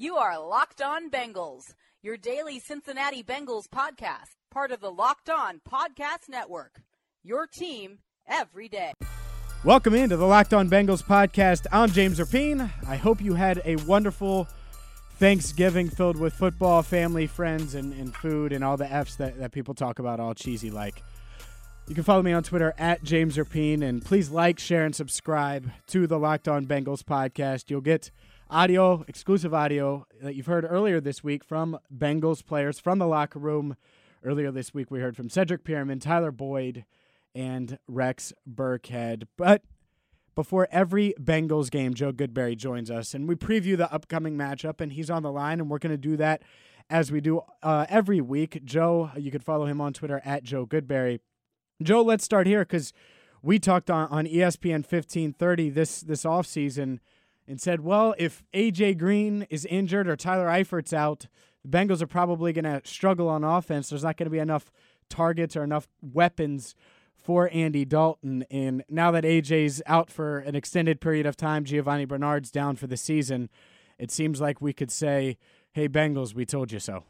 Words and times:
You 0.00 0.16
are 0.16 0.40
Locked 0.40 0.80
On 0.80 1.10
Bengals, 1.10 1.74
your 2.02 2.16
daily 2.16 2.58
Cincinnati 2.58 3.22
Bengals 3.22 3.68
podcast, 3.68 4.30
part 4.50 4.72
of 4.72 4.80
the 4.80 4.90
Locked 4.90 5.28
On 5.28 5.60
Podcast 5.70 6.26
Network. 6.26 6.80
Your 7.22 7.46
team 7.46 7.98
every 8.26 8.66
day. 8.66 8.94
Welcome 9.62 9.94
into 9.94 10.16
the 10.16 10.24
Locked 10.24 10.54
On 10.54 10.70
Bengals 10.70 11.04
podcast. 11.04 11.66
I'm 11.70 11.90
James 11.90 12.18
Rapien. 12.18 12.70
I 12.88 12.96
hope 12.96 13.20
you 13.20 13.34
had 13.34 13.60
a 13.66 13.76
wonderful 13.76 14.48
Thanksgiving 15.16 15.90
filled 15.90 16.16
with 16.16 16.32
football, 16.32 16.82
family, 16.82 17.26
friends, 17.26 17.74
and, 17.74 17.92
and 17.92 18.14
food, 18.16 18.54
and 18.54 18.64
all 18.64 18.78
the 18.78 18.90
F's 18.90 19.16
that, 19.16 19.38
that 19.38 19.52
people 19.52 19.74
talk 19.74 19.98
about, 19.98 20.18
all 20.18 20.32
cheesy 20.32 20.70
like. 20.70 21.02
You 21.88 21.94
can 21.94 22.04
follow 22.04 22.22
me 22.22 22.32
on 22.32 22.42
Twitter 22.42 22.72
at 22.78 23.02
James 23.02 23.36
Rapien, 23.36 23.82
and 23.82 24.02
please 24.02 24.30
like, 24.30 24.58
share, 24.58 24.86
and 24.86 24.96
subscribe 24.96 25.70
to 25.88 26.06
the 26.06 26.18
Locked 26.18 26.48
On 26.48 26.64
Bengals 26.64 27.02
podcast. 27.02 27.68
You'll 27.68 27.82
get 27.82 28.10
audio, 28.50 29.04
exclusive 29.06 29.54
audio 29.54 30.06
that 30.20 30.34
you've 30.34 30.46
heard 30.46 30.66
earlier 30.68 31.00
this 31.00 31.22
week 31.22 31.44
from 31.44 31.78
Bengals 31.94 32.44
players 32.44 32.80
from 32.80 32.98
the 32.98 33.06
locker 33.06 33.38
room. 33.38 33.76
Earlier 34.24 34.50
this 34.50 34.74
week, 34.74 34.90
we 34.90 35.00
heard 35.00 35.16
from 35.16 35.30
Cedric 35.30 35.64
Peerman, 35.64 36.00
Tyler 36.00 36.32
Boyd, 36.32 36.84
and 37.34 37.78
Rex 37.86 38.32
Burkhead. 38.52 39.24
But 39.36 39.62
before 40.34 40.68
every 40.70 41.14
Bengals 41.20 41.70
game, 41.70 41.94
Joe 41.94 42.12
Goodberry 42.12 42.56
joins 42.56 42.90
us, 42.90 43.14
and 43.14 43.28
we 43.28 43.36
preview 43.36 43.76
the 43.76 43.92
upcoming 43.92 44.36
matchup, 44.36 44.80
and 44.80 44.92
he's 44.92 45.10
on 45.10 45.22
the 45.22 45.32
line, 45.32 45.60
and 45.60 45.70
we're 45.70 45.78
going 45.78 45.94
to 45.94 45.96
do 45.96 46.16
that 46.16 46.42
as 46.90 47.12
we 47.12 47.20
do 47.20 47.42
uh, 47.62 47.86
every 47.88 48.20
week. 48.20 48.64
Joe, 48.64 49.10
you 49.16 49.30
can 49.30 49.40
follow 49.40 49.66
him 49.66 49.80
on 49.80 49.92
Twitter 49.92 50.20
at 50.24 50.42
Joe 50.42 50.66
Goodberry. 50.66 51.20
Joe, 51.82 52.02
let's 52.02 52.24
start 52.24 52.46
here 52.46 52.60
because 52.60 52.92
we 53.42 53.58
talked 53.58 53.90
on, 53.90 54.08
on 54.08 54.26
ESPN 54.26 54.82
1530 54.82 55.70
this, 55.70 56.00
this 56.00 56.24
offseason 56.24 56.98
and 57.50 57.60
said, 57.60 57.80
well, 57.80 58.14
if 58.16 58.44
AJ 58.54 58.96
Green 58.96 59.44
is 59.50 59.64
injured 59.64 60.08
or 60.08 60.14
Tyler 60.14 60.46
Eifert's 60.46 60.92
out, 60.92 61.26
the 61.64 61.68
Bengals 61.68 62.00
are 62.00 62.06
probably 62.06 62.52
going 62.52 62.64
to 62.64 62.80
struggle 62.84 63.28
on 63.28 63.42
offense. 63.42 63.90
There's 63.90 64.04
not 64.04 64.16
going 64.16 64.26
to 64.26 64.30
be 64.30 64.38
enough 64.38 64.70
targets 65.08 65.56
or 65.56 65.64
enough 65.64 65.88
weapons 66.00 66.76
for 67.16 67.50
Andy 67.52 67.84
Dalton. 67.84 68.44
And 68.52 68.84
now 68.88 69.10
that 69.10 69.24
AJ's 69.24 69.82
out 69.86 70.10
for 70.10 70.38
an 70.38 70.54
extended 70.54 71.00
period 71.00 71.26
of 71.26 71.36
time, 71.36 71.64
Giovani 71.64 72.06
Bernard's 72.06 72.52
down 72.52 72.76
for 72.76 72.86
the 72.86 72.96
season, 72.96 73.50
it 73.98 74.12
seems 74.12 74.40
like 74.40 74.60
we 74.60 74.72
could 74.72 74.92
say, 74.92 75.36
hey, 75.72 75.88
Bengals, 75.88 76.34
we 76.34 76.46
told 76.46 76.70
you 76.70 76.78
so. 76.78 77.02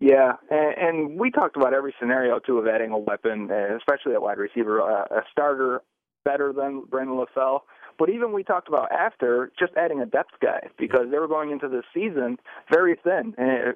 Yeah, 0.00 0.32
and, 0.50 0.74
and 0.78 1.20
we 1.20 1.30
talked 1.30 1.56
about 1.56 1.74
every 1.74 1.94
scenario 2.00 2.38
too 2.38 2.56
of 2.58 2.66
adding 2.66 2.92
a 2.92 2.98
weapon, 2.98 3.50
especially 3.50 4.14
at 4.14 4.22
wide 4.22 4.38
receiver, 4.38 4.80
uh, 4.80 5.04
a 5.10 5.20
starter 5.30 5.82
better 6.24 6.52
than 6.52 6.84
Brandon 6.88 7.16
LaFell. 7.16 7.60
But 7.98 8.10
even 8.10 8.32
we 8.32 8.44
talked 8.44 8.68
about 8.68 8.92
after 8.92 9.50
just 9.58 9.72
adding 9.76 10.00
a 10.00 10.06
depth 10.06 10.34
guy 10.40 10.68
because 10.78 11.10
they 11.10 11.18
were 11.18 11.28
going 11.28 11.50
into 11.50 11.68
the 11.68 11.82
season 11.92 12.38
very 12.70 12.96
thin, 13.02 13.34
and 13.36 13.74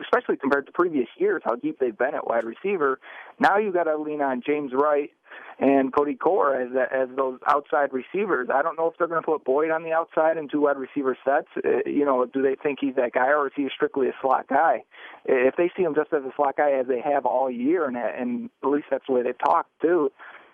especially 0.00 0.36
compared 0.36 0.66
to 0.66 0.72
previous 0.72 1.08
years, 1.16 1.42
how 1.44 1.56
deep 1.56 1.78
they've 1.78 1.96
been 1.96 2.14
at 2.14 2.26
wide 2.26 2.44
receiver. 2.44 3.00
Now 3.40 3.56
you've 3.56 3.74
got 3.74 3.84
to 3.84 3.96
lean 3.96 4.20
on 4.20 4.42
James 4.44 4.72
Wright 4.74 5.10
and 5.58 5.94
Cody 5.94 6.14
Core 6.14 6.60
as 6.60 6.68
as 6.92 7.08
those 7.16 7.38
outside 7.46 7.90
receivers. 7.92 8.48
I 8.52 8.62
don't 8.62 8.76
know 8.76 8.88
if 8.88 8.94
they're 8.98 9.08
going 9.08 9.22
to 9.22 9.26
put 9.26 9.44
Boyd 9.44 9.70
on 9.70 9.84
the 9.84 9.92
outside 9.92 10.36
and 10.36 10.50
two 10.50 10.60
wide 10.62 10.76
receiver 10.76 11.16
sets. 11.24 11.48
Uh, 11.56 11.88
you 11.88 12.04
know, 12.04 12.26
do 12.26 12.42
they 12.42 12.56
think 12.62 12.78
he's 12.80 12.96
that 12.96 13.12
guy, 13.12 13.28
or 13.28 13.46
is 13.46 13.52
he 13.56 13.68
strictly 13.74 14.08
a 14.08 14.12
slot 14.20 14.48
guy? 14.48 14.82
If 15.24 15.56
they 15.56 15.70
see 15.76 15.82
him 15.82 15.94
just 15.94 16.12
as 16.12 16.22
a 16.24 16.32
slot 16.36 16.56
guy 16.56 16.72
as 16.72 16.86
they 16.86 17.00
have 17.00 17.24
all 17.24 17.50
year, 17.50 17.86
and 17.86 17.96
and 17.96 18.50
at 18.62 18.68
least 18.68 18.86
that's 18.90 19.06
the 19.06 19.14
way 19.14 19.22
they 19.22 19.32
talk 19.32 19.66
too, 19.80 20.10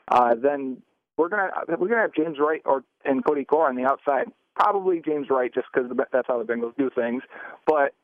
uh, 0.08 0.34
then 0.34 0.82
we're 1.18 1.28
gonna 1.28 1.50
we're 1.68 1.88
gonna 1.88 2.00
have 2.00 2.14
James 2.14 2.38
Wright 2.38 2.62
or 2.64 2.84
and 3.04 3.24
Cody 3.24 3.44
Core 3.44 3.68
on 3.68 3.76
the 3.76 3.84
outside. 3.84 4.26
Probably 4.54 5.02
James 5.04 5.28
Wright, 5.28 5.52
just 5.52 5.66
because 5.72 5.90
that's 6.12 6.26
how 6.26 6.42
the 6.42 6.50
Bengals 6.50 6.76
do 6.76 6.90
things. 6.94 7.22
But 7.66 7.94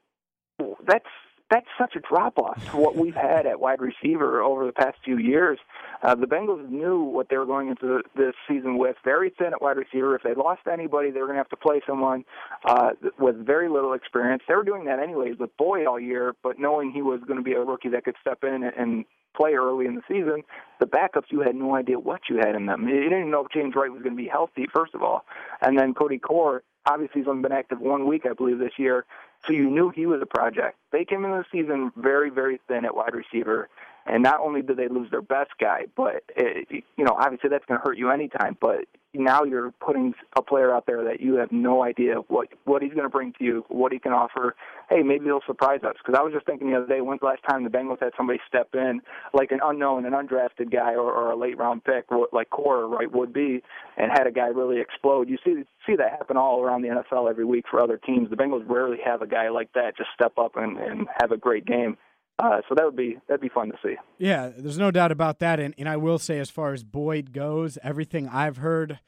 that's 0.86 1.06
that's 1.50 1.66
such 1.78 1.94
a 1.94 2.00
drop 2.00 2.38
off 2.38 2.70
to 2.70 2.76
what 2.76 2.96
we've 2.96 3.14
had 3.14 3.46
at 3.46 3.60
wide 3.60 3.80
receiver 3.80 4.42
over 4.42 4.66
the 4.66 4.72
past 4.72 4.96
few 5.04 5.18
years. 5.18 5.58
Uh, 6.02 6.14
the 6.14 6.26
Bengals 6.26 6.68
knew 6.68 7.02
what 7.02 7.28
they 7.28 7.36
were 7.36 7.46
going 7.46 7.68
into 7.68 8.02
this 8.16 8.34
season 8.48 8.78
with 8.78 8.96
very 9.04 9.30
thin 9.38 9.52
at 9.52 9.60
wide 9.60 9.76
receiver. 9.76 10.16
If 10.16 10.22
they 10.22 10.34
lost 10.34 10.62
anybody, 10.70 11.10
they 11.10 11.20
were 11.20 11.26
going 11.26 11.36
to 11.36 11.40
have 11.40 11.48
to 11.50 11.56
play 11.56 11.80
someone 11.86 12.24
uh, 12.64 12.90
with 13.18 13.36
very 13.46 13.68
little 13.68 13.92
experience. 13.92 14.42
They 14.48 14.54
were 14.54 14.64
doing 14.64 14.86
that 14.86 14.98
anyways 14.98 15.38
with 15.38 15.56
Boyd 15.56 15.86
all 15.86 16.00
year, 16.00 16.34
but 16.42 16.58
knowing 16.58 16.90
he 16.92 17.02
was 17.02 17.20
going 17.26 17.38
to 17.38 17.44
be 17.44 17.52
a 17.52 17.60
rookie 17.60 17.90
that 17.90 18.04
could 18.04 18.16
step 18.20 18.42
in 18.42 18.64
and 18.64 19.04
play 19.34 19.54
early 19.54 19.86
in 19.86 19.94
the 19.94 20.02
season, 20.08 20.42
the 20.80 20.86
backups 20.86 21.30
you 21.30 21.40
had 21.40 21.54
no 21.54 21.74
idea 21.74 21.98
what 21.98 22.22
you 22.28 22.36
had 22.36 22.54
in 22.54 22.66
them. 22.66 22.88
You 22.88 23.02
didn't 23.02 23.30
know 23.30 23.44
if 23.44 23.52
James 23.52 23.74
Wright 23.74 23.90
was 23.90 24.02
going 24.02 24.16
to 24.16 24.22
be 24.22 24.28
healthy, 24.28 24.66
first 24.72 24.94
of 24.94 25.02
all, 25.02 25.24
and 25.60 25.78
then 25.78 25.94
Cody 25.94 26.18
Core. 26.18 26.62
Obviously, 26.86 27.22
he's 27.22 27.28
only 27.28 27.42
been 27.42 27.52
active 27.52 27.80
one 27.80 28.06
week, 28.06 28.26
I 28.28 28.34
believe, 28.34 28.58
this 28.58 28.78
year. 28.78 29.06
So 29.46 29.52
you 29.52 29.70
knew 29.70 29.90
he 29.90 30.06
was 30.06 30.20
a 30.22 30.26
project. 30.26 30.76
They 30.92 31.04
came 31.04 31.24
into 31.24 31.38
the 31.38 31.44
season 31.50 31.92
very, 31.96 32.30
very 32.30 32.60
thin 32.68 32.84
at 32.84 32.94
wide 32.94 33.14
receiver, 33.14 33.68
and 34.06 34.22
not 34.22 34.40
only 34.40 34.62
did 34.62 34.76
they 34.76 34.88
lose 34.88 35.10
their 35.10 35.22
best 35.22 35.52
guy, 35.58 35.86
but 35.96 36.24
it, 36.36 36.84
you 36.96 37.04
know 37.04 37.16
obviously 37.18 37.50
that's 37.50 37.64
going 37.66 37.80
to 37.80 37.84
hurt 37.84 37.98
you 37.98 38.10
anytime. 38.10 38.56
But 38.60 38.84
now 39.14 39.44
you're 39.44 39.70
putting 39.72 40.14
a 40.36 40.42
player 40.42 40.74
out 40.74 40.86
there 40.86 41.04
that 41.04 41.20
you 41.20 41.36
have 41.36 41.52
no 41.52 41.82
idea 41.82 42.16
what 42.28 42.48
what 42.64 42.82
he's 42.82 42.92
going 42.92 43.04
to 43.04 43.08
bring 43.08 43.32
to 43.38 43.44
you, 43.44 43.64
what 43.68 43.92
he 43.92 43.98
can 43.98 44.12
offer. 44.12 44.54
Hey, 44.90 45.02
maybe 45.02 45.26
he'll 45.26 45.40
surprise 45.46 45.80
us. 45.84 45.94
Because 45.98 46.18
I 46.18 46.22
was 46.22 46.32
just 46.32 46.46
thinking 46.46 46.70
the 46.70 46.76
other 46.76 46.86
day, 46.86 47.00
when's 47.00 47.20
the 47.20 47.26
last 47.26 47.42
time 47.48 47.64
the 47.64 47.70
Bengals 47.70 48.00
had 48.00 48.12
somebody 48.16 48.40
step 48.46 48.68
in 48.74 49.00
like 49.32 49.50
an 49.52 49.60
unknown, 49.62 50.04
an 50.04 50.12
undrafted 50.12 50.72
guy, 50.72 50.94
or, 50.94 51.12
or 51.12 51.30
a 51.30 51.36
late 51.36 51.56
round 51.58 51.84
pick 51.84 52.06
like 52.32 52.50
Core 52.50 52.86
right 52.88 53.10
would 53.10 53.32
be, 53.32 53.62
and 53.96 54.10
had 54.12 54.26
a 54.26 54.32
guy 54.32 54.48
really 54.48 54.80
explode? 54.80 55.28
You 55.28 55.38
see 55.44 55.62
see 55.86 55.96
that 55.96 56.10
happen 56.10 56.36
all 56.36 56.62
around 56.62 56.82
the 56.82 56.88
NFL 56.88 57.30
every 57.30 57.44
week 57.44 57.64
for 57.70 57.80
other 57.80 57.98
teams. 57.98 58.30
The 58.30 58.36
Bengals 58.36 58.68
rarely 58.68 58.98
have 59.04 59.22
a 59.22 59.26
guy 59.26 59.48
like 59.48 59.72
that 59.74 59.96
just 59.96 60.10
step 60.14 60.38
up 60.38 60.56
and, 60.56 60.78
and 60.78 61.06
have 61.20 61.32
a 61.32 61.36
great 61.36 61.64
game. 61.64 61.96
Uh, 62.38 62.60
so 62.68 62.74
that 62.74 62.84
would 62.84 62.96
be 62.96 63.16
that'd 63.28 63.40
be 63.40 63.48
fun 63.48 63.70
to 63.70 63.78
see. 63.82 63.94
Yeah, 64.18 64.50
there's 64.56 64.78
no 64.78 64.90
doubt 64.90 65.12
about 65.12 65.38
that. 65.38 65.60
And, 65.60 65.74
and 65.78 65.88
I 65.88 65.96
will 65.96 66.18
say, 66.18 66.38
as 66.38 66.50
far 66.50 66.72
as 66.72 66.82
Boyd 66.82 67.32
goes, 67.32 67.78
everything 67.82 68.28
I've 68.28 68.56
heard 68.56 68.98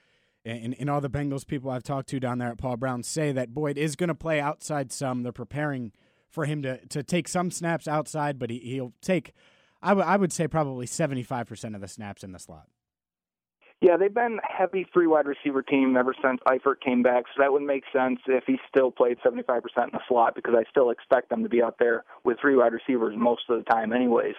and, 0.47 0.77
and 0.79 0.89
all 0.89 1.01
the 1.01 1.11
Bengals 1.11 1.47
people 1.47 1.71
I've 1.71 1.83
talked 1.83 2.09
to 2.11 2.21
down 2.21 2.39
there 2.39 2.51
at 2.51 2.59
Paul 2.59 2.77
Brown 2.77 3.03
say 3.03 3.33
that 3.33 3.53
Boyd 3.53 3.77
is 3.77 3.97
going 3.97 4.09
to 4.09 4.15
play 4.15 4.41
outside 4.41 4.93
some. 4.93 5.23
They're 5.23 5.33
preparing 5.33 5.93
for 6.29 6.45
him 6.45 6.63
to, 6.63 6.85
to 6.87 7.03
take 7.03 7.27
some 7.27 7.51
snaps 7.51 7.89
outside, 7.89 8.39
but 8.39 8.51
he, 8.51 8.59
he'll 8.59 8.93
take, 9.03 9.33
I, 9.83 9.89
w- 9.89 10.07
I 10.07 10.17
would 10.17 10.33
say, 10.33 10.47
probably 10.47 10.87
75% 10.87 11.75
of 11.75 11.81
the 11.81 11.89
snaps 11.89 12.23
in 12.23 12.33
the 12.33 12.39
slot. 12.39 12.69
Yeah, 13.83 13.99
they've 13.99 14.13
been 14.13 14.41
heavy 14.43 14.87
three 14.91 15.07
wide 15.07 15.27
receiver 15.27 15.61
team 15.61 15.99
ever 15.99 16.15
since 16.25 16.41
Eifert 16.49 16.81
came 16.81 17.03
back, 17.03 17.25
so 17.27 17.43
that 17.43 17.53
would 17.53 17.63
make 17.63 17.85
sense 17.93 18.21
if 18.27 18.45
he 18.47 18.57
still 18.71 18.91
played 18.91 19.19
75% 19.19 19.61
in 19.67 19.91
the 19.93 20.01
slot 20.09 20.35
because 20.35 20.55
I 20.57 20.65
still 20.71 20.89
expect 20.89 21.29
them 21.29 21.43
to 21.43 21.49
be 21.51 21.63
out 21.63 21.77
there 21.79 22.05
with 22.25 22.39
three 22.41 22.57
wide 22.57 22.73
receivers 22.73 23.15
most 23.19 23.43
of 23.51 23.59
the 23.59 23.65
time, 23.65 23.93
anyways. 23.93 24.35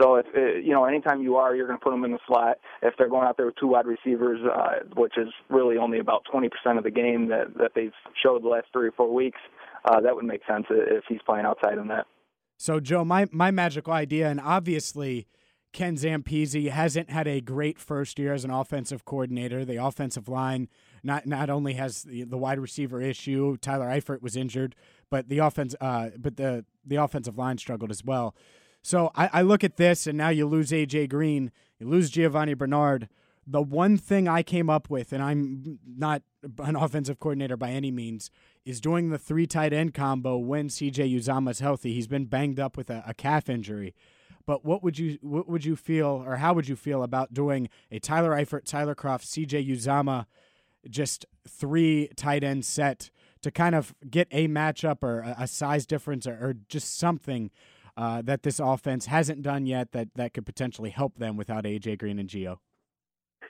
So 0.00 0.14
if 0.14 0.26
uh, 0.34 0.58
you 0.58 0.72
know, 0.72 0.86
anytime 0.86 1.22
you 1.22 1.36
are, 1.36 1.54
you're 1.54 1.66
going 1.66 1.78
to 1.78 1.84
put 1.84 1.90
them 1.90 2.04
in 2.04 2.12
the 2.12 2.18
slot. 2.26 2.58
If 2.80 2.94
they're 2.96 3.10
going 3.10 3.26
out 3.26 3.36
there 3.36 3.46
with 3.46 3.56
two 3.56 3.66
wide 3.66 3.86
receivers, 3.86 4.40
uh, 4.42 4.84
which 4.96 5.18
is 5.18 5.28
really 5.50 5.76
only 5.76 5.98
about 5.98 6.22
20% 6.32 6.48
of 6.78 6.84
the 6.84 6.90
game 6.90 7.28
that 7.28 7.58
that 7.58 7.72
they've 7.74 7.92
showed 8.22 8.42
the 8.42 8.48
last 8.48 8.68
three 8.72 8.88
or 8.88 8.92
four 8.92 9.12
weeks, 9.12 9.40
uh, 9.84 10.00
that 10.00 10.14
would 10.14 10.24
make 10.24 10.40
sense 10.48 10.64
if 10.70 11.04
he's 11.08 11.20
playing 11.26 11.44
outside 11.44 11.76
in 11.76 11.88
that. 11.88 12.06
So, 12.56 12.80
Joe, 12.80 13.04
my, 13.04 13.26
my 13.30 13.50
magical 13.50 13.92
idea, 13.92 14.28
and 14.28 14.40
obviously 14.40 15.26
Ken 15.72 15.96
Zampese 15.96 16.70
hasn't 16.70 17.10
had 17.10 17.28
a 17.28 17.40
great 17.40 17.78
first 17.78 18.18
year 18.18 18.32
as 18.32 18.44
an 18.44 18.50
offensive 18.50 19.04
coordinator. 19.04 19.64
The 19.64 19.76
offensive 19.76 20.28
line 20.28 20.68
not 21.02 21.26
not 21.26 21.50
only 21.50 21.74
has 21.74 22.02
the, 22.02 22.24
the 22.24 22.38
wide 22.38 22.58
receiver 22.58 23.00
issue, 23.00 23.56
Tyler 23.58 23.86
Eifert 23.86 24.22
was 24.22 24.36
injured, 24.36 24.74
but 25.10 25.28
the 25.28 25.38
offense, 25.38 25.74
uh, 25.80 26.10
but 26.18 26.36
the 26.36 26.64
the 26.84 26.96
offensive 26.96 27.36
line 27.36 27.58
struggled 27.58 27.90
as 27.90 28.02
well. 28.04 28.34
So 28.82 29.10
I, 29.14 29.28
I 29.32 29.42
look 29.42 29.62
at 29.62 29.76
this, 29.76 30.06
and 30.06 30.16
now 30.16 30.30
you 30.30 30.46
lose 30.46 30.70
AJ 30.70 31.10
Green, 31.10 31.52
you 31.78 31.88
lose 31.88 32.10
Giovani 32.10 32.54
Bernard. 32.54 33.08
The 33.46 33.62
one 33.62 33.96
thing 33.96 34.28
I 34.28 34.42
came 34.42 34.68
up 34.68 34.90
with, 34.90 35.12
and 35.12 35.22
I'm 35.22 35.78
not 35.86 36.22
an 36.58 36.76
offensive 36.76 37.18
coordinator 37.18 37.56
by 37.56 37.70
any 37.70 37.90
means, 37.90 38.30
is 38.64 38.80
doing 38.80 39.08
the 39.08 39.18
three 39.18 39.46
tight 39.46 39.72
end 39.72 39.94
combo 39.94 40.36
when 40.36 40.68
CJ 40.68 41.14
Uzomah 41.14 41.50
is 41.50 41.60
healthy. 41.60 41.94
He's 41.94 42.06
been 42.06 42.26
banged 42.26 42.60
up 42.60 42.76
with 42.76 42.90
a, 42.90 43.02
a 43.06 43.14
calf 43.14 43.48
injury. 43.48 43.94
But 44.48 44.64
what 44.64 44.82
would 44.82 44.98
you 44.98 45.18
what 45.20 45.46
would 45.46 45.66
you 45.66 45.76
feel, 45.76 46.24
or 46.26 46.36
how 46.36 46.54
would 46.54 46.66
you 46.66 46.74
feel 46.74 47.02
about 47.02 47.34
doing 47.34 47.68
a 47.90 47.98
Tyler 47.98 48.30
Eifert, 48.30 48.64
Tyler 48.64 48.94
Kroft, 48.94 49.26
CJ 49.26 49.68
Uzomah, 49.68 50.24
just 50.88 51.26
three 51.46 52.08
tight 52.16 52.42
end 52.42 52.64
set 52.64 53.10
to 53.42 53.50
kind 53.50 53.74
of 53.74 53.94
get 54.08 54.26
a 54.30 54.48
matchup 54.48 55.02
or 55.02 55.20
a, 55.20 55.46
size 55.46 55.84
difference 55.84 56.26
or, 56.26 56.32
or 56.32 56.54
just 56.70 56.98
something 56.98 57.50
uh, 57.98 58.22
that 58.22 58.42
this 58.42 58.58
offense 58.58 59.04
hasn't 59.04 59.42
done 59.42 59.66
yet 59.66 59.92
that, 59.92 60.08
that 60.14 60.32
could 60.32 60.46
potentially 60.46 60.88
help 60.88 61.18
them 61.18 61.36
without 61.36 61.64
AJ 61.64 61.98
Green 61.98 62.18
and 62.18 62.30
Gio? 62.30 62.56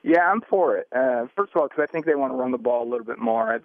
Yeah, 0.02 0.28
I'm 0.28 0.40
for 0.50 0.76
it. 0.76 0.88
Uh, 0.92 1.26
first 1.36 1.52
of 1.54 1.60
all, 1.60 1.68
because 1.68 1.82
I 1.82 1.86
think 1.86 2.06
they 2.06 2.14
want 2.14 2.32
to 2.32 2.36
run 2.36 2.50
the 2.50 2.58
ball 2.58 2.82
a 2.82 2.88
little 2.88 3.06
bit 3.06 3.18
more. 3.18 3.60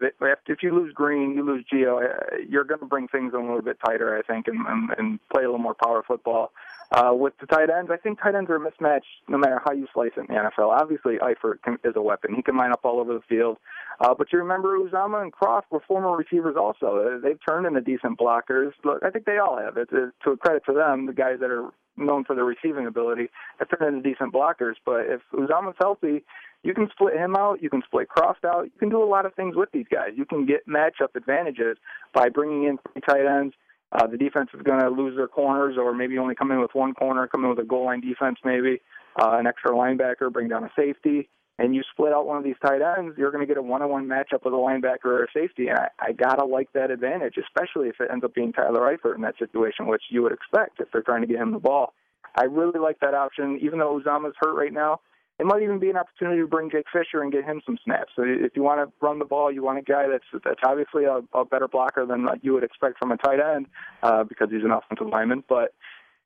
If 0.47 0.63
you 0.63 0.73
lose 0.73 0.93
Green, 0.93 1.33
you 1.35 1.43
lose 1.43 1.65
Gio, 1.71 2.03
uh, 2.03 2.37
you're 2.47 2.63
going 2.63 2.79
to 2.79 2.85
bring 2.85 3.07
things 3.07 3.33
in 3.33 3.39
a 3.39 3.43
little 3.43 3.61
bit 3.61 3.77
tighter, 3.85 4.17
I 4.17 4.21
think, 4.21 4.47
and, 4.47 4.65
and, 4.67 4.89
and 4.97 5.19
play 5.33 5.43
a 5.43 5.47
little 5.47 5.59
more 5.59 5.75
power 5.75 6.03
football. 6.07 6.51
Uh, 6.93 7.11
with 7.11 7.33
the 7.41 7.47
tight 7.47 7.71
ends, 7.71 7.89
I 7.91 7.97
think 7.97 8.21
tight 8.21 8.35
ends 8.35 8.51
are 8.51 8.55
a 8.55 8.59
mismatch 8.59 9.01
no 9.27 9.39
matter 9.39 9.59
how 9.65 9.73
you 9.73 9.87
slice 9.95 10.11
it 10.15 10.29
in 10.29 10.35
the 10.35 10.41
NFL. 10.41 10.69
Obviously, 10.79 11.15
Eifert 11.15 11.63
can, 11.63 11.79
is 11.83 11.93
a 11.95 12.01
weapon. 12.01 12.35
He 12.35 12.43
can 12.43 12.55
line 12.55 12.71
up 12.71 12.81
all 12.83 12.99
over 12.99 13.15
the 13.15 13.21
field. 13.27 13.57
Uh, 13.99 14.13
but 14.15 14.31
you 14.31 14.37
remember 14.37 14.77
Uzomah 14.77 15.23
and 15.23 15.33
Kroft 15.33 15.63
were 15.71 15.79
former 15.87 16.15
receivers 16.15 16.55
also. 16.55 16.97
Uh, 16.97 17.19
they've 17.19 17.39
turned 17.47 17.65
into 17.65 17.81
decent 17.81 18.19
blockers. 18.19 18.73
Look, 18.83 19.01
I 19.03 19.09
think 19.09 19.25
they 19.25 19.39
all 19.39 19.57
have. 19.57 19.75
It's, 19.75 19.89
it's 19.91 20.13
to 20.23 20.31
a 20.31 20.37
credit 20.37 20.63
to 20.67 20.73
them, 20.73 21.07
the 21.07 21.13
guys 21.13 21.37
that 21.39 21.49
are 21.49 21.71
known 21.97 22.25
for 22.25 22.35
their 22.35 22.45
receiving 22.45 22.85
ability 22.85 23.29
have 23.57 23.69
turned 23.69 23.95
into 23.95 24.07
decent 24.07 24.31
blockers. 24.31 24.75
But 24.85 25.07
if 25.07 25.21
Uzomah's 25.33 25.77
healthy, 25.79 26.23
you 26.61 26.75
can 26.75 26.89
split 26.91 27.15
him 27.15 27.35
out. 27.35 27.63
You 27.63 27.71
can 27.71 27.81
split 27.87 28.07
Kroft 28.07 28.45
out. 28.45 28.65
You 28.65 28.79
can 28.79 28.89
do 28.89 29.01
a 29.01 29.05
lot 29.05 29.25
of 29.25 29.33
things 29.33 29.55
with 29.55 29.69
these 29.71 29.87
guys. 29.91 30.09
You 30.15 30.25
can 30.25 30.45
get 30.45 30.67
matchup 30.67 31.15
advantages 31.15 31.77
by 32.13 32.29
bringing 32.29 32.65
in 32.65 32.77
three 32.77 33.01
tight 33.01 33.25
ends 33.25 33.55
uh, 33.93 34.07
the 34.07 34.17
defense 34.17 34.49
is 34.53 34.61
going 34.63 34.79
to 34.79 34.89
lose 34.89 35.15
their 35.15 35.27
corners, 35.27 35.75
or 35.77 35.93
maybe 35.93 36.17
only 36.17 36.35
come 36.35 36.51
in 36.51 36.59
with 36.59 36.73
one 36.73 36.93
corner, 36.93 37.27
come 37.27 37.43
in 37.43 37.49
with 37.49 37.59
a 37.59 37.63
goal 37.63 37.85
line 37.85 38.01
defense, 38.01 38.39
maybe 38.43 38.81
uh, 39.21 39.37
an 39.37 39.47
extra 39.47 39.71
linebacker, 39.71 40.31
bring 40.31 40.47
down 40.49 40.63
a 40.63 40.71
safety, 40.75 41.29
and 41.59 41.75
you 41.75 41.83
split 41.91 42.11
out 42.11 42.25
one 42.25 42.37
of 42.37 42.43
these 42.43 42.55
tight 42.65 42.81
ends. 42.81 43.15
You're 43.17 43.31
going 43.31 43.45
to 43.45 43.47
get 43.47 43.57
a 43.57 43.61
one-on-one 43.61 44.07
matchup 44.07 44.43
with 44.43 44.53
a 44.53 44.57
linebacker 44.57 45.05
or 45.05 45.23
a 45.25 45.27
safety, 45.31 45.67
and 45.67 45.77
I, 45.77 45.89
I 45.99 46.11
gotta 46.11 46.45
like 46.45 46.73
that 46.73 46.89
advantage, 46.89 47.35
especially 47.37 47.89
if 47.89 47.99
it 47.99 48.09
ends 48.11 48.25
up 48.25 48.33
being 48.33 48.51
Tyler 48.51 48.81
Eifert 48.81 49.15
in 49.15 49.21
that 49.21 49.37
situation, 49.37 49.85
which 49.85 50.03
you 50.09 50.23
would 50.23 50.33
expect 50.33 50.79
if 50.79 50.87
they're 50.91 51.03
trying 51.03 51.21
to 51.21 51.27
get 51.27 51.37
him 51.37 51.51
the 51.51 51.59
ball. 51.59 51.93
I 52.35 52.45
really 52.45 52.79
like 52.79 52.99
that 53.01 53.13
option, 53.13 53.59
even 53.61 53.77
though 53.77 53.99
Uzomah's 53.99 54.33
hurt 54.39 54.55
right 54.55 54.73
now 54.73 55.01
it 55.39 55.45
might 55.45 55.63
even 55.63 55.79
be 55.79 55.89
an 55.89 55.97
opportunity 55.97 56.41
to 56.41 56.47
bring 56.47 56.69
Jake 56.69 56.85
Fisher 56.93 57.21
and 57.21 57.31
get 57.31 57.43
him 57.43 57.61
some 57.65 57.77
snaps. 57.83 58.11
So 58.15 58.23
if 58.25 58.55
you 58.55 58.61
want 58.61 58.87
to 58.87 58.93
run 59.05 59.19
the 59.19 59.25
ball, 59.25 59.51
you 59.51 59.63
want 59.63 59.79
a 59.79 59.81
guy 59.81 60.07
that's 60.07 60.43
that's 60.43 60.61
obviously 60.65 61.05
a, 61.05 61.21
a 61.33 61.43
better 61.43 61.67
blocker 61.67 62.05
than 62.05 62.27
you 62.41 62.53
would 62.53 62.63
expect 62.63 62.99
from 62.99 63.11
a 63.11 63.17
tight 63.17 63.39
end 63.39 63.67
uh, 64.03 64.23
because 64.23 64.49
he's 64.51 64.63
an 64.63 64.71
offensive 64.71 65.07
lineman. 65.07 65.43
But 65.49 65.73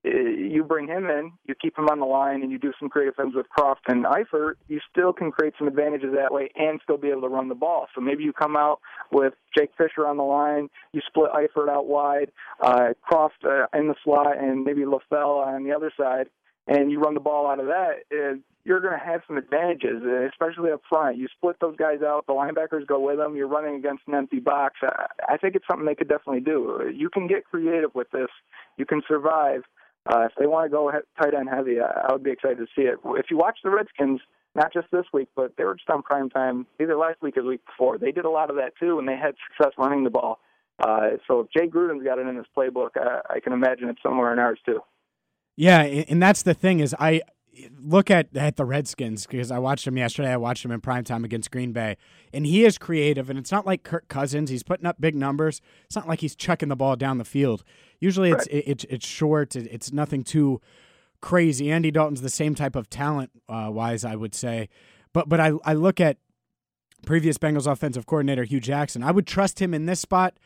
uh, 0.06 0.10
you 0.10 0.64
bring 0.64 0.88
him 0.88 1.10
in, 1.10 1.32
you 1.48 1.56
keep 1.56 1.78
him 1.78 1.88
on 1.90 2.00
the 2.00 2.06
line, 2.06 2.44
and 2.44 2.52
you 2.52 2.60
do 2.60 2.74
some 2.80 2.90
creative 2.90 3.16
things 3.16 3.34
with 3.34 3.48
Kroft 3.58 3.88
and 3.88 4.06
Eifert, 4.06 4.56
you 4.68 4.80
still 4.92 5.14
can 5.14 5.32
create 5.32 5.54
some 5.58 5.68
advantages 5.68 6.14
that 6.14 6.32
way 6.32 6.50
and 6.56 6.80
still 6.84 6.98
be 6.98 7.10
able 7.10 7.22
to 7.22 7.30
run 7.30 7.50
the 7.50 7.56
ball. 7.56 7.88
So 7.96 8.02
maybe 8.02 8.24
you 8.24 8.34
come 8.34 8.56
out 8.56 8.80
with 9.12 9.34
Jake 9.58 9.72
Fisher 9.78 10.06
on 10.06 10.18
the 10.18 10.24
line, 10.24 10.70
you 10.92 11.02
split 11.08 11.32
Eifert 11.32 11.70
out 11.70 11.88
wide, 11.88 12.32
uh, 12.62 12.90
Kroft 13.10 13.44
uh, 13.44 13.68
in 13.78 13.88
the 13.88 13.96
slot, 14.04 14.38
and 14.38 14.64
maybe 14.64 14.82
LaFell 14.82 15.46
on 15.46 15.64
the 15.64 15.72
other 15.72 15.92
side, 15.98 16.28
and 16.68 16.92
you 16.92 17.00
run 17.00 17.14
the 17.14 17.20
ball 17.20 17.48
out 17.48 17.60
of 17.60 17.68
that. 17.68 18.42
You're 18.64 18.82
going 18.82 18.98
to 19.00 19.06
have 19.06 19.22
some 19.28 19.38
advantages, 19.38 20.04
especially 20.30 20.72
up 20.72 20.82
front. 20.90 21.18
You 21.18 21.28
split 21.38 21.56
those 21.62 21.78
guys 21.78 22.02
out, 22.02 22.26
the 22.28 22.34
linebackers 22.34 22.86
go 22.86 23.00
with 23.00 23.18
them. 23.18 23.36
You're 23.36 23.48
running 23.48 23.76
against 23.76 24.04
an 24.08 24.16
empty 24.16 24.40
box. 24.40 24.76
I 24.84 25.38
think 25.38 25.56
it's 25.56 25.66
something 25.70 25.86
they 25.86 25.96
could 25.96 26.10
definitely 26.10 26.42
do. 26.42 26.92
You 26.94 27.10
can 27.10 27.28
get 27.28 27.46
creative 27.46 27.96
with 27.96 28.12
this. 28.12 28.28
You 28.78 28.86
can 28.86 29.02
survive. 29.08 29.62
Uh, 30.06 30.22
if 30.22 30.32
they 30.40 30.48
want 30.48 30.66
to 30.66 30.70
go 30.70 30.92
tight 31.22 31.34
end 31.34 31.50
heavy, 31.50 31.80
I 31.82 32.12
would 32.12 32.24
be 32.24 32.32
excited 32.32 32.58
to 32.58 32.68
see 32.76 32.84
it. 32.84 33.00
If 33.04 33.28
you 33.30 33.38
watch 33.38 33.60
the 33.64 33.70
Redskins, 33.70 34.22
not 34.56 34.74
just 34.74 34.88
this 34.92 35.06
week, 35.14 35.30
but 35.36 35.54
they 35.58 35.64
were 35.64 35.76
just 35.76 35.90
on 35.90 36.02
prime 36.02 36.30
time 36.30 36.66
either 36.82 36.98
last 36.98 37.22
week 37.22 37.38
or 37.38 37.44
the 37.44 37.50
week 37.50 37.66
before. 37.66 37.98
They 37.98 38.12
did 38.12 38.26
a 38.26 38.30
lot 38.30 38.50
of 38.50 38.56
that 38.56 38.74
too, 38.80 39.00
and 39.00 39.08
they 39.08 39.16
had 39.16 39.36
success 39.50 39.74
running 39.78 40.04
the 40.04 40.10
ball. 40.10 40.40
Uh, 40.80 41.12
so 41.28 41.42
if 41.42 41.48
Jay 41.52 41.68
Gruden's 41.68 42.04
got 42.04 42.20
it 42.20 42.28
in 42.28 42.36
his 42.36 42.46
playbook, 42.56 42.92
I, 42.96 43.36
I 43.36 43.40
can 43.40 43.54
imagine 43.54 43.90
it's 43.90 44.02
somewhere 44.02 44.34
in 44.34 44.40
ours 44.40 44.60
too. 44.66 44.82
Yeah, 45.58 45.82
and 45.82 46.22
that's 46.22 46.44
the 46.44 46.54
thing 46.54 46.80
is 46.80 46.96
I 47.00 47.22
look 47.80 48.12
at 48.12 48.36
at 48.36 48.56
the 48.56 48.64
Redskins 48.64 49.26
because 49.26 49.52
I 49.52 49.58
watched 49.58 49.88
him 49.88 49.98
yesterday. 49.98 50.32
I 50.32 50.38
watched 50.38 50.64
him 50.64 50.72
in 50.72 50.82
prime 50.82 51.04
time 51.04 51.26
against 51.26 51.50
Green 51.50 51.72
Bay, 51.72 51.98
and 52.32 52.46
he 52.46 52.64
is 52.64 52.78
creative. 52.78 53.30
And 53.30 53.40
it's 53.40 53.52
not 53.52 53.66
like 53.66 53.84
Kirk 53.84 54.08
Cousins; 54.08 54.52
he's 54.52 54.62
putting 54.64 54.86
up 54.86 55.02
big 55.02 55.16
numbers. 55.16 55.60
It's 55.86 55.96
not 55.96 56.08
like 56.08 56.22
he's 56.22 56.36
chucking 56.36 56.70
the 56.70 56.76
ball 56.76 56.96
down 56.96 57.18
the 57.18 57.26
field. 57.26 57.64
Usually, 58.00 58.30
it's 58.30 58.48
right. 58.54 58.64
it, 58.68 58.86
it's 58.88 59.08
short. 59.08 59.56
It's 59.56 59.92
nothing 59.92 60.24
too 60.24 60.62
crazy. 61.22 61.72
Andy 61.72 61.90
Dalton's 61.90 62.22
the 62.22 62.30
same 62.30 62.54
type 62.54 62.76
of 62.76 62.90
talent 62.90 63.32
uh, 63.50 63.70
wise, 63.72 64.06
I 64.06 64.16
would 64.16 64.36
say. 64.36 64.70
But 65.12 65.28
but 65.28 65.40
I 65.40 65.54
I 65.66 65.74
look 65.74 66.00
at 66.00 66.18
previous 67.06 67.40
Bengals 67.40 67.70
offensive 67.72 68.06
coordinator 68.06 68.44
Hue 68.44 68.60
Jackson. 68.60 69.02
I 69.02 69.12
would 69.12 69.26
trust 69.26 69.60
him 69.60 69.74
in 69.74 69.88
this 69.88 70.00
spot. 70.00 70.38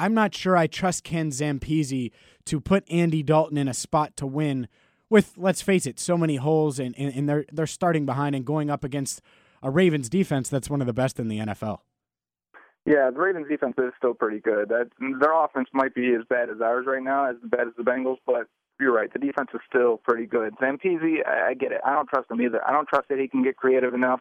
I'm 0.00 0.14
not 0.14 0.34
sure 0.34 0.56
I 0.56 0.66
trust 0.66 1.04
Ken 1.04 1.30
Zampese 1.30 2.10
to 2.46 2.60
put 2.60 2.90
Andy 2.90 3.22
Dalton 3.22 3.58
in 3.58 3.68
a 3.68 3.74
spot 3.74 4.16
to 4.16 4.26
win 4.26 4.66
with 5.10 5.34
let's 5.36 5.60
face 5.60 5.86
it, 5.86 6.00
so 6.00 6.16
many 6.16 6.36
holes 6.36 6.78
and, 6.78 6.94
and, 6.98 7.14
and 7.14 7.28
they're 7.28 7.44
they're 7.52 7.66
starting 7.66 8.06
behind 8.06 8.34
and 8.34 8.44
going 8.44 8.70
up 8.70 8.82
against 8.82 9.20
a 9.62 9.70
Ravens 9.70 10.08
defense 10.08 10.48
that's 10.48 10.70
one 10.70 10.80
of 10.80 10.86
the 10.86 10.94
best 10.94 11.20
in 11.20 11.28
the 11.28 11.38
NFL. 11.38 11.80
Yeah, 12.86 13.10
the 13.10 13.20
Ravens 13.20 13.46
defense 13.48 13.74
is 13.76 13.92
still 13.98 14.14
pretty 14.14 14.40
good. 14.40 14.70
That 14.70 14.88
their 15.20 15.32
offense 15.32 15.68
might 15.74 15.94
be 15.94 16.14
as 16.14 16.22
bad 16.30 16.48
as 16.48 16.62
ours 16.62 16.86
right 16.88 17.02
now, 17.02 17.28
as 17.28 17.36
bad 17.44 17.68
as 17.68 17.74
the 17.76 17.82
Bengals, 17.82 18.16
but 18.26 18.46
you're 18.80 18.94
right. 18.94 19.12
The 19.12 19.18
defense 19.18 19.50
is 19.52 19.60
still 19.68 19.98
pretty 19.98 20.24
good. 20.24 20.54
Zampese, 20.56 21.26
I, 21.26 21.50
I 21.50 21.54
get 21.54 21.72
it. 21.72 21.82
I 21.84 21.92
don't 21.92 22.08
trust 22.08 22.30
him 22.30 22.40
either. 22.40 22.66
I 22.66 22.72
don't 22.72 22.88
trust 22.88 23.08
that 23.10 23.18
he 23.18 23.28
can 23.28 23.42
get 23.42 23.56
creative 23.56 23.92
enough. 23.92 24.20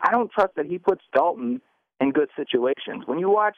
I 0.00 0.10
don't 0.10 0.30
trust 0.30 0.54
that 0.56 0.64
he 0.64 0.78
puts 0.78 1.02
Dalton 1.12 1.60
in 2.00 2.12
good 2.12 2.30
situations. 2.34 3.02
When 3.04 3.18
you 3.18 3.28
watch 3.28 3.56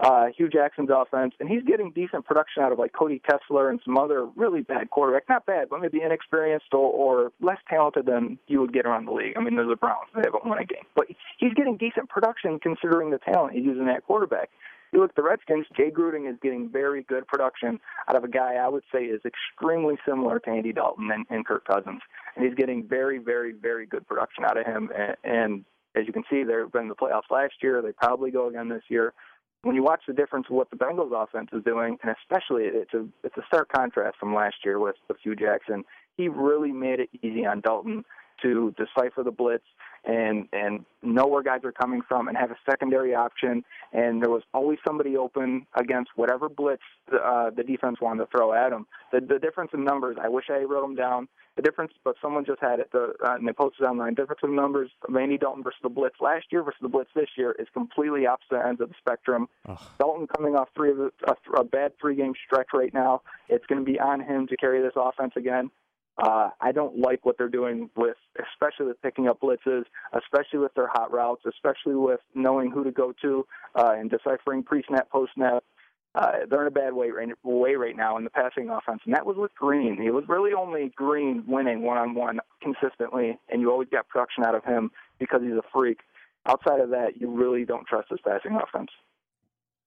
uh, 0.00 0.26
Hue 0.36 0.48
Jackson's 0.48 0.90
offense, 0.92 1.34
and 1.40 1.48
he's 1.48 1.62
getting 1.62 1.90
decent 1.92 2.24
production 2.24 2.62
out 2.62 2.72
of 2.72 2.78
like 2.78 2.92
Cody 2.92 3.20
Kessler 3.20 3.68
and 3.68 3.80
some 3.84 3.98
other 3.98 4.24
really 4.36 4.62
bad 4.62 4.90
quarterback. 4.90 5.28
Not 5.28 5.44
bad, 5.46 5.68
but 5.68 5.80
maybe 5.80 6.00
inexperienced 6.02 6.72
or, 6.72 6.90
or 6.90 7.32
less 7.40 7.58
talented 7.68 8.06
than 8.06 8.38
you 8.46 8.60
would 8.60 8.72
get 8.72 8.86
around 8.86 9.06
the 9.06 9.12
league. 9.12 9.34
I 9.36 9.40
mean, 9.40 9.56
there's 9.56 9.68
the 9.68 9.76
Browns; 9.76 10.08
they 10.14 10.22
haven't 10.24 10.46
won 10.46 10.58
a 10.58 10.64
game, 10.64 10.84
but 10.94 11.06
he's 11.38 11.52
getting 11.54 11.76
decent 11.76 12.08
production 12.08 12.58
considering 12.58 13.10
the 13.10 13.18
talent 13.18 13.54
he's 13.54 13.64
using 13.64 13.86
that 13.86 14.06
quarterback. 14.06 14.50
You 14.92 15.00
look 15.00 15.10
at 15.10 15.16
the 15.16 15.22
Redskins, 15.22 15.66
Jay 15.76 15.90
Gruden 15.90 16.28
is 16.28 16.36
getting 16.42 16.68
very 16.68 17.04
good 17.04 17.26
production 17.28 17.78
out 18.08 18.16
of 18.16 18.24
a 18.24 18.28
guy 18.28 18.54
I 18.54 18.68
would 18.68 18.82
say 18.92 19.04
is 19.04 19.20
extremely 19.24 19.96
similar 20.04 20.40
to 20.40 20.50
Andy 20.50 20.72
Dalton 20.72 21.10
and, 21.12 21.26
and 21.30 21.46
Kirk 21.46 21.64
Cousins. 21.64 22.00
And 22.34 22.44
he's 22.44 22.56
getting 22.56 22.88
very, 22.88 23.18
very, 23.18 23.52
very 23.52 23.86
good 23.86 24.08
production 24.08 24.44
out 24.44 24.56
of 24.56 24.66
him. 24.66 24.90
And, 24.96 25.16
and 25.22 25.64
as 25.94 26.08
you 26.08 26.12
can 26.12 26.24
see, 26.28 26.42
they've 26.42 26.70
been 26.72 26.82
in 26.82 26.88
the 26.88 26.96
playoffs 26.96 27.30
last 27.30 27.54
year. 27.62 27.80
They 27.82 27.92
probably 27.92 28.32
go 28.32 28.48
again 28.48 28.68
this 28.68 28.82
year 28.88 29.14
when 29.62 29.76
you 29.76 29.82
watch 29.82 30.02
the 30.06 30.14
difference 30.14 30.46
of 30.48 30.56
what 30.56 30.70
the 30.70 30.76
Bengals 30.76 31.12
offense 31.12 31.50
is 31.52 31.62
doing, 31.64 31.98
and 32.02 32.14
especially 32.22 32.64
it's 32.64 32.94
a 32.94 33.06
it's 33.22 33.36
a 33.36 33.42
stark 33.46 33.70
contrast 33.70 34.16
from 34.18 34.34
last 34.34 34.56
year 34.64 34.78
with, 34.78 34.96
with 35.08 35.18
Hue 35.22 35.36
Jackson. 35.36 35.84
He 36.16 36.28
really 36.28 36.72
made 36.72 37.00
it 37.00 37.10
easy 37.22 37.44
on 37.44 37.60
Dalton 37.60 38.04
to 38.42 38.74
decipher 38.76 39.22
the 39.22 39.30
blitz 39.30 39.64
and 40.04 40.48
and 40.52 40.84
know 41.02 41.26
where 41.26 41.42
guys 41.42 41.60
are 41.64 41.72
coming 41.72 42.02
from 42.06 42.28
and 42.28 42.36
have 42.36 42.50
a 42.50 42.56
secondary 42.68 43.14
option. 43.14 43.64
And 43.92 44.22
there 44.22 44.30
was 44.30 44.42
always 44.52 44.78
somebody 44.86 45.16
open 45.16 45.66
against 45.74 46.10
whatever 46.14 46.48
blitz 46.48 46.82
uh, 47.12 47.50
the 47.50 47.62
defense 47.62 47.98
wanted 48.00 48.24
to 48.24 48.30
throw 48.30 48.52
at 48.52 48.72
him. 48.72 48.86
The, 49.12 49.20
the 49.20 49.38
difference 49.38 49.70
in 49.72 49.84
numbers, 49.84 50.16
I 50.22 50.28
wish 50.28 50.46
I 50.50 50.58
wrote 50.58 50.82
them 50.82 50.94
down. 50.94 51.28
The 51.56 51.62
difference, 51.62 51.92
but 52.04 52.14
someone 52.22 52.44
just 52.44 52.60
had 52.60 52.78
it, 52.80 52.90
the, 52.92 53.12
uh, 53.26 53.34
and 53.34 53.46
they 53.46 53.52
posted 53.52 53.84
online. 53.84 54.14
Difference 54.14 54.40
in 54.44 54.54
numbers 54.54 54.90
of 55.06 55.14
Andy 55.16 55.36
Dalton 55.36 55.62
versus 55.62 55.80
the 55.82 55.88
blitz 55.88 56.14
last 56.20 56.46
year 56.50 56.62
versus 56.62 56.78
the 56.80 56.88
blitz 56.88 57.10
this 57.14 57.28
year 57.36 57.54
is 57.58 57.66
completely 57.74 58.26
opposite 58.26 58.64
ends 58.66 58.80
of 58.80 58.88
the 58.88 58.94
spectrum. 58.98 59.48
Ugh. 59.68 59.78
Dalton 59.98 60.26
coming 60.28 60.54
off 60.54 60.68
three 60.74 60.90
of 60.90 60.96
the, 60.96 61.10
a, 61.26 61.60
a 61.60 61.64
bad 61.64 61.92
three 62.00 62.14
game 62.14 62.34
stretch 62.46 62.68
right 62.72 62.94
now. 62.94 63.22
It's 63.48 63.66
going 63.66 63.84
to 63.84 63.84
be 63.84 63.98
on 63.98 64.20
him 64.20 64.46
to 64.46 64.56
carry 64.56 64.80
this 64.80 64.92
offense 64.96 65.32
again. 65.36 65.70
Uh, 66.20 66.50
I 66.60 66.72
don't 66.72 66.98
like 66.98 67.24
what 67.24 67.38
they're 67.38 67.48
doing 67.48 67.88
with, 67.96 68.16
especially 68.52 68.86
with 68.86 69.00
picking 69.00 69.26
up 69.26 69.40
blitzes, 69.40 69.84
especially 70.12 70.58
with 70.58 70.74
their 70.74 70.88
hot 70.88 71.10
routes, 71.10 71.42
especially 71.46 71.94
with 71.94 72.20
knowing 72.34 72.70
who 72.70 72.84
to 72.84 72.90
go 72.92 73.14
to 73.22 73.46
uh, 73.74 73.94
and 73.96 74.10
deciphering 74.10 74.62
pre-snap, 74.62 75.08
post-snap. 75.10 75.64
uh, 76.14 76.32
they're 76.48 76.62
in 76.62 76.66
a 76.66 76.70
bad 76.70 76.92
way 76.92 77.10
right, 77.10 77.28
way 77.44 77.74
right 77.74 77.96
now 77.96 78.16
in 78.16 78.24
the 78.24 78.30
passing 78.30 78.68
offense, 78.68 79.00
and 79.04 79.14
that 79.14 79.24
was 79.24 79.36
with 79.36 79.54
Green. 79.54 80.00
He 80.00 80.10
was 80.10 80.24
really 80.28 80.52
only 80.52 80.92
Green 80.96 81.44
winning 81.46 81.82
one 81.82 81.98
on 81.98 82.14
one 82.14 82.40
consistently, 82.60 83.38
and 83.48 83.60
you 83.60 83.70
always 83.70 83.88
got 83.88 84.08
production 84.08 84.44
out 84.44 84.54
of 84.54 84.64
him 84.64 84.90
because 85.18 85.40
he's 85.42 85.52
a 85.52 85.62
freak. 85.72 86.00
Outside 86.46 86.80
of 86.80 86.90
that, 86.90 87.20
you 87.20 87.30
really 87.30 87.64
don't 87.64 87.86
trust 87.86 88.08
his 88.10 88.18
passing 88.26 88.56
offense. 88.56 88.90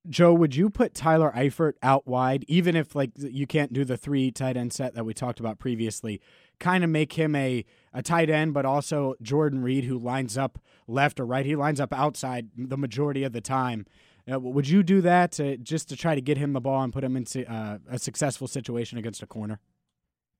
Joe, 0.09 0.33
would 0.33 0.55
you 0.55 0.69
put 0.69 0.93
Tyler 0.93 1.31
Eifert 1.33 1.73
out 1.81 2.05
wide, 2.05 2.43
even 2.47 2.75
if 2.75 2.93
like 2.93 3.11
you 3.15 3.47
can't 3.47 3.71
do 3.71 3.85
the 3.85 3.95
three 3.95 4.31
tight 4.31 4.57
end 4.57 4.73
set 4.73 4.95
that 4.95 5.05
we 5.05 5.13
talked 5.13 5.39
about 5.39 5.59
previously? 5.59 6.21
Kind 6.59 6.83
of 6.83 6.89
make 6.89 7.13
him 7.13 7.35
a 7.35 7.65
a 7.93 8.01
tight 8.01 8.29
end, 8.29 8.53
but 8.53 8.65
also 8.65 9.15
Jordan 9.21 9.63
Reed, 9.63 9.85
who 9.85 9.97
lines 9.97 10.37
up 10.37 10.59
left 10.87 11.19
or 11.19 11.25
right. 11.25 11.45
He 11.45 11.55
lines 11.55 11.79
up 11.79 11.93
outside 11.93 12.49
the 12.57 12.77
majority 12.77 13.23
of 13.23 13.31
the 13.31 13.41
time. 13.41 13.85
Uh, 14.31 14.39
would 14.39 14.67
you 14.67 14.83
do 14.83 15.01
that 15.01 15.33
to, 15.33 15.57
just 15.57 15.89
to 15.89 15.97
try 15.97 16.15
to 16.15 16.21
get 16.21 16.37
him 16.37 16.53
the 16.53 16.61
ball 16.61 16.81
and 16.81 16.93
put 16.93 17.03
him 17.03 17.17
into 17.17 17.49
uh, 17.51 17.77
a 17.89 17.99
successful 17.99 18.47
situation 18.47 18.97
against 18.97 19.21
a 19.21 19.27
corner? 19.27 19.59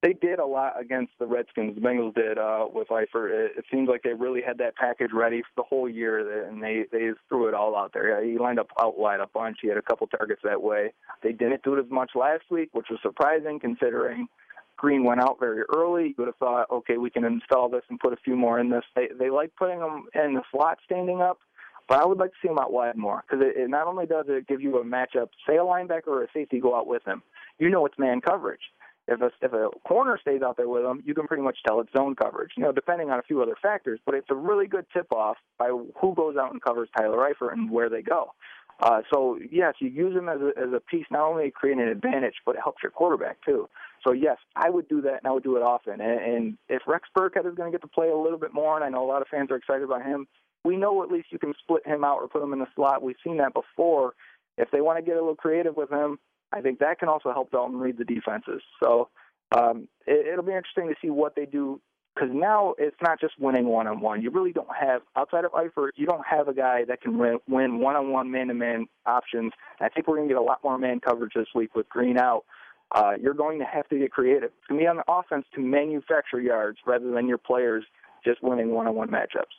They 0.03 0.11
did 0.11 0.39
a 0.39 0.45
lot 0.45 0.77
against 0.77 1.13
the 1.17 1.25
Redskins. 1.25 1.75
The 1.75 1.81
Bengals 1.81 2.13
did 2.13 2.37
uh, 2.37 2.65
with 2.71 2.89
Eifert. 2.89 3.31
It, 3.31 3.51
it 3.59 3.65
seems 3.71 3.87
like 3.87 4.03
they 4.03 4.11
really 4.11 4.41
had 4.45 4.57
that 4.57 4.75
package 4.75 5.11
ready 5.13 5.41
for 5.41 5.61
the 5.61 5.63
whole 5.63 5.87
year, 5.87 6.45
and 6.45 6.61
they 6.61 6.83
they 6.91 7.11
threw 7.29 7.47
it 7.47 7.53
all 7.53 7.73
out 7.77 7.93
there. 7.93 8.21
He 8.21 8.37
lined 8.37 8.59
up 8.59 8.67
out 8.77 8.99
wide 8.99 9.21
a 9.21 9.27
bunch. 9.27 9.59
He 9.61 9.69
had 9.69 9.77
a 9.77 9.81
couple 9.81 10.05
targets 10.07 10.41
that 10.43 10.61
way. 10.61 10.91
They 11.23 11.31
didn't 11.31 11.63
do 11.63 11.75
it 11.75 11.79
as 11.79 11.89
much 11.89 12.11
last 12.15 12.43
week, 12.51 12.71
which 12.73 12.87
was 12.91 12.99
surprising 13.01 13.61
considering 13.61 14.27
Green 14.75 15.05
went 15.05 15.21
out 15.21 15.39
very 15.39 15.63
early. 15.73 16.09
You 16.09 16.15
would 16.17 16.27
have 16.27 16.35
thought, 16.35 16.69
okay, 16.69 16.97
we 16.97 17.09
can 17.09 17.23
install 17.23 17.69
this 17.69 17.83
and 17.89 17.97
put 17.97 18.11
a 18.11 18.17
few 18.17 18.35
more 18.35 18.59
in 18.59 18.69
this. 18.69 18.83
They 18.97 19.07
they 19.17 19.29
like 19.29 19.55
putting 19.55 19.79
them 19.79 20.07
in 20.13 20.33
the 20.33 20.41
slot 20.51 20.79
standing 20.85 21.21
up 21.21 21.39
but 21.87 22.01
I 22.01 22.05
would 22.05 22.17
like 22.17 22.31
to 22.31 22.35
see 22.41 22.47
him 22.47 22.57
out 22.57 22.71
wide 22.71 22.95
more 22.97 23.23
because 23.27 23.45
it, 23.45 23.57
it 23.57 23.69
not 23.69 23.87
only 23.87 24.05
does 24.05 24.25
it 24.29 24.47
give 24.47 24.61
you 24.61 24.77
a 24.77 24.85
matchup, 24.85 25.27
say 25.47 25.57
a 25.57 25.59
linebacker 25.59 26.07
or 26.07 26.23
a 26.23 26.27
safety 26.33 26.59
go 26.59 26.75
out 26.75 26.87
with 26.87 27.05
him, 27.05 27.21
you 27.59 27.69
know 27.69 27.85
it's 27.85 27.99
man 27.99 28.21
coverage. 28.21 28.61
If 29.07 29.21
a 29.21 29.31
if 29.41 29.51
a 29.51 29.69
corner 29.87 30.17
stays 30.21 30.41
out 30.41 30.55
there 30.55 30.69
with 30.69 30.85
him, 30.85 31.03
you 31.05 31.13
can 31.13 31.27
pretty 31.27 31.43
much 31.43 31.57
tell 31.67 31.81
it's 31.81 31.91
zone 31.91 32.15
coverage. 32.15 32.51
You 32.55 32.63
know, 32.63 32.71
depending 32.71 33.09
on 33.09 33.19
a 33.19 33.23
few 33.23 33.41
other 33.41 33.55
factors, 33.61 33.99
but 34.05 34.15
it's 34.15 34.29
a 34.29 34.35
really 34.35 34.67
good 34.67 34.85
tip 34.93 35.11
off 35.11 35.37
by 35.59 35.67
who 35.67 36.15
goes 36.15 36.37
out 36.37 36.53
and 36.53 36.61
covers 36.61 36.89
Tyler 36.97 37.17
Eifert 37.17 37.53
and 37.53 37.69
where 37.69 37.89
they 37.89 38.01
go. 38.01 38.33
Uh, 38.79 39.01
so 39.13 39.37
yes, 39.51 39.75
you 39.79 39.89
use 39.89 40.15
him 40.15 40.29
as 40.29 40.39
a, 40.41 40.51
as 40.59 40.73
a 40.73 40.79
piece, 40.79 41.05
not 41.11 41.21
only 41.21 41.51
creating 41.51 41.83
an 41.83 41.89
advantage, 41.89 42.35
but 42.45 42.55
it 42.55 42.61
helps 42.63 42.81
your 42.81 42.91
quarterback 42.91 43.37
too. 43.45 43.69
So 44.05 44.13
yes, 44.13 44.37
I 44.55 44.69
would 44.69 44.87
do 44.87 45.01
that, 45.01 45.17
and 45.17 45.27
I 45.27 45.31
would 45.31 45.43
do 45.43 45.57
it 45.57 45.61
often. 45.61 46.01
And, 46.01 46.19
and 46.19 46.57
if 46.69 46.81
Rex 46.87 47.07
Burkhead 47.17 47.45
is 47.45 47.55
going 47.55 47.71
to 47.71 47.77
get 47.77 47.81
to 47.81 47.87
play 47.87 48.09
a 48.09 48.17
little 48.17 48.39
bit 48.39 48.53
more, 48.53 48.75
and 48.75 48.83
I 48.83 48.89
know 48.89 49.03
a 49.03 49.07
lot 49.07 49.21
of 49.21 49.27
fans 49.27 49.51
are 49.51 49.55
excited 49.55 49.83
about 49.83 50.03
him, 50.03 50.27
we 50.65 50.75
know 50.77 51.03
at 51.03 51.11
least 51.11 51.27
you 51.31 51.39
can 51.39 51.53
split 51.61 51.85
him 51.85 52.03
out 52.03 52.19
or 52.19 52.27
put 52.27 52.41
him 52.41 52.53
in 52.53 52.59
the 52.59 52.67
slot. 52.75 53.03
We've 53.03 53.15
seen 53.23 53.37
that 53.37 53.53
before. 53.53 54.15
If 54.57 54.71
they 54.71 54.81
want 54.81 54.97
to 54.97 55.05
get 55.05 55.17
a 55.17 55.19
little 55.19 55.35
creative 55.35 55.75
with 55.75 55.89
him, 55.89 56.19
I 56.53 56.61
think 56.61 56.79
that 56.79 56.99
can 56.99 57.09
also 57.09 57.31
help 57.31 57.51
Dalton 57.51 57.79
read 57.79 57.97
the 57.97 58.05
defenses. 58.05 58.61
So 58.81 59.09
um, 59.55 59.87
it, 60.05 60.27
it'll 60.27 60.45
be 60.45 60.53
interesting 60.53 60.87
to 60.87 60.95
see 61.01 61.09
what 61.09 61.35
they 61.35 61.45
do 61.45 61.81
because 62.13 62.29
now 62.31 62.75
it's 62.77 62.95
not 63.01 63.19
just 63.19 63.33
winning 63.39 63.65
one 63.65 63.87
on 63.87 63.99
one. 63.99 64.21
You 64.21 64.29
really 64.29 64.51
don't 64.51 64.67
have 64.79 65.01
outside 65.15 65.45
of 65.45 65.51
Eifert, 65.51 65.91
you 65.95 66.05
don't 66.05 66.25
have 66.25 66.47
a 66.47 66.53
guy 66.53 66.85
that 66.87 67.01
can 67.01 67.17
win 67.17 67.79
one 67.79 67.95
on 67.95 68.11
one 68.11 68.29
man 68.29 68.47
to 68.47 68.53
man 68.53 68.85
options. 69.05 69.51
I 69.81 69.89
think 69.89 70.07
we're 70.07 70.17
going 70.17 70.27
to 70.27 70.33
get 70.33 70.39
a 70.39 70.45
lot 70.45 70.63
more 70.63 70.77
man 70.77 70.99
coverage 70.99 71.33
this 71.35 71.47
week 71.55 71.75
with 71.75 71.89
Green 71.89 72.17
out. 72.17 72.45
Uh, 72.91 73.13
you're 73.19 73.33
going 73.33 73.57
to 73.59 73.65
have 73.65 73.87
to 73.89 73.97
get 73.97 74.11
creative. 74.11 74.43
It's 74.43 74.67
going 74.69 74.79
to 74.79 74.83
be 74.83 74.87
on 74.87 74.97
the 74.97 75.03
offense 75.07 75.45
to 75.55 75.61
manufacture 75.61 76.39
yards 76.39 76.77
rather 76.85 77.09
than 77.09 77.27
your 77.27 77.39
players 77.39 77.83
just 78.23 78.43
winning 78.43 78.69
one 78.69 78.87
on 78.87 78.93
one 78.93 79.09
matchups. 79.09 79.55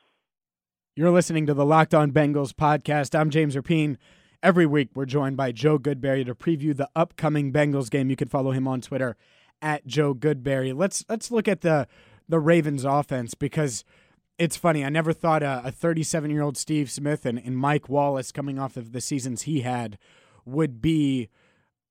You're 0.94 1.10
listening 1.10 1.46
to 1.46 1.54
the 1.54 1.66
Locked 1.66 1.92
On 1.92 2.12
Bengals 2.12 2.52
podcast. 2.52 3.18
I'm 3.18 3.30
James 3.30 3.56
Rapien. 3.56 3.96
Every 4.44 4.66
week, 4.66 4.90
we're 4.94 5.06
joined 5.06 5.38
by 5.38 5.52
Joe 5.52 5.78
Goodberry 5.78 6.26
to 6.26 6.34
preview 6.34 6.76
the 6.76 6.90
upcoming 6.94 7.50
Bengals 7.50 7.88
game. 7.88 8.10
You 8.10 8.16
can 8.16 8.28
follow 8.28 8.50
him 8.50 8.68
on 8.68 8.82
Twitter 8.82 9.16
at 9.62 9.86
Joe 9.86 10.14
Goodberry. 10.14 10.76
Let's 10.76 11.02
let's 11.08 11.30
look 11.30 11.48
at 11.48 11.62
the 11.62 11.88
the 12.28 12.38
Ravens 12.38 12.84
offense 12.84 13.32
because 13.32 13.86
it's 14.36 14.58
funny. 14.58 14.84
I 14.84 14.90
never 14.90 15.14
thought 15.14 15.42
a 15.42 15.72
37 15.74 16.30
year 16.30 16.42
old 16.42 16.58
Steve 16.58 16.90
Smith 16.90 17.24
and, 17.24 17.38
and 17.38 17.56
Mike 17.56 17.88
Wallace 17.88 18.32
coming 18.32 18.58
off 18.58 18.76
of 18.76 18.92
the 18.92 19.00
seasons 19.00 19.42
he 19.42 19.62
had 19.62 19.96
would 20.44 20.82
be 20.82 21.30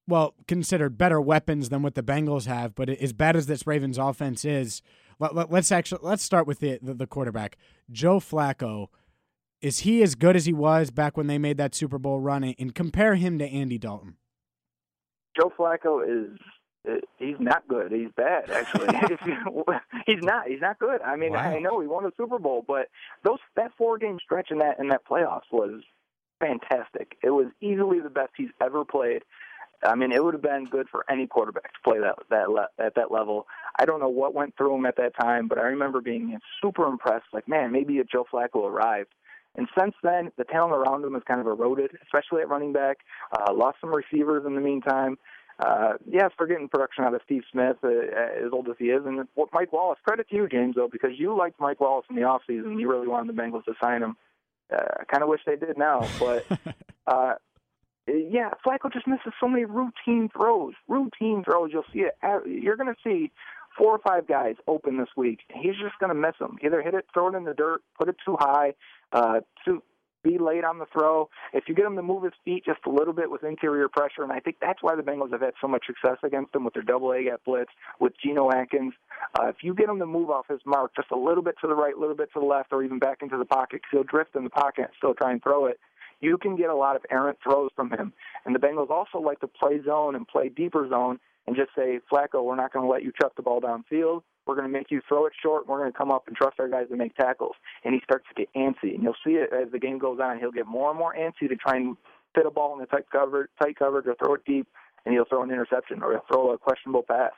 well 0.07 0.35
considered 0.47 0.95
better 0.95 1.19
weapons 1.19 1.69
than 1.69 1.81
what 1.81 1.95
the 1.95 2.03
Bengals 2.03 2.45
have. 2.45 2.75
But 2.75 2.87
as 2.87 3.13
bad 3.13 3.35
as 3.35 3.47
this 3.47 3.65
Ravens 3.65 3.97
offense 3.97 4.45
is, 4.45 4.83
let, 5.17 5.51
us 5.51 5.71
actually 5.71 6.01
let's 6.03 6.21
start 6.21 6.45
with 6.45 6.59
the, 6.59 6.77
the, 6.83 6.93
the 6.93 7.07
quarterback, 7.07 7.57
Joe 7.91 8.19
Flacco. 8.19 8.89
Is 9.63 9.79
he 9.79 10.03
as 10.03 10.15
good 10.15 10.35
as 10.35 10.45
he 10.45 10.51
was 10.51 10.91
back 10.91 11.15
when 11.15 11.27
they 11.27 11.37
made 11.37 11.55
that 11.55 11.73
Super 11.73 11.97
Bowl 11.97 12.19
run? 12.19 12.43
And 12.43 12.75
compare 12.75 13.15
him 13.15 13.39
to 13.39 13.45
Andy 13.45 13.77
Dalton. 13.77 14.17
Joe 15.39 15.53
Flacco 15.57 16.03
is 16.03 16.37
uh, 16.87 16.95
he's 17.17 17.37
not 17.39 17.65
good. 17.69 17.93
He's 17.93 18.11
bad, 18.17 18.49
actually. 18.51 18.87
he's 20.05 20.21
not. 20.21 20.47
He's 20.47 20.59
not 20.59 20.79
good. 20.79 21.01
I 21.01 21.15
mean, 21.15 21.31
wow. 21.31 21.39
I 21.39 21.59
know 21.59 21.79
he 21.79 21.87
won 21.87 22.03
the 22.03 22.11
Super 22.17 22.39
Bowl, 22.39 22.65
but 22.67 22.89
those 23.23 23.39
that 23.55 23.71
four 23.77 23.97
game 23.97 24.19
stretch 24.21 24.51
in 24.51 24.57
that 24.57 24.79
in 24.79 24.89
that 24.89 25.05
playoffs 25.09 25.49
was 25.49 25.81
fantastic. 26.41 27.17
It 27.23 27.29
was 27.29 27.47
easily 27.61 28.01
the 28.01 28.09
best 28.09 28.31
he's 28.35 28.49
ever 28.61 28.83
played. 28.83 29.23
I 29.81 29.95
mean, 29.95 30.11
it 30.11 30.21
would 30.21 30.33
have 30.33 30.43
been 30.43 30.65
good 30.65 30.87
for 30.89 31.05
any 31.09 31.25
quarterback 31.25 31.71
to 31.73 31.79
play 31.89 31.99
that 31.99 32.15
that 32.29 32.49
le- 32.49 32.69
at 32.79 32.95
that 32.95 33.11
level. 33.11 33.47
I 33.79 33.85
don't 33.85 34.01
know 34.01 34.09
what 34.09 34.33
went 34.33 34.57
through 34.57 34.75
him 34.75 34.85
at 34.85 34.97
that 34.97 35.13
time, 35.17 35.47
but 35.47 35.57
I 35.57 35.63
remember 35.63 36.01
being 36.01 36.37
super 36.61 36.85
impressed. 36.85 37.27
Like, 37.31 37.47
man, 37.47 37.71
maybe 37.71 37.99
a 37.99 38.03
Joe 38.03 38.25
Flacco 38.31 38.65
arrived. 38.65 39.13
And 39.55 39.67
since 39.77 39.93
then, 40.01 40.31
the 40.37 40.43
talent 40.43 40.73
around 40.73 41.03
him 41.03 41.13
has 41.13 41.23
kind 41.27 41.39
of 41.39 41.47
eroded, 41.47 41.91
especially 42.03 42.41
at 42.41 42.49
running 42.49 42.73
back. 42.73 42.97
Uh, 43.31 43.53
lost 43.53 43.77
some 43.81 43.93
receivers 43.93 44.43
in 44.45 44.55
the 44.55 44.61
meantime. 44.61 45.17
Uh, 45.59 45.93
yes, 46.09 46.31
we're 46.39 46.47
getting 46.47 46.67
production 46.67 47.03
out 47.03 47.13
of 47.13 47.21
Steve 47.25 47.43
Smith, 47.51 47.77
uh, 47.83 47.89
as 47.89 48.51
old 48.51 48.67
as 48.69 48.75
he 48.79 48.85
is, 48.85 49.05
and 49.05 49.27
what 49.35 49.49
Mike 49.53 49.71
Wallace. 49.71 49.99
Credit 50.03 50.27
to 50.29 50.35
you, 50.35 50.47
James, 50.47 50.75
though, 50.75 50.89
because 50.91 51.11
you 51.15 51.37
liked 51.37 51.59
Mike 51.59 51.79
Wallace 51.79 52.05
in 52.09 52.15
the 52.15 52.23
offseason. 52.23 52.79
You 52.79 52.89
really 52.89 53.07
wanted 53.07 53.35
the 53.35 53.39
Bengals 53.39 53.65
to 53.65 53.73
sign 53.81 54.01
him. 54.01 54.17
Uh, 54.73 54.81
I 55.01 55.03
kind 55.05 55.21
of 55.21 55.29
wish 55.29 55.41
they 55.45 55.55
did 55.55 55.77
now, 55.77 56.07
but 56.19 56.45
uh, 57.07 57.33
yeah, 58.07 58.49
Flacco 58.65 58.91
just 58.91 59.07
misses 59.07 59.33
so 59.39 59.47
many 59.47 59.65
routine 59.65 60.29
throws. 60.35 60.73
Routine 60.87 61.43
throws. 61.43 61.69
You'll 61.71 61.85
see 61.93 61.99
it. 61.99 62.17
You're 62.45 62.75
going 62.75 62.93
to 62.93 62.99
see 63.03 63.31
four 63.77 63.91
or 63.91 63.99
five 63.99 64.27
guys 64.27 64.55
open 64.67 64.97
this 64.97 65.09
week. 65.15 65.39
He's 65.53 65.75
just 65.81 65.97
going 65.99 66.09
to 66.09 66.19
miss 66.19 66.35
them. 66.39 66.57
Either 66.63 66.81
hit 66.81 66.93
it, 66.93 67.05
throw 67.13 67.33
it 67.33 67.35
in 67.35 67.43
the 67.43 67.53
dirt, 67.53 67.81
put 67.97 68.09
it 68.09 68.15
too 68.25 68.37
high, 68.39 68.73
uh, 69.11 69.41
too 69.65 69.81
be 70.23 70.37
late 70.37 70.63
on 70.63 70.79
the 70.79 70.85
throw. 70.91 71.29
If 71.51 71.65
you 71.67 71.75
get 71.75 71.85
him 71.85 71.95
to 71.97 72.01
move 72.01 72.23
his 72.23 72.33
feet 72.45 72.63
just 72.65 72.79
a 72.85 72.89
little 72.89 73.13
bit 73.13 73.29
with 73.29 73.43
interior 73.43 73.89
pressure, 73.89 74.23
and 74.23 74.31
I 74.31 74.39
think 74.39 74.57
that's 74.61 74.81
why 74.81 74.95
the 74.95 75.01
Bengals 75.01 75.31
have 75.31 75.41
had 75.41 75.53
so 75.59 75.67
much 75.67 75.85
success 75.85 76.17
against 76.23 76.55
him 76.55 76.63
with 76.63 76.73
their 76.73 76.83
double 76.83 77.11
A 77.11 77.23
gap 77.23 77.41
blitz 77.45 77.71
with 77.99 78.13
Geno 78.23 78.49
Atkins. 78.51 78.93
Uh, 79.37 79.47
if 79.47 79.57
you 79.61 79.73
get 79.73 79.89
him 79.89 79.99
to 79.99 80.05
move 80.05 80.29
off 80.29 80.45
his 80.49 80.61
mark 80.65 80.95
just 80.95 81.11
a 81.11 81.17
little 81.17 81.43
bit 81.43 81.55
to 81.61 81.67
the 81.67 81.75
right, 81.75 81.93
a 81.95 81.99
little 81.99 82.15
bit 82.15 82.29
to 82.33 82.39
the 82.39 82.45
left, 82.45 82.71
or 82.71 82.83
even 82.83 82.99
back 82.99 83.17
into 83.21 83.37
the 83.37 83.45
pocket, 83.45 83.81
because 83.81 83.89
he'll 83.91 84.03
drift 84.03 84.35
in 84.35 84.45
the 84.45 84.49
pocket 84.49 84.85
and 84.85 84.93
still 84.97 85.13
try 85.13 85.31
and 85.31 85.43
throw 85.43 85.65
it 85.65 85.79
you 86.21 86.37
can 86.37 86.55
get 86.55 86.69
a 86.69 86.75
lot 86.75 86.95
of 86.95 87.01
errant 87.11 87.37
throws 87.43 87.69
from 87.75 87.91
him. 87.91 88.13
And 88.45 88.55
the 88.55 88.59
Bengals 88.59 88.89
also 88.89 89.17
like 89.19 89.41
to 89.41 89.47
play 89.47 89.81
zone 89.83 90.15
and 90.15 90.25
play 90.25 90.47
deeper 90.47 90.87
zone 90.87 91.19
and 91.45 91.55
just 91.55 91.71
say, 91.75 91.99
Flacco, 92.11 92.43
we're 92.43 92.55
not 92.55 92.71
going 92.71 92.85
to 92.85 92.91
let 92.91 93.03
you 93.03 93.11
chuck 93.19 93.35
the 93.35 93.41
ball 93.41 93.59
downfield. 93.59 94.23
We're 94.45 94.55
going 94.55 94.67
to 94.67 94.71
make 94.71 94.91
you 94.91 95.01
throw 95.07 95.25
it 95.25 95.33
short. 95.41 95.63
And 95.63 95.69
We're 95.69 95.79
going 95.79 95.91
to 95.91 95.97
come 95.97 96.11
up 96.11 96.27
and 96.27 96.35
trust 96.35 96.59
our 96.59 96.69
guys 96.69 96.87
to 96.89 96.95
make 96.95 97.15
tackles. 97.15 97.55
And 97.83 97.93
he 97.93 98.01
starts 98.03 98.25
to 98.29 98.35
get 98.35 98.53
antsy. 98.55 98.93
And 98.93 99.03
you'll 99.03 99.15
see 99.25 99.33
it 99.33 99.49
as 99.53 99.71
the 99.71 99.79
game 99.79 99.99
goes 99.99 100.19
on. 100.21 100.39
He'll 100.39 100.51
get 100.51 100.67
more 100.67 100.89
and 100.89 100.99
more 100.99 101.15
antsy 101.15 101.49
to 101.49 101.55
try 101.55 101.77
and 101.77 101.97
fit 102.35 102.45
a 102.45 102.51
ball 102.51 102.73
in 102.73 102.79
the 102.79 102.85
tight 102.85 103.09
cover, 103.11 103.49
tight 103.61 103.77
coverage 103.77 104.07
or 104.07 104.15
throw 104.15 104.35
it 104.35 104.45
deep, 104.45 104.67
and 105.05 105.13
he'll 105.13 105.25
throw 105.25 105.43
an 105.43 105.51
interception 105.51 106.01
or 106.01 106.11
he'll 106.11 106.25
throw 106.31 106.51
a 106.51 106.57
questionable 106.57 107.03
pass. 107.03 107.31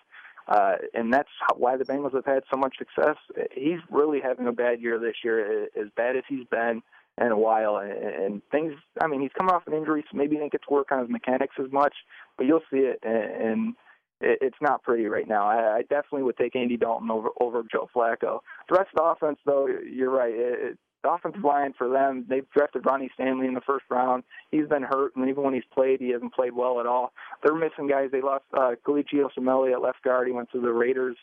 Uh, 0.48 0.76
and 0.94 1.12
that's 1.12 1.30
why 1.58 1.76
the 1.76 1.84
Bengals 1.84 2.14
have 2.14 2.26
had 2.26 2.44
so 2.52 2.58
much 2.58 2.78
success. 2.78 3.16
He's 3.52 3.80
really 3.90 4.20
having 4.22 4.48
a 4.48 4.52
bad 4.52 4.80
year 4.80 5.00
this 5.00 5.16
year, 5.24 5.64
as 5.66 5.88
bad 5.98 6.16
as 6.16 6.24
he's 6.30 6.46
been 6.52 6.84
in 7.20 7.32
a 7.32 7.38
while. 7.38 7.78
And, 7.78 7.92
and 7.92 8.42
things, 8.52 8.74
I 9.02 9.08
mean, 9.08 9.22
he's 9.22 9.32
coming 9.36 9.54
off 9.54 9.64
an 9.68 9.74
injury, 9.74 10.04
so 10.10 10.18
maybe 10.18 10.36
he 10.36 10.42
didn't 10.42 10.52
get 10.52 10.62
to 10.68 10.74
work 10.74 10.92
on 10.92 11.00
his 11.00 11.10
mechanics 11.10 11.56
as 11.60 11.72
much, 11.72 11.94
but 12.38 12.46
you'll 12.46 12.62
see 12.72 12.80
it. 12.80 13.00
And, 13.02 13.50
and 13.50 13.76
it, 14.22 14.40
it's 14.42 14.58
not 14.62 14.84
pretty 14.84 15.06
right 15.06 15.28
now. 15.28 15.48
I, 15.48 15.78
I 15.78 15.82
definitely 15.82 16.24
would 16.24 16.38
take 16.38 16.56
Andy 16.56 16.78
Dalton 16.78 17.12
over 17.12 17.30
over 17.40 17.64
Joe 17.72 17.90
Flacco. 17.96 18.40
The 18.70 18.76
rest 18.76 18.90
of 18.96 18.98
the 18.98 19.04
offense, 19.04 19.40
though, 19.46 19.68
you're 19.68 20.12
right. 20.12 20.34
It, 20.34 20.60
it, 20.72 20.78
the 21.04 21.12
offensive 21.12 21.44
line 21.44 21.74
for 21.78 21.88
them, 21.88 22.26
they've 22.28 22.50
drafted 22.50 22.84
Ronnie 22.84 23.12
Stanley 23.14 23.46
in 23.46 23.54
the 23.54 23.62
first 23.62 23.86
round. 23.92 24.24
He's 24.50 24.68
been 24.68 24.82
hurt, 24.82 25.16
and 25.16 25.30
even 25.30 25.44
when 25.44 25.54
he's 25.54 25.64
played, 25.72 26.02
he 26.02 26.10
hasn't 26.10 26.34
played 26.34 26.56
well 26.56 26.80
at 26.80 26.88
all. 26.88 27.14
They're 27.44 27.54
missing 27.54 27.88
guys. 27.88 28.10
They 28.12 28.22
lost 28.22 28.46
uh, 28.54 28.72
Kelechi 28.84 29.24
Osemele 29.24 29.72
at 29.72 29.82
left 29.82 30.02
guard. 30.04 30.28
He 30.28 30.34
went 30.34 30.52
to 30.54 30.60
the 30.60 30.74
Raiders. 30.74 31.16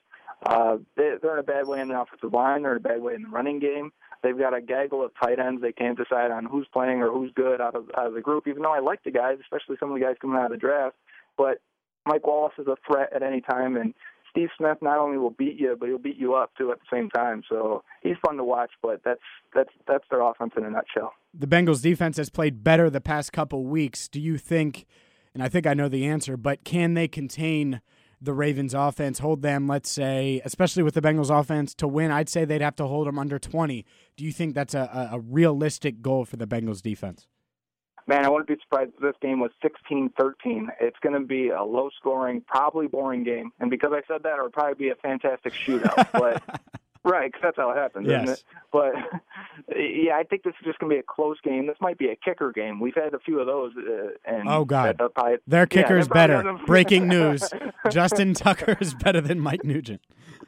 Uh, 0.46 0.76
they, 0.96 1.14
they're 1.20 1.34
in 1.34 1.40
a 1.40 1.42
bad 1.42 1.66
way 1.66 1.80
in 1.80 1.88
the 1.88 2.00
offensive 2.00 2.32
line. 2.32 2.62
They're 2.62 2.72
in 2.72 2.76
a 2.76 2.88
bad 2.88 3.02
way 3.02 3.14
in 3.14 3.22
the 3.22 3.28
running 3.28 3.58
game. 3.58 3.92
They've 4.22 4.38
got 4.38 4.54
a 4.54 4.60
gaggle 4.60 5.04
of 5.04 5.10
tight 5.20 5.40
ends. 5.40 5.60
They 5.60 5.72
can't 5.72 5.98
decide 5.98 6.30
on 6.30 6.44
who's 6.44 6.68
playing 6.72 7.02
or 7.02 7.10
who's 7.10 7.32
good 7.34 7.60
out 7.60 7.74
of, 7.74 7.90
out 7.98 8.06
of 8.06 8.14
the 8.14 8.20
group. 8.20 8.46
Even 8.46 8.62
though 8.62 8.72
I 8.72 8.78
like 8.78 9.02
the 9.02 9.10
guys, 9.10 9.38
especially 9.40 9.76
some 9.80 9.90
of 9.90 9.98
the 9.98 10.04
guys 10.04 10.14
coming 10.20 10.36
out 10.36 10.46
of 10.46 10.52
the 10.52 10.58
draft, 10.58 10.94
but 11.36 11.58
Mike 12.06 12.26
Wallace 12.26 12.54
is 12.58 12.66
a 12.66 12.76
threat 12.86 13.12
at 13.14 13.22
any 13.22 13.40
time, 13.40 13.76
and 13.76 13.94
Steve 14.30 14.48
Smith 14.56 14.78
not 14.80 14.98
only 14.98 15.18
will 15.18 15.30
beat 15.30 15.58
you, 15.58 15.76
but 15.78 15.88
he'll 15.88 15.98
beat 15.98 16.16
you 16.16 16.34
up 16.34 16.52
too 16.56 16.72
at 16.72 16.78
the 16.78 16.96
same 16.96 17.10
time. 17.10 17.42
So 17.48 17.84
he's 18.02 18.16
fun 18.24 18.36
to 18.38 18.44
watch. 18.44 18.70
But 18.82 19.02
that's 19.04 19.20
that's 19.54 19.70
that's 19.86 20.04
their 20.10 20.22
offense 20.22 20.52
in 20.56 20.64
a 20.64 20.70
nutshell. 20.70 21.12
The 21.34 21.46
Bengals 21.46 21.82
defense 21.82 22.16
has 22.16 22.30
played 22.30 22.64
better 22.64 22.88
the 22.88 23.00
past 23.00 23.32
couple 23.32 23.64
weeks. 23.64 24.08
Do 24.08 24.20
you 24.20 24.38
think 24.38 24.86
and 25.34 25.42
I 25.42 25.48
think 25.48 25.66
I 25.66 25.74
know 25.74 25.88
the 25.88 26.06
answer, 26.06 26.36
but 26.36 26.64
can 26.64 26.94
they 26.94 27.08
contain 27.08 27.80
the 28.20 28.34
Ravens 28.34 28.74
offense, 28.74 29.18
hold 29.18 29.42
them, 29.42 29.66
let's 29.66 29.90
say, 29.90 30.40
especially 30.44 30.82
with 30.82 30.94
the 30.94 31.00
Bengals 31.00 31.36
offense, 31.36 31.74
to 31.76 31.88
win? 31.88 32.10
I'd 32.10 32.28
say 32.28 32.44
they'd 32.44 32.60
have 32.60 32.76
to 32.76 32.86
hold 32.86 33.06
them 33.06 33.18
under 33.18 33.38
20. 33.38 33.84
Do 34.16 34.24
you 34.24 34.32
think 34.32 34.54
that's 34.54 34.74
a, 34.74 35.10
a 35.12 35.18
realistic 35.20 36.02
goal 36.02 36.24
for 36.24 36.36
the 36.36 36.46
Bengals 36.46 36.82
defense? 36.82 37.26
Man, 38.06 38.24
I 38.24 38.28
wouldn't 38.28 38.48
be 38.48 38.56
surprised 38.62 38.92
if 38.96 39.00
this 39.00 39.14
game 39.20 39.40
was 39.40 39.50
16-13. 39.62 40.68
It's 40.80 40.98
going 41.00 41.14
to 41.14 41.26
be 41.26 41.50
a 41.50 41.62
low-scoring, 41.62 42.42
probably 42.46 42.86
boring 42.88 43.24
game. 43.24 43.52
And 43.60 43.70
because 43.70 43.92
I 43.92 44.02
said 44.08 44.22
that, 44.24 44.38
it 44.38 44.42
would 44.42 44.52
probably 44.52 44.74
be 44.74 44.90
a 44.90 44.96
fantastic 44.96 45.52
shootout. 45.52 46.08
but 46.12 46.42
right, 47.04 47.30
because 47.30 47.42
that's 47.42 47.56
how 47.56 47.70
it 47.70 47.76
happens, 47.76 48.08
yes. 48.08 48.24
isn't 48.24 48.34
it? 48.34 48.44
But 48.72 48.92
yeah, 49.76 50.16
I 50.16 50.24
think 50.24 50.42
this 50.42 50.54
is 50.60 50.64
just 50.64 50.78
going 50.78 50.90
to 50.90 50.96
be 50.96 51.00
a 51.00 51.04
close 51.04 51.38
game. 51.42 51.66
This 51.66 51.76
might 51.80 51.98
be 51.98 52.08
a 52.08 52.16
kicker 52.16 52.52
game. 52.52 52.80
We've 52.80 52.94
had 52.94 53.14
a 53.14 53.18
few 53.20 53.40
of 53.40 53.46
those. 53.46 53.72
Uh, 53.76 54.08
and 54.24 54.48
oh 54.48 54.64
God, 54.64 54.98
probably, 55.14 55.38
their 55.46 55.66
kicker 55.66 55.94
yeah, 55.94 56.00
is 56.00 56.08
better. 56.08 56.58
Breaking 56.66 57.08
news: 57.08 57.48
Justin 57.90 58.34
Tucker 58.34 58.76
is 58.80 58.94
better 58.94 59.20
than 59.20 59.40
Mike 59.40 59.64
Nugent. 59.64 60.00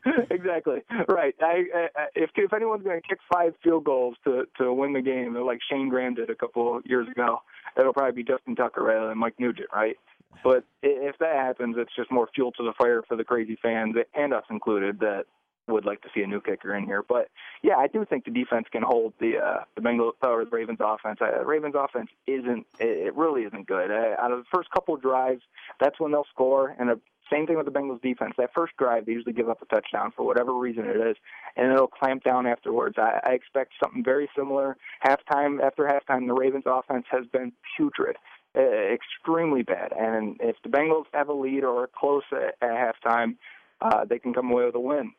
exactly 0.31 0.83
right. 1.09 1.35
I, 1.41 1.65
I, 1.75 2.07
if 2.15 2.31
if 2.37 2.53
anyone's 2.53 2.85
going 2.85 3.01
to 3.01 3.09
kick 3.09 3.19
five 3.33 3.55
field 3.63 3.85
goals 3.85 4.17
to 4.25 4.45
to 4.59 4.73
win 4.73 4.93
the 4.93 5.03
game, 5.03 5.35
like 5.35 5.59
Shayne 5.71 5.89
Graham 5.89 6.15
did 6.15 6.31
a 6.31 6.35
couple 6.35 6.81
years 6.85 7.09
ago, 7.09 7.41
it'll 7.79 7.93
probably 7.93 8.23
be 8.23 8.25
Justin 8.25 8.57
Tucker 8.57 8.83
rather 8.83 9.09
than 9.09 9.19
Mike 9.19 9.35
Nugent, 9.39 9.69
right? 9.75 9.97
But 10.43 10.65
if 10.83 11.17
that 11.19 11.37
happens, 11.37 11.77
it's 11.79 11.95
just 11.97 12.11
more 12.11 12.29
fuel 12.35 12.53
to 12.53 12.63
the 12.63 12.73
fire 12.77 13.03
for 13.07 13.17
the 13.17 13.25
crazy 13.25 13.57
fans 13.63 13.95
and 14.15 14.35
us 14.35 14.45
included 14.51 14.99
that 15.01 15.25
would 15.67 15.85
like 15.85 16.03
to 16.03 16.09
see 16.15 16.23
a 16.23 16.27
new 16.27 16.41
kicker 16.41 16.75
in 16.75 16.85
here. 16.85 17.03
But 17.07 17.29
yeah, 17.63 17.77
I 17.77 17.87
do 17.87 18.05
think 18.05 18.25
the 18.25 18.31
defense 18.31 18.67
can 18.71 18.83
hold 18.83 19.15
the 19.19 19.39
uh, 19.39 19.65
the 19.75 19.81
Bengals 19.81 20.13
or 20.23 20.45
the 20.45 20.51
Ravens 20.51 20.79
offense. 20.81 21.19
Uh, 21.21 21.45
Ravens 21.45 21.75
offense 21.77 22.11
isn't 22.27 22.67
it 22.79 23.15
really 23.15 23.43
isn't 23.43 23.67
good. 23.67 23.91
Uh, 23.91 24.21
out 24.21 24.33
of 24.33 24.39
the 24.39 24.45
first 24.55 24.71
couple 24.71 24.95
of 24.95 25.03
drives, 25.03 25.43
that's 25.81 25.99
when 25.99 26.13
they'll 26.13 26.27
score, 26.33 26.75
and 26.79 26.91
a 26.91 27.01
same 27.33 27.47
thing 27.47 27.57
with 27.57 27.67
the 27.67 27.73
Bengals 27.73 28.03
defense. 28.03 28.35
That 28.37 28.51
first 28.55 28.77
drive, 28.77 29.07
they 29.07 29.13
usually 29.13 29.33
give 29.33 29.49
up 29.49 29.63
a 29.63 29.67
touchdown 29.67 30.13
for 30.15 30.27
whatever 30.27 30.53
reason 30.55 30.85
it 30.85 30.97
is, 30.97 31.17
and 31.57 31.73
it'll 31.73 31.89
clamp 31.89 32.23
down 32.23 32.47
afterwards. 32.47 32.97
I, 32.99 33.21
I 33.25 33.33
expect 33.33 33.73
something 33.83 34.05
very 34.05 34.29
similar. 34.37 34.77
Halftime 35.05 35.63
after 35.63 35.85
halftime, 35.85 36.27
the 36.27 36.35
Ravens 36.35 36.65
offense 36.67 37.07
has 37.11 37.27
been 37.27 37.53
putrid, 37.77 38.17
uh, 38.57 38.61
extremely 38.61 39.63
bad. 39.63 39.93
And 39.99 40.37
if 40.41 40.57
the 40.63 40.69
Bengals 40.69 41.07
have 41.15 41.29
a 41.29 41.33
lead 41.33 41.65
or 41.65 41.89
close 41.99 42.25
at, 42.33 42.57
at 42.61 42.95
halftime, 43.05 43.37
uh, 43.81 44.05
they 44.05 44.19
can 44.19 44.35
come 44.35 44.51
away 44.51 44.67
with 44.67 44.75
a 44.75 44.81
win. 44.81 45.13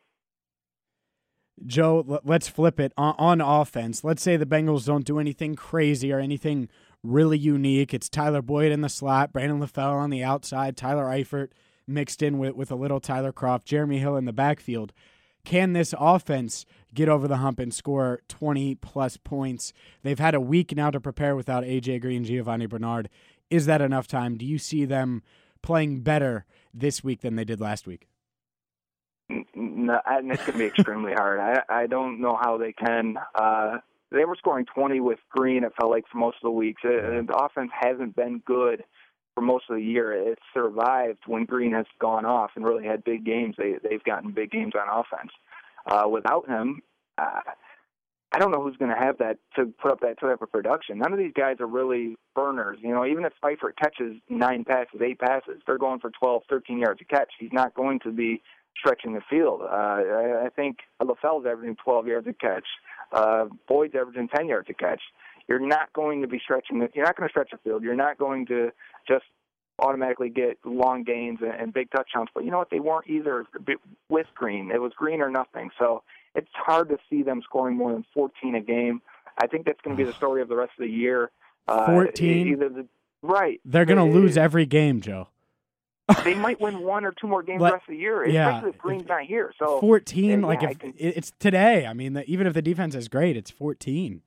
Joe, 1.64 2.20
let's 2.24 2.48
flip 2.48 2.78
it 2.78 2.92
on, 2.96 3.14
on, 3.18 3.40
offense. 3.40 4.04
Let's 4.04 4.22
say 4.22 4.36
the 4.36 4.44
Bengals 4.44 4.84
don't 4.84 5.06
do 5.06 5.18
anything 5.18 5.54
crazy 5.54 6.12
or 6.12 6.18
anything 6.18 6.68
really 7.02 7.38
unique. 7.38 7.94
It's 7.94 8.10
Tyler 8.10 8.42
Boyd 8.42 8.72
in 8.72 8.82
the 8.82 8.88
slot, 8.88 9.32
Brandon 9.32 9.60
LaFell 9.60 9.92
on 9.92 10.10
the 10.10 10.22
outside, 10.22 10.76
Tyler 10.76 11.06
Eifert 11.06 11.48
mixed 11.86 12.22
in 12.22 12.38
with, 12.38 12.54
with 12.54 12.70
a 12.70 12.76
little 12.76 13.00
Tyler 13.00 13.32
Kroft, 13.32 13.64
Jeremy 13.64 13.98
Hill 13.98 14.16
in 14.16 14.24
the 14.24 14.32
backfield. 14.32 14.92
Can 15.44 15.72
this 15.72 15.94
offense 15.98 16.66
get 16.92 17.08
over 17.08 17.28
the 17.28 17.36
hump 17.36 17.60
and 17.60 17.72
score 17.72 18.20
20 18.28 18.74
plus 18.76 19.16
points? 19.16 19.72
They've 20.02 20.18
had 20.18 20.34
a 20.34 20.40
week 20.40 20.74
now 20.74 20.90
to 20.90 21.00
prepare 21.00 21.36
without 21.36 21.62
AJ 21.62 22.00
Green, 22.00 22.24
Giovani 22.24 22.66
Bernard. 22.68 23.08
Is 23.48 23.66
that 23.66 23.80
enough 23.80 24.08
time? 24.08 24.36
Do 24.36 24.44
you 24.44 24.58
see 24.58 24.84
them 24.84 25.22
playing 25.62 26.00
better 26.00 26.44
this 26.74 27.04
week 27.04 27.20
than 27.20 27.36
they 27.36 27.44
did 27.44 27.60
last 27.60 27.86
week? 27.86 28.08
No, 29.28 30.00
and 30.06 30.30
it's 30.30 30.44
going 30.44 30.52
to 30.52 30.58
be 30.58 30.66
extremely 30.66 31.12
hard. 31.12 31.40
I 31.40 31.62
I 31.68 31.86
don't 31.86 32.20
know 32.20 32.38
how 32.40 32.58
they 32.58 32.72
can. 32.72 33.16
Uh, 33.34 33.78
they 34.12 34.24
were 34.24 34.36
scoring 34.36 34.66
20 34.72 35.00
with 35.00 35.18
Green. 35.30 35.64
It 35.64 35.72
felt 35.78 35.90
like 35.90 36.04
for 36.10 36.18
most 36.18 36.36
of 36.36 36.42
the 36.42 36.50
weeks. 36.50 36.82
It, 36.84 37.26
the 37.26 37.36
offense 37.36 37.70
hasn't 37.78 38.14
been 38.14 38.40
good 38.46 38.84
for 39.34 39.40
most 39.40 39.64
of 39.68 39.76
the 39.76 39.82
year. 39.82 40.12
It's 40.12 40.42
survived 40.54 41.18
when 41.26 41.44
Green 41.44 41.72
has 41.72 41.86
gone 42.00 42.24
off 42.24 42.52
and 42.54 42.64
really 42.64 42.84
had 42.86 43.02
big 43.02 43.24
games. 43.24 43.56
They 43.58 43.74
they've 43.82 44.02
gotten 44.04 44.32
big 44.32 44.52
games 44.52 44.74
on 44.74 44.88
offense. 44.88 45.32
Uh, 45.86 46.08
without 46.08 46.48
him, 46.48 46.82
uh, 47.18 47.40
I 48.32 48.38
don't 48.38 48.50
know 48.50 48.62
who's 48.62 48.76
going 48.76 48.90
to 48.90 48.98
have 48.98 49.18
that 49.18 49.38
to 49.56 49.66
put 49.80 49.92
up 49.92 50.00
that 50.00 50.20
type 50.20 50.42
of 50.42 50.50
production. 50.52 50.98
None 50.98 51.12
of 51.12 51.18
these 51.18 51.32
guys 51.34 51.56
are 51.60 51.66
really 51.66 52.16
burners. 52.34 52.78
You 52.82 52.90
know, 52.90 53.06
even 53.06 53.24
if 53.24 53.32
Eifert 53.44 53.76
catches 53.80 54.16
nine 54.28 54.64
passes, 54.64 55.00
eight 55.00 55.18
passes, 55.18 55.62
they're 55.66 55.78
going 55.78 56.00
for 56.00 56.10
12, 56.10 56.42
13 56.48 56.78
yards 56.78 57.00
a 57.00 57.04
catch. 57.04 57.30
He's 57.38 57.52
not 57.52 57.74
going 57.74 58.00
to 58.00 58.10
be 58.10 58.42
stretching 58.78 59.14
the 59.14 59.22
field. 59.28 59.62
Uh, 59.62 59.66
I, 59.66 60.46
I 60.46 60.48
think 60.54 60.78
LaFell's 61.00 61.46
averaging 61.46 61.76
12 61.82 62.06
yards 62.06 62.26
a 62.26 62.32
catch. 62.32 62.66
Uh, 63.12 63.46
Boyd's 63.68 63.94
averaging 63.94 64.28
10 64.28 64.48
yards 64.48 64.68
a 64.70 64.74
catch. 64.74 65.00
You're 65.48 65.60
not 65.60 65.92
going 65.92 66.22
to 66.22 66.28
be 66.28 66.40
stretching. 66.42 66.80
The, 66.80 66.88
you're 66.94 67.04
not 67.04 67.16
going 67.16 67.28
to 67.28 67.32
stretch 67.32 67.50
the 67.52 67.58
field. 67.58 67.82
You're 67.82 67.94
not 67.94 68.18
going 68.18 68.46
to 68.46 68.70
just 69.06 69.24
automatically 69.78 70.28
get 70.28 70.58
long 70.64 71.04
gains 71.04 71.38
and, 71.40 71.52
and 71.52 71.72
big 71.72 71.90
touchdowns. 71.90 72.28
But 72.34 72.44
you 72.44 72.50
know 72.50 72.58
what? 72.58 72.70
They 72.70 72.80
weren't 72.80 73.08
either 73.08 73.46
with 74.08 74.26
Green. 74.34 74.70
It 74.72 74.80
was 74.80 74.92
Green 74.96 75.20
or 75.20 75.30
nothing. 75.30 75.70
So 75.78 76.02
it's 76.34 76.48
hard 76.54 76.88
to 76.88 76.98
see 77.08 77.22
them 77.22 77.42
scoring 77.44 77.76
more 77.76 77.92
than 77.92 78.04
14 78.14 78.54
a 78.54 78.60
game. 78.60 79.02
I 79.38 79.46
think 79.46 79.66
that's 79.66 79.80
going 79.82 79.96
to 79.96 80.02
be 80.02 80.08
the 80.08 80.16
story 80.16 80.42
of 80.42 80.48
the 80.48 80.56
rest 80.56 80.72
of 80.78 80.84
the 80.84 80.92
year. 80.92 81.30
Uh, 81.68 81.86
14. 81.86 82.48
Either 82.48 82.68
the, 82.68 82.86
right. 83.22 83.60
They're 83.64 83.84
going 83.84 83.98
to 83.98 84.18
lose 84.18 84.36
every 84.36 84.66
game, 84.66 85.00
Joe. 85.00 85.28
They 86.24 86.34
might 86.34 86.60
win 86.60 86.80
one 86.80 87.04
or 87.04 87.12
two 87.12 87.26
more 87.26 87.42
games 87.42 87.60
the 87.60 87.64
rest 87.64 87.84
of 87.88 87.92
the 87.92 87.96
year, 87.96 88.22
especially 88.22 88.34
yeah, 88.34 88.68
if 88.68 88.78
Green's 88.78 89.08
not 89.08 89.22
here. 89.22 89.52
So 89.58 89.80
14, 89.80 90.40
yeah, 90.40 90.46
like 90.46 90.62
if 90.62 90.78
it's 90.96 91.32
today. 91.38 91.86
I 91.86 91.92
mean, 91.92 92.12
the, 92.12 92.24
even 92.30 92.46
if 92.46 92.54
the 92.54 92.62
defense 92.62 92.94
is 92.94 93.08
great, 93.08 93.36
it's 93.36 93.50
14. 93.50 94.22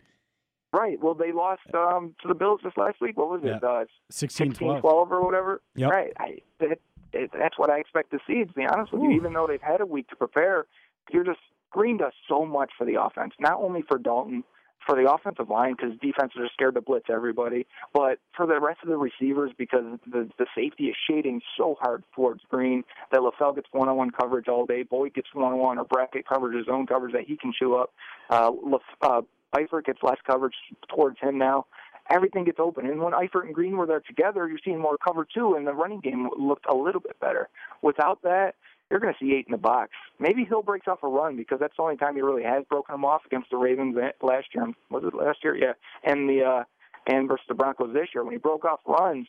Right. 0.72 1.02
Well, 1.02 1.15
they 1.15 1.32
lost 1.32 1.62
um, 1.74 2.15
to 2.22 2.28
the 2.28 2.36
Bills 2.36 2.60
this 2.63 2.74
last 2.78 3.02
week. 3.02 3.18
What 3.18 3.30
was 3.30 3.42
it? 3.44 3.63
Uh, 3.63 3.86
16 4.12 4.54
12 4.54 4.84
or 4.84 5.26
whatever. 5.26 5.62
Yep. 5.76 5.89
Right. 5.89 6.13
I, 6.20 6.38
it, 6.60 6.82
it, 7.12 7.32
that's 7.34 7.58
what 7.58 7.72
I 7.72 7.80
expect 7.80 8.12
to 8.12 8.20
see. 8.28 8.44
To 8.44 8.54
be 8.54 8.65
honest 8.65 8.92
with 8.92 9.02
Ooh. 9.02 9.06
you, 9.06 9.12
even 9.15 9.34
though 9.34 9.48
they've 9.48 9.62
had 9.62 9.82
a 9.82 9.86
week 9.86 10.10
to 10.10 10.15
prepare, 10.15 10.68
you're 11.12 11.24
just 11.24 11.39
Green 11.72 11.98
does 11.98 12.13
so 12.28 12.46
much 12.46 12.72
for 12.78 12.86
the 12.86 13.02
offense. 13.02 13.34
Not 13.39 13.60
only 13.60 13.84
for 13.88 13.98
Dalton, 13.98 14.44
for 14.86 14.96
the 14.96 15.12
offensive 15.12 15.50
line 15.50 15.76
because 15.76 15.98
defenses 16.00 16.38
are 16.39 16.50
scared 16.54 16.76
to 16.76 16.82
blitz 16.82 17.06
everybody, 17.10 17.68
but 17.94 18.20
for 18.36 18.46
the 18.46 18.60
rest 18.60 18.80
of 18.84 18.89
the 18.89 18.98
receivers 18.98 19.52
because 19.58 20.00
the 20.06 20.30
the 20.38 20.46
safety 20.56 20.86
is 20.86 20.96
shading 21.10 21.42
so 21.58 21.76
hard 21.80 22.04
towards 22.15 22.42
Green 22.50 22.84
that 23.12 23.22
LaFell 23.22 23.56
gets 23.56 23.68
one-on-one 23.72 24.12
coverage 24.12 24.48
all 24.48 24.65
day. 24.65 24.84
Boyd 24.84 25.13
gets 25.13 25.28
one-on-one 25.34 25.78
or 25.78 25.86
bracket 25.86 26.28
coverage, 26.28 26.58
his 26.58 26.68
own 26.70 26.88
coverage 26.88 27.13
that 27.13 27.26
he 27.26 27.38
can 27.38 27.54
chew 27.58 27.76
up. 27.76 27.94
Uh, 28.30 28.52
Lef, 28.63 28.82
uh, 29.02 29.22
Eifert 29.56 29.86
gets 29.86 30.00
less 30.04 30.18
coverage 30.26 30.56
towards 30.94 31.20
him 31.20 31.38
now. 31.38 31.65
Everything 32.12 32.44
gets 32.44 32.60
open, 32.60 32.88
and 32.88 33.00
when 33.02 33.13
Eifert 33.13 33.44
and 33.46 33.54
Green 33.54 33.78
were 33.78 33.86
there 33.86 34.00
together, 34.00 34.48
you're 34.48 34.58
seeing 34.65 34.80
more 34.80 34.98
cover 34.98 35.28
too, 35.32 35.54
and 35.54 35.68
the 35.68 35.74
running 35.74 36.00
game 36.00 36.28
looked 36.39 36.65
a 36.68 36.76
little 36.76 37.02
bit 37.02 37.20
better. 37.20 37.50
Without 37.84 38.20
that, 38.24 38.56
you're 38.89 38.99
going 38.99 39.13
to 39.13 39.19
see 39.23 39.34
eight 39.34 39.45
in 39.47 39.52
the 39.52 39.58
box. 39.58 39.91
Maybe 40.19 40.43
Hill 40.45 40.63
breaks 40.63 40.88
off 40.88 41.04
a 41.04 41.08
run 41.08 41.38
because 41.38 41.60
that's 41.60 41.75
the 41.78 41.84
only 41.84 41.97
time 41.97 42.15
he 42.15 42.21
really 42.21 42.43
has 42.43 42.63
broken 42.69 42.93
them 42.93 43.06
off 43.06 43.21
against 43.25 43.49
the 43.52 43.58
Ravens 43.58 43.95
last 44.21 44.47
year. 44.54 44.67
Was 44.89 45.04
it 45.04 45.13
last 45.13 45.39
year? 45.43 45.56
Yeah, 45.56 45.73
and 46.04 46.28
the 46.30 46.43
uh, 46.43 46.63
and 47.08 47.28
versus 47.28 47.45
the 47.47 47.56
Broncos 47.56 47.93
this 47.93 48.10
year 48.13 48.23
when 48.23 48.34
he 48.34 48.39
broke 48.39 48.65
off 48.65 48.80
runs, 48.86 49.28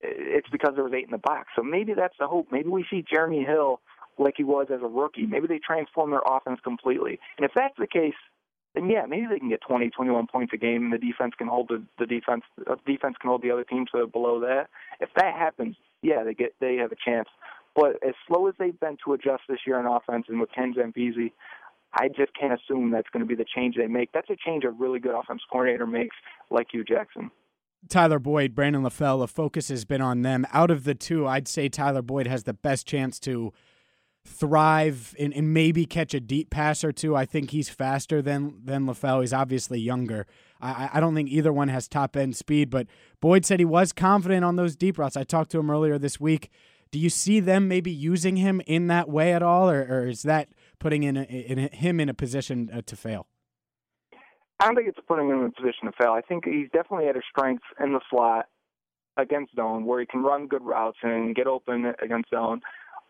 it's 0.00 0.48
because 0.50 0.72
there 0.74 0.84
was 0.84 0.92
eight 0.92 1.04
in 1.04 1.10
the 1.10 1.18
box. 1.18 1.48
So 1.56 1.62
maybe 1.62 1.94
that's 1.94 2.14
the 2.18 2.26
hope. 2.26 2.48
Maybe 2.52 2.68
we 2.68 2.84
see 2.90 3.04
Jeremy 3.08 3.44
Hill 3.44 3.80
like 4.18 4.34
he 4.36 4.44
was 4.44 4.66
as 4.72 4.80
a 4.82 4.86
rookie. 4.86 5.26
Maybe 5.26 5.46
they 5.46 5.58
transform 5.58 6.10
their 6.10 6.22
offense 6.26 6.60
completely. 6.62 7.18
And 7.36 7.44
if 7.44 7.52
that's 7.54 7.74
the 7.78 7.86
case, 7.86 8.14
then 8.74 8.90
yeah, 8.90 9.06
maybe 9.06 9.26
they 9.30 9.38
can 9.38 9.48
get 9.48 9.60
20, 9.66 9.90
21 9.90 10.26
points 10.26 10.52
a 10.52 10.56
game, 10.56 10.84
and 10.84 10.92
the 10.92 10.98
defense 10.98 11.34
can 11.36 11.48
hold 11.48 11.68
the, 11.68 11.82
the 11.98 12.06
defense. 12.06 12.42
The 12.56 12.76
defense 12.86 13.16
can 13.20 13.28
hold 13.28 13.42
the 13.42 13.50
other 13.50 13.64
teams 13.64 13.90
to 13.90 14.06
below 14.06 14.40
that. 14.40 14.68
If 15.00 15.10
that 15.16 15.34
happens, 15.34 15.76
yeah, 16.02 16.22
they 16.24 16.34
get 16.34 16.54
they 16.60 16.76
have 16.76 16.92
a 16.92 16.96
chance. 16.96 17.28
But 17.74 17.96
as 18.06 18.14
slow 18.26 18.48
as 18.48 18.54
they've 18.58 18.78
been 18.78 18.96
to 19.04 19.12
adjust 19.12 19.42
this 19.48 19.60
year 19.66 19.78
on 19.78 19.86
offense 19.86 20.26
and 20.28 20.40
with 20.40 20.50
Ken 20.54 20.74
Zampese, 20.76 21.32
I 21.92 22.08
just 22.08 22.32
can't 22.38 22.52
assume 22.52 22.90
that's 22.90 23.08
going 23.12 23.20
to 23.20 23.26
be 23.26 23.34
the 23.34 23.44
change 23.44 23.76
they 23.76 23.86
make. 23.86 24.10
That's 24.12 24.28
a 24.30 24.36
change 24.36 24.64
a 24.64 24.70
really 24.70 24.98
good 24.98 25.14
offense 25.18 25.42
coordinator 25.50 25.86
makes, 25.86 26.16
like 26.50 26.68
Hue 26.70 26.84
Jackson. 26.84 27.30
Tyler 27.88 28.18
Boyd, 28.18 28.54
Brandon 28.54 28.82
LaFell, 28.82 29.20
the 29.20 29.28
focus 29.28 29.68
has 29.68 29.84
been 29.84 30.02
on 30.02 30.22
them. 30.22 30.46
Out 30.52 30.70
of 30.70 30.84
the 30.84 30.94
two, 30.94 31.26
I'd 31.26 31.46
say 31.46 31.68
Tyler 31.68 32.02
Boyd 32.02 32.26
has 32.26 32.42
the 32.42 32.52
best 32.52 32.86
chance 32.86 33.18
to 33.20 33.52
thrive 34.26 35.14
and, 35.18 35.32
and 35.32 35.54
maybe 35.54 35.86
catch 35.86 36.12
a 36.12 36.20
deep 36.20 36.50
pass 36.50 36.84
or 36.84 36.92
two. 36.92 37.16
I 37.16 37.24
think 37.24 37.50
he's 37.50 37.68
faster 37.68 38.20
than 38.20 38.60
than 38.64 38.86
LaFell. 38.86 39.20
He's 39.20 39.32
obviously 39.32 39.80
younger. 39.80 40.26
I, 40.60 40.90
I 40.94 41.00
don't 41.00 41.14
think 41.14 41.30
either 41.30 41.52
one 41.52 41.68
has 41.68 41.88
top 41.88 42.16
end 42.16 42.36
speed, 42.36 42.68
but 42.68 42.86
Boyd 43.20 43.46
said 43.46 43.60
he 43.60 43.64
was 43.64 43.92
confident 43.92 44.44
on 44.44 44.56
those 44.56 44.76
deep 44.76 44.98
routes. 44.98 45.16
I 45.16 45.24
talked 45.24 45.50
to 45.52 45.58
him 45.58 45.70
earlier 45.70 45.98
this 45.98 46.20
week. 46.20 46.50
Do 46.90 46.98
you 46.98 47.10
see 47.10 47.40
them 47.40 47.68
maybe 47.68 47.90
using 47.90 48.36
him 48.36 48.60
in 48.66 48.86
that 48.88 49.08
way 49.08 49.32
at 49.32 49.42
all, 49.42 49.70
or, 49.70 49.82
or 49.82 50.06
is 50.06 50.22
that 50.22 50.48
putting 50.78 51.02
in, 51.02 51.16
a, 51.16 51.22
in 51.22 51.58
a, 51.58 51.68
him 51.68 52.00
in 52.00 52.08
a 52.08 52.14
position 52.14 52.70
uh, 52.72 52.82
to 52.86 52.96
fail? 52.96 53.26
I 54.60 54.66
don't 54.66 54.74
think 54.74 54.88
it's 54.88 54.98
putting 55.06 55.28
him 55.28 55.40
in 55.40 55.46
a 55.46 55.50
position 55.50 55.86
to 55.86 55.92
fail. 55.92 56.12
I 56.12 56.20
think 56.20 56.44
he's 56.44 56.68
definitely 56.72 57.06
had 57.06 57.16
a 57.16 57.22
strength 57.30 57.62
in 57.80 57.92
the 57.92 58.00
slot 58.10 58.46
against 59.16 59.54
zone 59.54 59.84
where 59.84 60.00
he 60.00 60.06
can 60.06 60.22
run 60.22 60.46
good 60.46 60.62
routes 60.62 60.98
and 61.02 61.34
get 61.34 61.46
open 61.46 61.92
against 62.02 62.30
zone. 62.30 62.60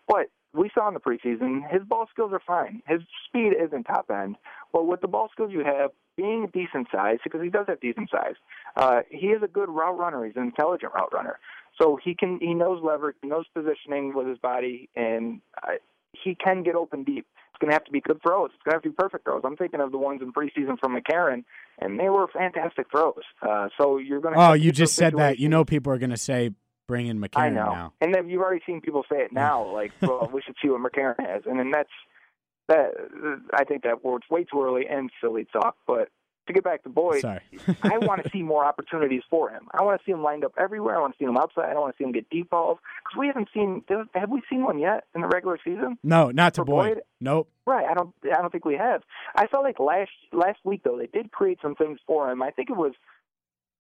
But 0.07 0.31
we 0.55 0.71
saw 0.75 0.89
in 0.89 0.95
the 0.95 1.01
preseason 1.01 1.71
his 1.71 1.83
ball 1.83 2.07
skills 2.11 2.33
are 2.33 2.43
fine. 2.45 2.83
His 2.87 3.01
speed 3.27 3.53
isn't 3.53 3.85
top 3.85 4.11
end, 4.11 4.37
but 4.73 4.87
with 4.87 5.01
the 5.01 5.09
ball 5.09 5.29
skills 5.33 5.53
you 5.53 5.65
have, 5.65 5.91
being 6.17 6.51
decent 6.53 6.89
size 6.91 7.19
because 7.23 7.41
he 7.43 7.49
does 7.49 7.67
have 7.69 7.81
decent 7.81 8.11
size, 8.11 8.35
uh, 8.77 9.01
he 9.09 9.29
is 9.29 9.43
a 9.43 9.47
good 9.47 9.69
route 9.69 9.97
runner. 9.97 10.25
He's 10.25 10.37
an 10.37 10.43
intelligent 10.43 10.93
route 10.93 11.13
runner. 11.13 11.39
So 11.81 11.99
he 12.03 12.15
can 12.15 12.39
he 12.41 12.55
knows 12.55 12.83
leverage, 12.83 13.17
he 13.23 13.29
knows 13.29 13.47
positioning 13.55 14.15
with 14.15 14.27
his 14.27 14.39
body, 14.39 14.89
and 14.97 15.41
uh, 15.63 15.73
he 16.13 16.35
can 16.35 16.63
get 16.63 16.75
open 16.75 17.05
deep. 17.05 17.27
It's 17.51 17.61
going 17.61 17.71
to 17.71 17.75
have 17.75 17.85
to 17.85 17.93
be 17.93 18.01
good 18.01 18.21
throws. 18.23 18.51
It's 18.55 18.63
going 18.63 18.73
to 18.73 18.77
have 18.77 18.83
to 18.83 18.91
be 18.91 18.95
perfect 18.97 19.25
throws. 19.25 19.43
I'm 19.45 19.57
thinking 19.57 19.81
of 19.81 19.91
the 19.91 19.99
ones 19.99 20.21
in 20.23 20.33
preseason 20.33 20.79
from 20.79 20.97
McCarron, 20.97 21.45
and 21.79 21.99
they 21.99 22.09
were 22.09 22.27
fantastic 22.29 22.87
throws. 22.91 23.23
Uh, 23.43 23.69
so 23.77 23.99
you're 23.99 24.21
going 24.21 24.35
to. 24.35 24.41
Oh, 24.41 24.53
you 24.53 24.73
just 24.73 24.95
said 24.95 25.15
that. 25.17 25.39
You 25.39 25.49
know, 25.49 25.65
people 25.65 25.93
are 25.93 25.99
going 25.99 26.11
to 26.11 26.17
say 26.17 26.51
bring 26.87 27.07
in 27.07 27.21
McCarron 27.21 27.39
I 27.39 27.49
know. 27.51 27.73
now. 27.73 27.93
And 28.01 28.15
then 28.15 28.29
you've 28.29 28.43
already 28.43 28.63
seen 28.67 28.81
people 28.81 29.05
say 29.11 29.19
it 29.19 29.33
now, 29.33 29.73
like, 29.73 29.93
well, 30.01 30.29
we 30.33 30.43
should 30.43 30.57
see 30.61 30.69
what 30.69 30.81
McCarron 30.81 31.21
has, 31.21 31.43
and 31.47 31.59
then 31.59 31.71
that's 31.71 31.91
that. 32.69 32.93
I 33.55 33.65
think 33.65 33.83
that 33.85 34.05
word's 34.05 34.25
way 34.31 34.45
too 34.45 34.63
early 34.63 34.87
and 34.89 35.11
silly 35.21 35.47
talk, 35.53 35.77
but 35.87 36.09
to 36.49 36.53
get 36.53 36.65
back 36.65 36.83
to 36.83 36.89
Boyd. 36.89 37.25
I 37.25 37.99
want 37.99 38.25
to 38.25 38.31
see 38.31 38.43
more 38.43 38.65
opportunities 38.65 39.23
for 39.31 39.51
him. 39.51 39.69
I 39.73 39.83
want 39.83 40.01
to 40.01 40.05
see 40.05 40.13
him 40.13 40.23
lined 40.23 40.45
up 40.45 40.53
everywhere. 40.59 40.97
I 40.97 41.01
want 41.01 41.13
to 41.15 41.19
see 41.19 41.25
him 41.25 41.37
outside. 41.37 41.71
I 41.71 41.73
don't 41.73 41.83
want 41.83 41.97
to 41.97 42.03
see 42.03 42.05
him 42.05 42.13
get 42.13 42.29
deep 42.31 42.51
balls 42.51 42.79
because 43.05 43.19
we 43.19 43.27
haven't 43.29 43.49
seen. 43.55 43.85
Have 44.15 44.31
we 44.31 44.43
seen 44.51 44.65
one 44.65 44.79
yet 44.79 45.05
in 45.15 45.23
the 45.23 45.29
regular 45.29 45.59
season? 45.65 45.99
No, 46.03 46.31
not 46.31 46.55
to 46.55 46.65
Boyd. 46.65 46.95
Boyd? 46.95 47.03
Nope. 47.21 47.49
Right. 47.67 47.87
I 47.89 47.95
don't. 47.95 48.15
I 48.25 48.41
don't 48.41 48.51
think 48.51 48.65
we 48.65 48.75
have. 48.75 49.03
I 49.35 49.47
felt 49.47 49.63
like 49.63 49.79
last 49.79 50.11
last 50.33 50.59
week 50.65 50.83
though 50.85 50.99
they 50.99 51.07
did 51.07 51.31
create 51.31 51.59
some 51.63 51.75
things 51.75 51.99
for 52.07 52.31
him. 52.31 52.43
I 52.43 52.51
think 52.51 52.71
it 52.71 52.77
was 52.77 52.93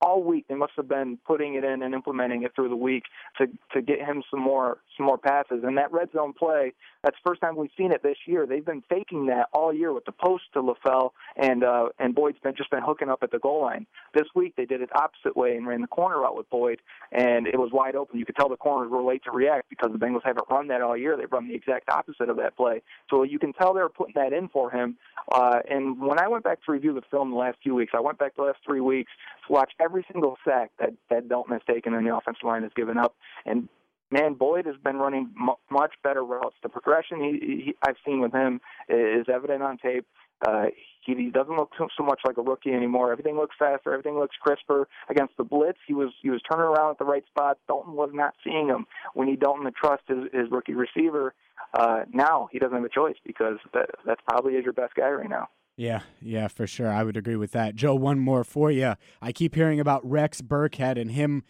all 0.00 0.22
week 0.22 0.46
they 0.48 0.54
must 0.54 0.72
have 0.76 0.88
been 0.88 1.18
putting 1.26 1.54
it 1.54 1.64
in 1.64 1.82
and 1.82 1.94
implementing 1.94 2.42
it 2.42 2.54
through 2.54 2.68
the 2.68 2.76
week 2.76 3.04
to 3.38 3.46
to 3.72 3.82
get 3.82 3.98
him 3.98 4.22
some 4.30 4.40
more 4.40 4.78
some 4.96 5.06
more 5.06 5.18
passes. 5.18 5.64
And 5.64 5.76
that 5.78 5.92
red 5.92 6.10
zone 6.12 6.32
play, 6.32 6.72
that's 7.08 7.16
the 7.24 7.30
first 7.30 7.40
time 7.40 7.56
we've 7.56 7.70
seen 7.74 7.90
it 7.90 8.02
this 8.02 8.18
year. 8.26 8.46
They've 8.46 8.64
been 8.64 8.82
faking 8.86 9.26
that 9.26 9.48
all 9.54 9.72
year 9.72 9.94
with 9.94 10.04
the 10.04 10.12
post 10.12 10.44
to 10.52 10.60
LaFell 10.60 11.12
and 11.36 11.64
uh 11.64 11.86
and 11.98 12.14
Boyd's 12.14 12.38
been 12.40 12.54
just 12.54 12.70
been 12.70 12.82
hooking 12.84 13.08
up 13.08 13.22
at 13.22 13.30
the 13.30 13.38
goal 13.38 13.62
line. 13.62 13.86
This 14.12 14.26
week 14.34 14.56
they 14.58 14.66
did 14.66 14.82
it 14.82 14.90
opposite 14.94 15.34
way 15.34 15.56
and 15.56 15.66
ran 15.66 15.80
the 15.80 15.86
corner 15.86 16.22
out 16.26 16.36
with 16.36 16.50
Boyd 16.50 16.82
and 17.10 17.46
it 17.46 17.58
was 17.58 17.70
wide 17.72 17.96
open. 17.96 18.18
You 18.18 18.26
could 18.26 18.36
tell 18.36 18.50
the 18.50 18.56
corners 18.56 18.90
were 18.90 19.02
late 19.02 19.24
to 19.24 19.30
react 19.30 19.70
because 19.70 19.90
the 19.90 19.98
Bengals 19.98 20.20
haven't 20.22 20.44
run 20.50 20.68
that 20.68 20.82
all 20.82 20.98
year. 20.98 21.16
They've 21.16 21.32
run 21.32 21.48
the 21.48 21.54
exact 21.54 21.88
opposite 21.88 22.28
of 22.28 22.36
that 22.36 22.58
play. 22.58 22.82
So 23.08 23.22
you 23.22 23.38
can 23.38 23.54
tell 23.54 23.72
they 23.72 23.80
were 23.80 23.88
putting 23.88 24.14
that 24.16 24.34
in 24.34 24.48
for 24.50 24.70
him. 24.70 24.98
Uh 25.32 25.60
and 25.70 25.98
when 25.98 26.18
I 26.18 26.28
went 26.28 26.44
back 26.44 26.62
to 26.66 26.72
review 26.72 26.92
the 26.92 27.02
film 27.10 27.30
the 27.30 27.38
last 27.38 27.56
few 27.62 27.74
weeks, 27.74 27.92
I 27.96 28.00
went 28.00 28.18
back 28.18 28.36
the 28.36 28.42
last 28.42 28.58
three 28.66 28.82
weeks 28.82 29.12
to 29.46 29.52
watch 29.54 29.72
every 29.80 30.04
single 30.12 30.36
sack 30.44 30.72
that 30.78 30.92
that 31.08 31.30
Dalton 31.30 31.54
has 31.54 31.62
taken 31.66 31.94
and 31.94 32.06
the 32.06 32.14
offensive 32.14 32.44
line 32.44 32.64
has 32.64 32.72
given 32.76 32.98
up. 32.98 33.14
And 33.46 33.70
man, 34.10 34.34
Boyd 34.34 34.66
has 34.66 34.76
been 34.82 34.96
running 34.96 35.34
much 35.70 35.92
better 36.02 36.24
routes. 36.24 36.56
The 36.62 36.68
progression 36.68 37.20
he, 37.20 37.64
he 37.64 37.74
I've 37.86 37.96
seen 38.06 38.20
with 38.20 38.32
him 38.32 38.60
is 38.88 39.26
evident 39.32 39.62
on 39.62 39.78
tape. 39.78 40.06
Uh, 40.46 40.66
he, 41.04 41.14
he 41.14 41.30
doesn't 41.30 41.56
look 41.56 41.70
so, 41.76 41.88
so 41.96 42.04
much 42.04 42.20
like 42.24 42.36
a 42.36 42.42
rookie 42.42 42.72
anymore. 42.72 43.10
Everything 43.10 43.36
looks 43.36 43.56
faster. 43.58 43.92
Everything 43.92 44.18
looks 44.18 44.36
crisper. 44.40 44.88
Against 45.08 45.36
the 45.36 45.44
blitz, 45.44 45.78
he 45.86 45.94
was 45.94 46.10
he 46.22 46.30
was 46.30 46.40
turning 46.50 46.66
around 46.66 46.90
at 46.90 46.98
the 46.98 47.04
right 47.04 47.24
spot. 47.26 47.58
Dalton 47.66 47.94
was 47.94 48.10
not 48.12 48.34
seeing 48.44 48.68
him. 48.68 48.86
We 49.14 49.26
need 49.26 49.40
Dalton 49.40 49.64
to 49.64 49.70
trust 49.70 50.02
his, 50.06 50.18
his 50.32 50.50
rookie 50.50 50.74
receiver. 50.74 51.34
Uh, 51.74 52.00
now 52.12 52.48
he 52.52 52.58
doesn't 52.58 52.74
have 52.74 52.84
a 52.84 52.88
choice 52.88 53.16
because 53.26 53.58
that 53.74 53.90
that's 54.06 54.20
probably 54.28 54.54
is 54.54 54.64
your 54.64 54.72
best 54.72 54.94
guy 54.94 55.08
right 55.08 55.28
now. 55.28 55.48
Yeah, 55.76 56.00
yeah, 56.20 56.48
for 56.48 56.66
sure. 56.66 56.90
I 56.90 57.04
would 57.04 57.16
agree 57.16 57.36
with 57.36 57.52
that. 57.52 57.76
Joe, 57.76 57.94
one 57.94 58.18
more 58.18 58.42
for 58.42 58.70
you. 58.70 58.94
I 59.22 59.30
keep 59.30 59.54
hearing 59.54 59.78
about 59.78 60.08
Rex 60.08 60.42
Burkhead 60.42 61.00
and 61.00 61.12
him 61.12 61.44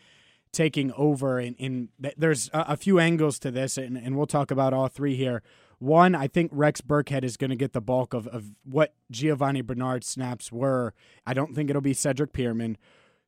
taking 0.53 0.93
over, 0.93 1.39
and, 1.39 1.57
and 1.59 1.89
th- 2.03 2.15
there's 2.17 2.49
a, 2.53 2.73
a 2.73 2.77
few 2.77 2.99
angles 2.99 3.39
to 3.41 3.51
this, 3.51 3.77
and, 3.77 3.97
and 3.97 4.17
we'll 4.17 4.27
talk 4.27 4.51
about 4.51 4.73
all 4.73 4.89
three 4.89 5.17
here. 5.17 5.43
One, 5.79 6.15
I 6.15 6.27
think 6.27 6.51
Rex 6.53 6.81
Burkhead 6.81 7.23
is 7.23 7.37
going 7.37 7.51
to 7.51 7.57
get 7.57 7.73
the 7.73 7.81
bulk 7.81 8.13
of, 8.13 8.27
of 8.29 8.51
what 8.65 8.95
Giovani 9.13 9.63
Bernard's 9.63 10.09
snaps 10.09 10.51
were. 10.51 10.93
I 11.25 11.35
don't 11.35 11.55
think 11.55 11.71
it'll 11.71 11.83
be 11.83 11.95
Cedric 11.95 12.33
Peerman. 12.33 12.77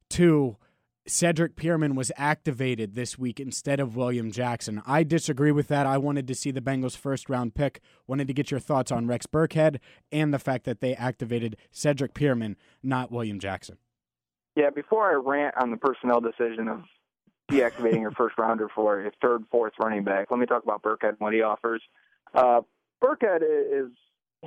Two, 0.08 0.56
Cedric 1.06 1.56
Peerman 1.56 1.94
was 1.94 2.10
activated 2.16 2.94
this 2.94 3.18
week 3.18 3.40
instead 3.40 3.80
of 3.80 3.96
William 3.96 4.30
Jackson. 4.30 4.82
I 4.86 5.02
disagree 5.02 5.52
with 5.52 5.68
that. 5.68 5.86
I 5.86 5.96
wanted 5.98 6.26
to 6.28 6.34
see 6.34 6.50
the 6.50 6.60
Bengals' 6.60 6.96
first 6.96 7.30
round 7.30 7.54
pick. 7.54 7.80
Wanted 8.06 8.26
to 8.26 8.34
get 8.34 8.50
your 8.50 8.60
thoughts 8.60 8.90
on 8.90 9.06
Rex 9.06 9.26
Burkhead 9.26 9.78
and 10.12 10.34
the 10.34 10.38
fact 10.38 10.64
that 10.64 10.80
they 10.80 10.94
activated 10.94 11.56
Cedric 11.70 12.14
Peerman, 12.14 12.56
not 12.82 13.12
William 13.12 13.38
Jackson. 13.38 13.78
Yeah, 14.56 14.70
before 14.70 15.10
I 15.10 15.14
rant 15.14 15.54
on 15.60 15.70
the 15.70 15.76
personnel 15.76 16.20
decision 16.20 16.68
of 16.68 16.82
deactivating 17.50 18.00
your 18.00 18.12
first 18.12 18.38
rounder 18.38 18.68
for 18.74 19.00
your 19.00 19.12
third, 19.20 19.44
fourth 19.50 19.72
running 19.78 20.04
back, 20.04 20.30
let 20.30 20.38
me 20.40 20.46
talk 20.46 20.62
about 20.62 20.82
Burkhead 20.82 21.10
and 21.10 21.18
what 21.20 21.32
he 21.32 21.42
offers. 21.42 21.82
Uh, 22.34 22.60
Burkhead 23.02 23.42
is 23.42 23.90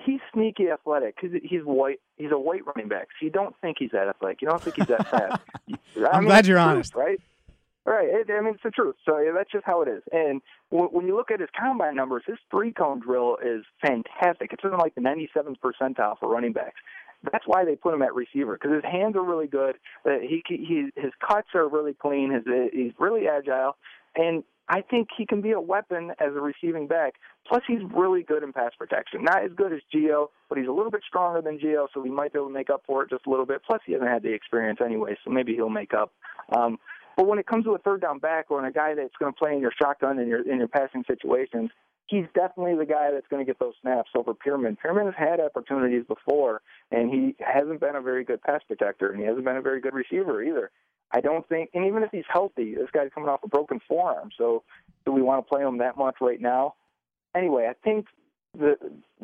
he's 0.05 0.19
sneaky 0.33 0.69
athletic 0.69 1.15
because 1.19 1.37
he's 1.43 1.61
white. 1.63 1.99
He's 2.17 2.31
a 2.31 2.37
white 2.39 2.61
running 2.65 2.89
back, 2.89 3.07
so 3.19 3.25
you 3.25 3.31
don't 3.31 3.55
think 3.61 3.77
he's 3.79 3.91
that 3.91 4.07
athletic. 4.07 4.41
You 4.41 4.47
don't 4.49 4.61
think 4.61 4.75
he's 4.77 4.87
that 4.87 5.07
fast. 5.09 5.41
I'm 6.11 6.21
mean, 6.21 6.27
glad 6.27 6.45
you're 6.47 6.57
truth, 6.57 6.67
honest. 6.67 6.95
right? 6.95 7.19
Right. 7.85 8.07
It, 8.07 8.29
I 8.31 8.39
mean, 8.39 8.53
it's 8.53 8.63
the 8.63 8.71
truth. 8.71 8.95
So 9.05 9.19
yeah, 9.19 9.31
that's 9.35 9.51
just 9.51 9.65
how 9.65 9.81
it 9.81 9.89
is. 9.89 10.03
And 10.11 10.41
w- 10.71 10.89
when 10.89 11.05
you 11.05 11.17
look 11.17 11.31
at 11.31 11.41
his 11.41 11.49
combine 11.59 11.95
numbers, 11.95 12.23
his 12.25 12.37
three 12.49 12.71
cone 12.71 13.01
drill 13.01 13.37
is 13.43 13.65
fantastic. 13.85 14.53
It's 14.53 14.63
in 14.63 14.71
like 14.77 14.95
the 14.95 15.01
97th 15.01 15.57
percentile 15.59 16.17
for 16.17 16.29
running 16.29 16.53
backs. 16.53 16.79
That's 17.31 17.45
why 17.47 17.65
they 17.65 17.75
put 17.75 17.93
him 17.93 18.01
at 18.01 18.13
receiver 18.13 18.53
because 18.53 18.75
his 18.75 18.83
hands 18.83 19.15
are 19.15 19.23
really 19.23 19.47
good. 19.47 19.75
Uh, 20.05 20.19
he, 20.21 20.43
he 20.47 20.89
his 20.95 21.11
cuts 21.25 21.49
are 21.55 21.67
really 21.67 21.93
clean. 21.93 22.31
His 22.31 22.43
uh, 22.47 22.67
he's 22.73 22.91
really 22.99 23.27
agile, 23.27 23.77
and 24.15 24.43
I 24.69 24.81
think 24.81 25.09
he 25.17 25.25
can 25.25 25.41
be 25.41 25.51
a 25.51 25.59
weapon 25.59 26.11
as 26.19 26.29
a 26.35 26.41
receiving 26.41 26.87
back. 26.87 27.15
Plus, 27.47 27.61
he's 27.67 27.81
really 27.93 28.23
good 28.23 28.43
in 28.43 28.53
pass 28.53 28.71
protection. 28.77 29.23
Not 29.23 29.43
as 29.43 29.51
good 29.55 29.73
as 29.73 29.79
Gio, 29.93 30.27
but 30.47 30.57
he's 30.57 30.67
a 30.67 30.71
little 30.71 30.91
bit 30.91 31.01
stronger 31.07 31.41
than 31.41 31.59
Gio, 31.59 31.87
so 31.93 32.01
he 32.01 32.09
might 32.09 32.31
be 32.31 32.39
able 32.39 32.47
to 32.47 32.53
make 32.53 32.69
up 32.69 32.83
for 32.85 33.03
it 33.03 33.09
just 33.09 33.25
a 33.25 33.29
little 33.29 33.45
bit. 33.45 33.61
Plus, 33.65 33.81
he 33.85 33.93
hasn't 33.93 34.09
had 34.09 34.23
the 34.23 34.31
experience 34.33 34.79
anyway, 34.83 35.17
so 35.23 35.31
maybe 35.31 35.53
he'll 35.53 35.69
make 35.69 35.93
up. 35.93 36.13
Um, 36.55 36.79
but 37.17 37.27
when 37.27 37.39
it 37.39 37.45
comes 37.45 37.65
to 37.65 37.71
a 37.71 37.77
third 37.79 38.01
down 38.01 38.19
back 38.19 38.49
or 38.49 38.65
a 38.65 38.71
guy 38.71 38.95
that's 38.95 39.15
going 39.19 39.33
to 39.33 39.37
play 39.37 39.53
in 39.53 39.59
your 39.59 39.73
shotgun 39.79 40.17
in 40.19 40.27
your 40.27 40.49
in 40.49 40.57
your 40.57 40.67
passing 40.67 41.03
situations, 41.05 41.69
he's 42.13 42.25
definitely 42.35 42.75
the 42.75 42.85
guy 42.85 43.09
that's 43.11 43.25
going 43.27 43.43
to 43.43 43.49
get 43.49 43.59
those 43.59 43.73
snaps 43.81 44.11
over 44.15 44.33
Peerman. 44.33 44.77
Has 44.83 45.13
had 45.17 45.39
opportunities 45.39 46.03
before, 46.07 46.61
and 46.91 47.09
he 47.09 47.35
hasn't 47.39 47.79
been 47.79 47.95
a 47.95 48.01
very 48.01 48.23
good 48.23 48.41
pass 48.41 48.61
protector, 48.67 49.09
and 49.09 49.19
he 49.19 49.25
hasn't 49.25 49.43
been 49.43 49.57
a 49.57 49.61
very 49.61 49.81
good 49.81 49.95
receiver 49.95 50.43
either. 50.43 50.69
I 51.11 51.21
don't 51.21 51.47
think, 51.49 51.71
and 51.73 51.85
even 51.85 52.03
if 52.03 52.11
he's 52.11 52.23
healthy, 52.31 52.75
this 52.75 52.89
guy's 52.91 53.09
coming 53.13 53.29
off 53.29 53.43
a 53.43 53.47
broken 53.47 53.79
forearm. 53.87 54.29
So, 54.37 54.63
do 55.05 55.11
we 55.11 55.21
want 55.21 55.45
to 55.45 55.49
play 55.49 55.61
him 55.61 55.79
that 55.79 55.97
much 55.97 56.15
right 56.21 56.39
now? 56.39 56.75
Anyway, 57.35 57.67
I 57.67 57.73
think 57.83 58.05
the 58.57 58.75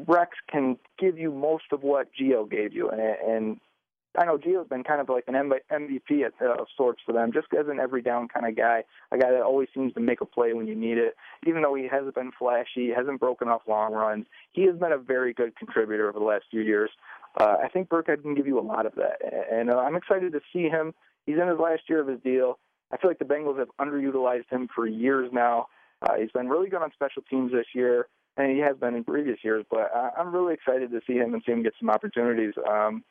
Rex 0.07 0.31
can 0.51 0.77
give 0.97 1.17
you 1.17 1.31
most 1.31 1.65
of 1.71 1.83
what 1.83 2.07
Gio 2.19 2.49
gave 2.49 2.73
you, 2.73 2.89
and, 2.89 3.01
and 3.01 3.59
I 4.17 4.25
know 4.25 4.37
Gio's 4.37 4.67
been 4.67 4.83
kind 4.83 4.99
of 4.99 5.09
like 5.09 5.25
an 5.27 5.35
MVP 5.35 6.23
uh, 6.23 6.61
of 6.61 6.67
sorts 6.75 7.01
for 7.05 7.13
them, 7.13 7.31
just 7.31 7.47
as 7.57 7.67
an 7.67 7.79
every 7.79 8.01
down 8.01 8.27
kind 8.27 8.47
of 8.47 8.55
guy, 8.55 8.83
a 9.11 9.17
guy 9.17 9.31
that 9.31 9.41
always 9.41 9.69
seems 9.73 9.93
to 9.93 9.99
make 9.99 10.21
a 10.21 10.25
play 10.25 10.53
when 10.53 10.67
you 10.67 10.75
need 10.75 10.97
it. 10.97 11.15
Even 11.45 11.61
though 11.61 11.75
he 11.75 11.87
hasn't 11.87 12.15
been 12.15 12.31
flashy, 12.37 12.89
hasn't 12.89 13.19
broken 13.19 13.47
off 13.47 13.61
long 13.67 13.93
runs, 13.93 14.25
he 14.51 14.65
has 14.65 14.75
been 14.75 14.91
a 14.91 14.97
very 14.97 15.33
good 15.33 15.55
contributor 15.55 16.09
over 16.09 16.17
the 16.17 16.25
last 16.25 16.45
few 16.49 16.61
years. 16.61 16.89
Uh, 17.39 17.57
I 17.63 17.67
think 17.69 17.89
Burkhead 17.89 18.23
can 18.23 18.33
give 18.33 18.47
you 18.47 18.59
a 18.59 18.61
lot 18.61 18.87
of 18.87 18.95
that, 18.95 19.21
and 19.51 19.69
uh, 19.69 19.77
I'm 19.77 19.95
excited 19.95 20.31
to 20.33 20.41
see 20.51 20.63
him. 20.63 20.93
He's 21.25 21.37
in 21.37 21.47
his 21.47 21.59
last 21.59 21.83
year 21.87 22.01
of 22.01 22.07
his 22.07 22.19
deal. 22.21 22.57
I 22.91 22.97
feel 22.97 23.11
like 23.11 23.19
the 23.19 23.25
Bengals 23.25 23.59
have 23.59 23.69
underutilized 23.79 24.49
him 24.49 24.67
for 24.73 24.87
years 24.87 25.29
now. 25.31 25.67
Uh, 26.01 26.15
he's 26.15 26.31
been 26.31 26.49
really 26.49 26.69
good 26.69 26.81
on 26.81 26.91
special 26.93 27.21
teams 27.29 27.51
this 27.51 27.67
year, 27.75 28.07
and 28.37 28.51
he 28.51 28.59
has 28.59 28.75
been 28.77 28.95
in 28.95 29.03
previous 29.03 29.37
years. 29.43 29.63
But 29.69 29.91
I, 29.93 30.09
I'm 30.17 30.33
really 30.33 30.55
excited 30.55 30.89
to 30.91 31.01
see 31.05 31.13
him 31.13 31.35
and 31.35 31.43
see 31.45 31.51
him 31.51 31.61
get 31.61 31.73
some 31.79 31.91
opportunities. 31.91 32.53
Um, 32.67 33.03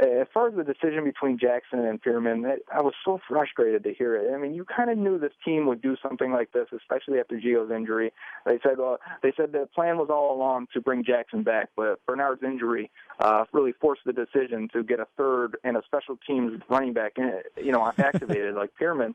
Eh, 0.00 0.20
as 0.22 0.26
far 0.32 0.48
as 0.48 0.54
the 0.54 0.64
decision 0.64 1.04
between 1.04 1.38
Jackson 1.38 1.80
and 1.80 2.00
Peerman, 2.00 2.50
eh, 2.50 2.56
I 2.72 2.80
was 2.80 2.94
so 3.04 3.20
frustrated 3.28 3.84
to 3.84 3.92
hear 3.92 4.16
it. 4.16 4.32
I 4.32 4.38
mean, 4.38 4.54
you 4.54 4.64
kind 4.64 4.90
of 4.90 4.96
knew 4.96 5.18
this 5.18 5.32
team 5.44 5.66
would 5.66 5.82
do 5.82 5.96
something 6.02 6.32
like 6.32 6.50
this, 6.52 6.66
especially 6.74 7.20
after 7.20 7.38
Gio's 7.38 7.70
injury. 7.70 8.12
They 8.46 8.58
said, 8.62 8.78
well, 8.78 8.98
they 9.22 9.32
said 9.36 9.52
the 9.52 9.68
plan 9.74 9.98
was 9.98 10.08
all 10.08 10.34
along 10.34 10.68
to 10.72 10.80
bring 10.80 11.04
Jackson 11.04 11.42
back, 11.42 11.68
but 11.76 12.04
Bernard's 12.06 12.42
injury 12.42 12.90
uh, 13.20 13.44
really 13.52 13.72
forced 13.72 14.02
the 14.06 14.14
decision 14.14 14.68
to 14.72 14.82
get 14.82 14.98
a 14.98 15.06
third 15.18 15.58
and 15.62 15.76
a 15.76 15.82
special 15.84 16.18
teams 16.26 16.62
running 16.70 16.94
back, 16.94 17.12
you 17.62 17.72
know, 17.72 17.92
activated 17.98 18.54
like 18.54 18.70
Peerman. 18.80 19.14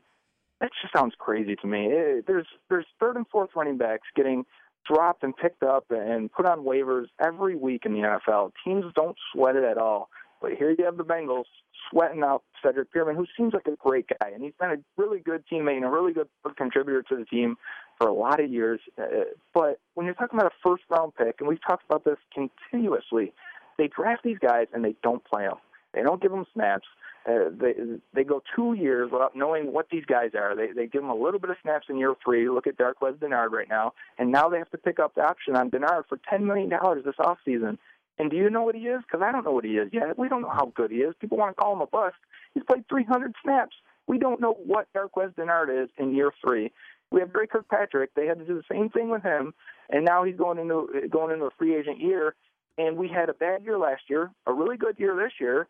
That 0.60 0.70
just 0.80 0.92
sounds 0.92 1.14
crazy 1.18 1.56
to 1.56 1.66
me. 1.66 1.86
It, 1.86 2.26
there's 2.26 2.46
there's 2.68 2.86
third 2.98 3.16
and 3.16 3.26
fourth 3.28 3.50
running 3.54 3.78
backs 3.78 4.08
getting 4.16 4.44
dropped 4.88 5.22
and 5.22 5.36
picked 5.36 5.62
up 5.62 5.84
and 5.90 6.32
put 6.32 6.46
on 6.46 6.60
waivers 6.60 7.06
every 7.20 7.56
week 7.56 7.84
in 7.84 7.92
the 7.92 8.00
NFL. 8.00 8.52
Teams 8.64 8.84
don't 8.94 9.16
sweat 9.32 9.54
it 9.54 9.64
at 9.64 9.78
all. 9.78 10.08
But 10.40 10.52
here 10.52 10.74
you 10.76 10.84
have 10.84 10.96
the 10.96 11.04
Bengals 11.04 11.44
sweating 11.90 12.22
out 12.22 12.42
Cedric 12.62 12.92
Peerman, 12.92 13.16
who 13.16 13.26
seems 13.36 13.54
like 13.54 13.66
a 13.66 13.76
great 13.76 14.06
guy, 14.08 14.30
and 14.30 14.42
he's 14.42 14.52
been 14.60 14.70
a 14.70 14.76
really 14.96 15.18
good 15.18 15.44
teammate 15.50 15.76
and 15.76 15.84
a 15.84 15.88
really 15.88 16.12
good 16.12 16.28
contributor 16.56 17.02
to 17.02 17.16
the 17.16 17.24
team 17.24 17.56
for 17.98 18.08
a 18.08 18.12
lot 18.12 18.40
of 18.40 18.50
years. 18.50 18.80
Uh, 18.96 19.24
but 19.54 19.80
when 19.94 20.06
you're 20.06 20.14
talking 20.14 20.38
about 20.38 20.52
a 20.52 20.68
first 20.68 20.84
round 20.88 21.14
pick, 21.14 21.36
and 21.40 21.48
we've 21.48 21.64
talked 21.66 21.84
about 21.88 22.04
this 22.04 22.18
continuously, 22.32 23.32
they 23.78 23.88
draft 23.88 24.22
these 24.22 24.38
guys 24.38 24.66
and 24.72 24.84
they 24.84 24.94
don't 25.02 25.24
play 25.24 25.44
them. 25.44 25.56
They 25.94 26.02
don't 26.02 26.20
give 26.20 26.30
them 26.30 26.44
snaps. 26.52 26.86
Uh, 27.28 27.50
they 27.50 27.74
they 28.14 28.24
go 28.24 28.42
two 28.54 28.74
years 28.74 29.10
without 29.10 29.36
knowing 29.36 29.72
what 29.72 29.88
these 29.90 30.04
guys 30.04 30.30
are. 30.34 30.54
They 30.54 30.68
they 30.72 30.86
give 30.86 31.02
them 31.02 31.10
a 31.10 31.14
little 31.14 31.40
bit 31.40 31.50
of 31.50 31.56
snaps 31.62 31.86
in 31.90 31.98
year 31.98 32.14
three. 32.24 32.48
Look 32.48 32.66
at 32.66 32.78
Darqueze 32.78 33.18
Dennard 33.18 33.50
right 33.50 33.68
now, 33.68 33.92
and 34.18 34.30
now 34.30 34.48
they 34.48 34.58
have 34.58 34.70
to 34.70 34.78
pick 34.78 34.98
up 34.98 35.14
the 35.14 35.22
option 35.22 35.56
on 35.56 35.70
Dennard 35.70 36.04
for 36.08 36.18
ten 36.30 36.46
million 36.46 36.70
dollars 36.70 37.04
this 37.04 37.16
off 37.18 37.38
season. 37.44 37.78
And 38.18 38.30
do 38.30 38.36
you 38.36 38.50
know 38.50 38.62
what 38.62 38.74
he 38.74 38.82
is? 38.82 39.02
Because 39.02 39.22
I 39.24 39.30
don't 39.30 39.44
know 39.44 39.52
what 39.52 39.64
he 39.64 39.72
is 39.72 39.90
yet. 39.92 40.18
We 40.18 40.28
don't 40.28 40.42
know 40.42 40.50
how 40.50 40.72
good 40.74 40.90
he 40.90 40.98
is. 40.98 41.14
People 41.20 41.38
want 41.38 41.56
to 41.56 41.60
call 41.60 41.74
him 41.74 41.80
a 41.80 41.86
bust. 41.86 42.16
He's 42.54 42.64
played 42.64 42.84
300 42.88 43.34
snaps. 43.42 43.76
We 44.08 44.18
don't 44.18 44.40
know 44.40 44.54
what 44.64 44.88
Darqueze 44.94 45.34
Dennard 45.34 45.84
is 45.84 45.90
in 45.98 46.14
year 46.14 46.32
three. 46.44 46.72
We 47.10 47.20
have 47.20 47.32
Dre 47.32 47.46
Kirkpatrick. 47.46 48.14
They 48.14 48.26
had 48.26 48.38
to 48.38 48.44
do 48.44 48.54
the 48.54 48.64
same 48.70 48.88
thing 48.90 49.10
with 49.10 49.22
him, 49.22 49.54
and 49.88 50.04
now 50.04 50.24
he's 50.24 50.36
going 50.36 50.58
into 50.58 51.08
going 51.10 51.32
into 51.32 51.46
a 51.46 51.50
free 51.58 51.76
agent 51.76 52.00
year. 52.00 52.34
And 52.76 52.96
we 52.96 53.08
had 53.08 53.28
a 53.28 53.34
bad 53.34 53.64
year 53.64 53.78
last 53.78 54.02
year, 54.08 54.30
a 54.46 54.52
really 54.52 54.76
good 54.76 54.98
year 54.98 55.16
this 55.16 55.32
year. 55.40 55.68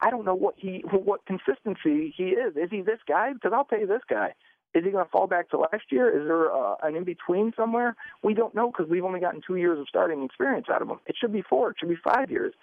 I 0.00 0.10
don't 0.10 0.24
know 0.24 0.34
what 0.34 0.54
he 0.56 0.84
what 0.90 1.24
consistency 1.26 2.12
he 2.16 2.30
is. 2.30 2.56
Is 2.56 2.70
he 2.70 2.82
this 2.82 3.00
guy? 3.06 3.32
Because 3.32 3.52
I'll 3.54 3.64
pay 3.64 3.84
this 3.84 4.02
guy. 4.08 4.34
Is 4.74 4.84
he 4.84 4.90
going 4.90 5.04
to 5.04 5.10
fall 5.10 5.26
back 5.26 5.50
to 5.50 5.58
last 5.58 5.90
year? 5.90 6.08
Is 6.08 6.26
there 6.26 6.52
uh, 6.54 6.76
an 6.82 6.94
in 6.94 7.04
between 7.04 7.52
somewhere? 7.56 7.96
We 8.22 8.34
don't 8.34 8.54
know 8.54 8.70
because 8.70 8.88
we've 8.88 9.04
only 9.04 9.20
gotten 9.20 9.40
two 9.44 9.56
years 9.56 9.78
of 9.80 9.88
starting 9.88 10.22
experience 10.22 10.66
out 10.72 10.80
of 10.82 10.88
him. 10.88 11.00
It 11.06 11.16
should 11.20 11.32
be 11.32 11.42
four. 11.42 11.70
It 11.70 11.76
should 11.80 11.88
be 11.88 11.98
five 12.02 12.30
years. 12.30 12.54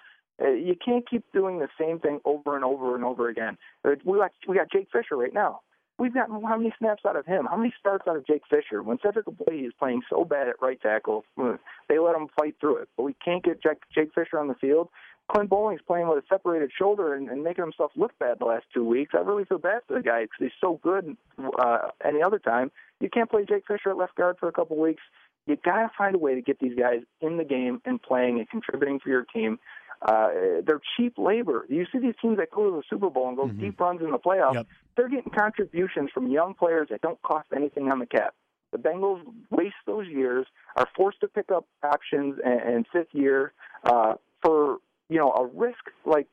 Uh, 0.41 0.51
you 0.51 0.75
can't 0.83 1.09
keep 1.09 1.23
doing 1.33 1.59
the 1.59 1.67
same 1.79 1.99
thing 1.99 2.19
over 2.23 2.55
and 2.55 2.63
over 2.63 2.95
and 2.95 3.03
over 3.03 3.27
again. 3.27 3.57
Uh, 3.83 3.91
we 4.05 4.17
got 4.19 4.31
we 4.47 4.55
got 4.55 4.71
Jake 4.71 4.87
Fisher 4.91 5.17
right 5.17 5.33
now. 5.33 5.61
We've 5.99 6.13
gotten 6.13 6.43
how 6.43 6.57
many 6.57 6.71
snaps 6.77 7.03
out 7.07 7.15
of 7.15 7.25
him? 7.25 7.47
How 7.49 7.57
many 7.57 7.73
starts 7.79 8.07
out 8.07 8.15
of 8.15 8.25
Jake 8.27 8.43
Fisher? 8.47 8.83
When 8.83 8.99
Cedric 9.03 9.25
Ogbuehi 9.25 9.65
is 9.65 9.73
playing 9.79 10.03
so 10.09 10.23
bad 10.23 10.47
at 10.47 10.61
right 10.61 10.79
tackle, 10.79 11.25
uh, 11.41 11.57
they 11.89 11.97
let 11.97 12.15
him 12.15 12.27
fight 12.37 12.55
through 12.61 12.77
it. 12.77 12.89
But 12.95 13.03
we 13.03 13.15
can't 13.25 13.43
get 13.43 13.63
Jake, 13.63 13.81
Jake 13.93 14.13
Fisher 14.13 14.39
on 14.39 14.47
the 14.47 14.53
field. 14.53 14.89
Clint 15.29 15.49
Boling's 15.49 15.81
playing 15.85 16.07
with 16.07 16.23
a 16.23 16.27
separated 16.29 16.71
shoulder 16.77 17.13
and, 17.13 17.29
and 17.29 17.43
making 17.43 17.63
himself 17.63 17.91
look 17.95 18.17
bad 18.17 18.39
the 18.39 18.45
last 18.45 18.65
two 18.73 18.85
weeks. 18.85 19.13
I 19.13 19.21
really 19.21 19.43
feel 19.43 19.57
bad 19.57 19.81
for 19.87 19.95
the 19.95 20.01
guy 20.03 20.23
because 20.23 20.37
he's 20.39 20.51
so 20.61 20.79
good 20.81 21.17
uh, 21.59 21.89
any 22.03 22.21
other 22.21 22.39
time. 22.39 22.71
You 22.99 23.09
can't 23.09 23.29
play 23.29 23.45
Jake 23.47 23.63
Fisher 23.67 23.89
at 23.89 23.97
left 23.97 24.15
guard 24.15 24.37
for 24.39 24.47
a 24.47 24.53
couple 24.53 24.77
weeks. 24.77 25.01
You 25.45 25.57
got 25.57 25.81
to 25.81 25.91
find 25.97 26.15
a 26.15 26.17
way 26.17 26.35
to 26.35 26.41
get 26.41 26.59
these 26.59 26.77
guys 26.77 27.01
in 27.21 27.37
the 27.37 27.43
game 27.43 27.81
and 27.85 28.01
playing 28.01 28.39
and 28.39 28.49
contributing 28.49 28.99
for 28.99 29.09
your 29.09 29.25
team. 29.25 29.59
Uh, 30.01 30.27
they're 30.65 30.81
cheap 30.95 31.17
labor. 31.17 31.65
You 31.69 31.85
see 31.91 31.99
these 31.99 32.13
teams 32.21 32.37
that 32.37 32.51
go 32.51 32.69
to 32.69 32.75
the 32.77 32.83
Super 32.89 33.09
Bowl 33.09 33.27
and 33.27 33.37
go 33.37 33.45
mm-hmm. 33.45 33.59
deep 33.59 33.79
runs 33.79 34.01
in 34.01 34.11
the 34.11 34.19
playoffs. 34.19 34.55
Yep. 34.55 34.67
They're 34.95 35.09
getting 35.09 35.31
contributions 35.31 36.09
from 36.13 36.29
young 36.29 36.53
players 36.53 36.89
that 36.91 37.01
don't 37.01 37.21
cost 37.21 37.47
anything 37.55 37.91
on 37.91 37.99
the 37.99 38.05
cap. 38.05 38.35
The 38.71 38.77
Bengals 38.77 39.21
waste 39.49 39.75
those 39.85 40.07
years, 40.07 40.45
are 40.75 40.87
forced 40.95 41.21
to 41.21 41.27
pick 41.27 41.51
up 41.51 41.65
options 41.83 42.37
and, 42.43 42.61
and 42.61 42.85
fifth 42.91 43.13
year 43.13 43.53
uh, 43.85 44.15
for 44.43 44.77
you 45.09 45.17
know, 45.17 45.31
a 45.31 45.45
risk 45.45 45.79
like 46.05 46.27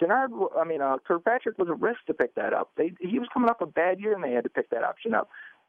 Dennard, 0.00 0.30
I 0.56 0.64
mean, 0.64 0.80
uh, 0.80 0.96
Kirkpatrick 1.06 1.58
was 1.58 1.68
a 1.68 1.74
risk 1.74 2.00
to 2.06 2.14
pick 2.14 2.34
that 2.36 2.52
up. 2.52 2.70
They, 2.76 2.92
he 3.00 3.18
was 3.18 3.28
coming 3.32 3.50
off 3.50 3.60
a 3.60 3.66
bad 3.66 4.00
year, 4.00 4.14
and 4.14 4.22
they 4.22 4.32
had 4.32 4.44
to 4.44 4.50
pick 4.50 4.70
that 4.70 4.84
option 4.84 5.14
up. 5.14 5.28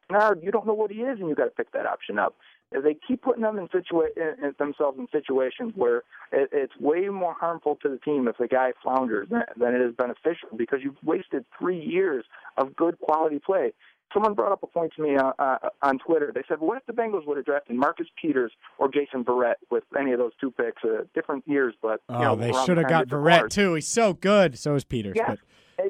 Dennard, 0.10 0.44
you 0.44 0.52
don't 0.52 0.68
know 0.68 0.74
what 0.74 0.92
he 0.92 1.02
is, 1.02 1.20
and 1.20 1.30
you 1.30 1.36
got 1.36 1.46
to 1.46 1.52
pick 1.52 1.72
that 1.72 1.86
option 1.86 2.20
up. 2.20 2.36
They 2.72 2.96
keep 3.08 3.24
putting 3.24 3.42
them 3.42 3.58
in 3.58 3.68
situa- 3.68 4.16
in, 4.16 4.54
themselves 4.60 5.00
in 5.00 5.08
situations 5.12 5.74
where 5.76 6.04
it, 6.32 6.50
it's 6.52 6.74
way 6.80 7.10
more 7.10 7.34
harmful 7.34 7.78
to 7.82 7.90
the 7.90 7.98
team 7.98 8.28
if 8.28 8.38
the 8.38 8.48
guy 8.48 8.74
flounders 8.84 9.28
than, 9.30 9.44
than 9.58 9.74
it 9.74 9.82
is 9.82 9.96
beneficial 9.96 10.50
because 10.56 10.80
you've 10.84 11.02
wasted 11.04 11.46
three 11.58 11.80
years 11.80 12.26
of 12.58 12.76
good 12.76 13.00
quality 13.00 13.40
play 13.44 13.74
someone 14.14 14.34
brought 14.34 14.52
up 14.52 14.64
a 14.64 14.68
point 14.68 14.94
to 14.96 15.02
me 15.02 15.16
uh, 15.16 15.32
uh, 15.40 15.58
on 15.82 16.00
Twitter. 16.00 16.32
They 16.34 16.44
said, 16.48 16.60
"What 16.60 16.78
if 16.78 16.86
the 16.86 16.94
Bengals 16.94 17.26
would 17.28 17.38
have 17.38 17.46
drafted 17.46 17.76
Marcus 17.76 18.08
Peters 18.22 18.52
or 18.78 18.90
Jason 18.90 19.24
Verrett 19.24 19.56
with 19.70 19.84
any 19.98 20.12
of 20.12 20.20
those 20.20 20.32
two 20.40 20.52
picks? 20.52 20.84
Uh, 20.84 21.04
different 21.14 21.48
years, 21.48 21.76
but 21.82 22.02
oh, 22.10 22.18
you 22.18 22.26
know, 22.26 22.36
they 22.36 22.52
should 22.66 22.78
have 22.78 22.88
got 22.88 23.08
Verrett 23.08 23.50
too. 23.50 23.74
He's 23.76 23.88
so 23.88 24.14
good. 24.14 24.58
So 24.58 24.76
is 24.76 24.84
Peters. 24.84 25.16
Yeah, 25.16 25.36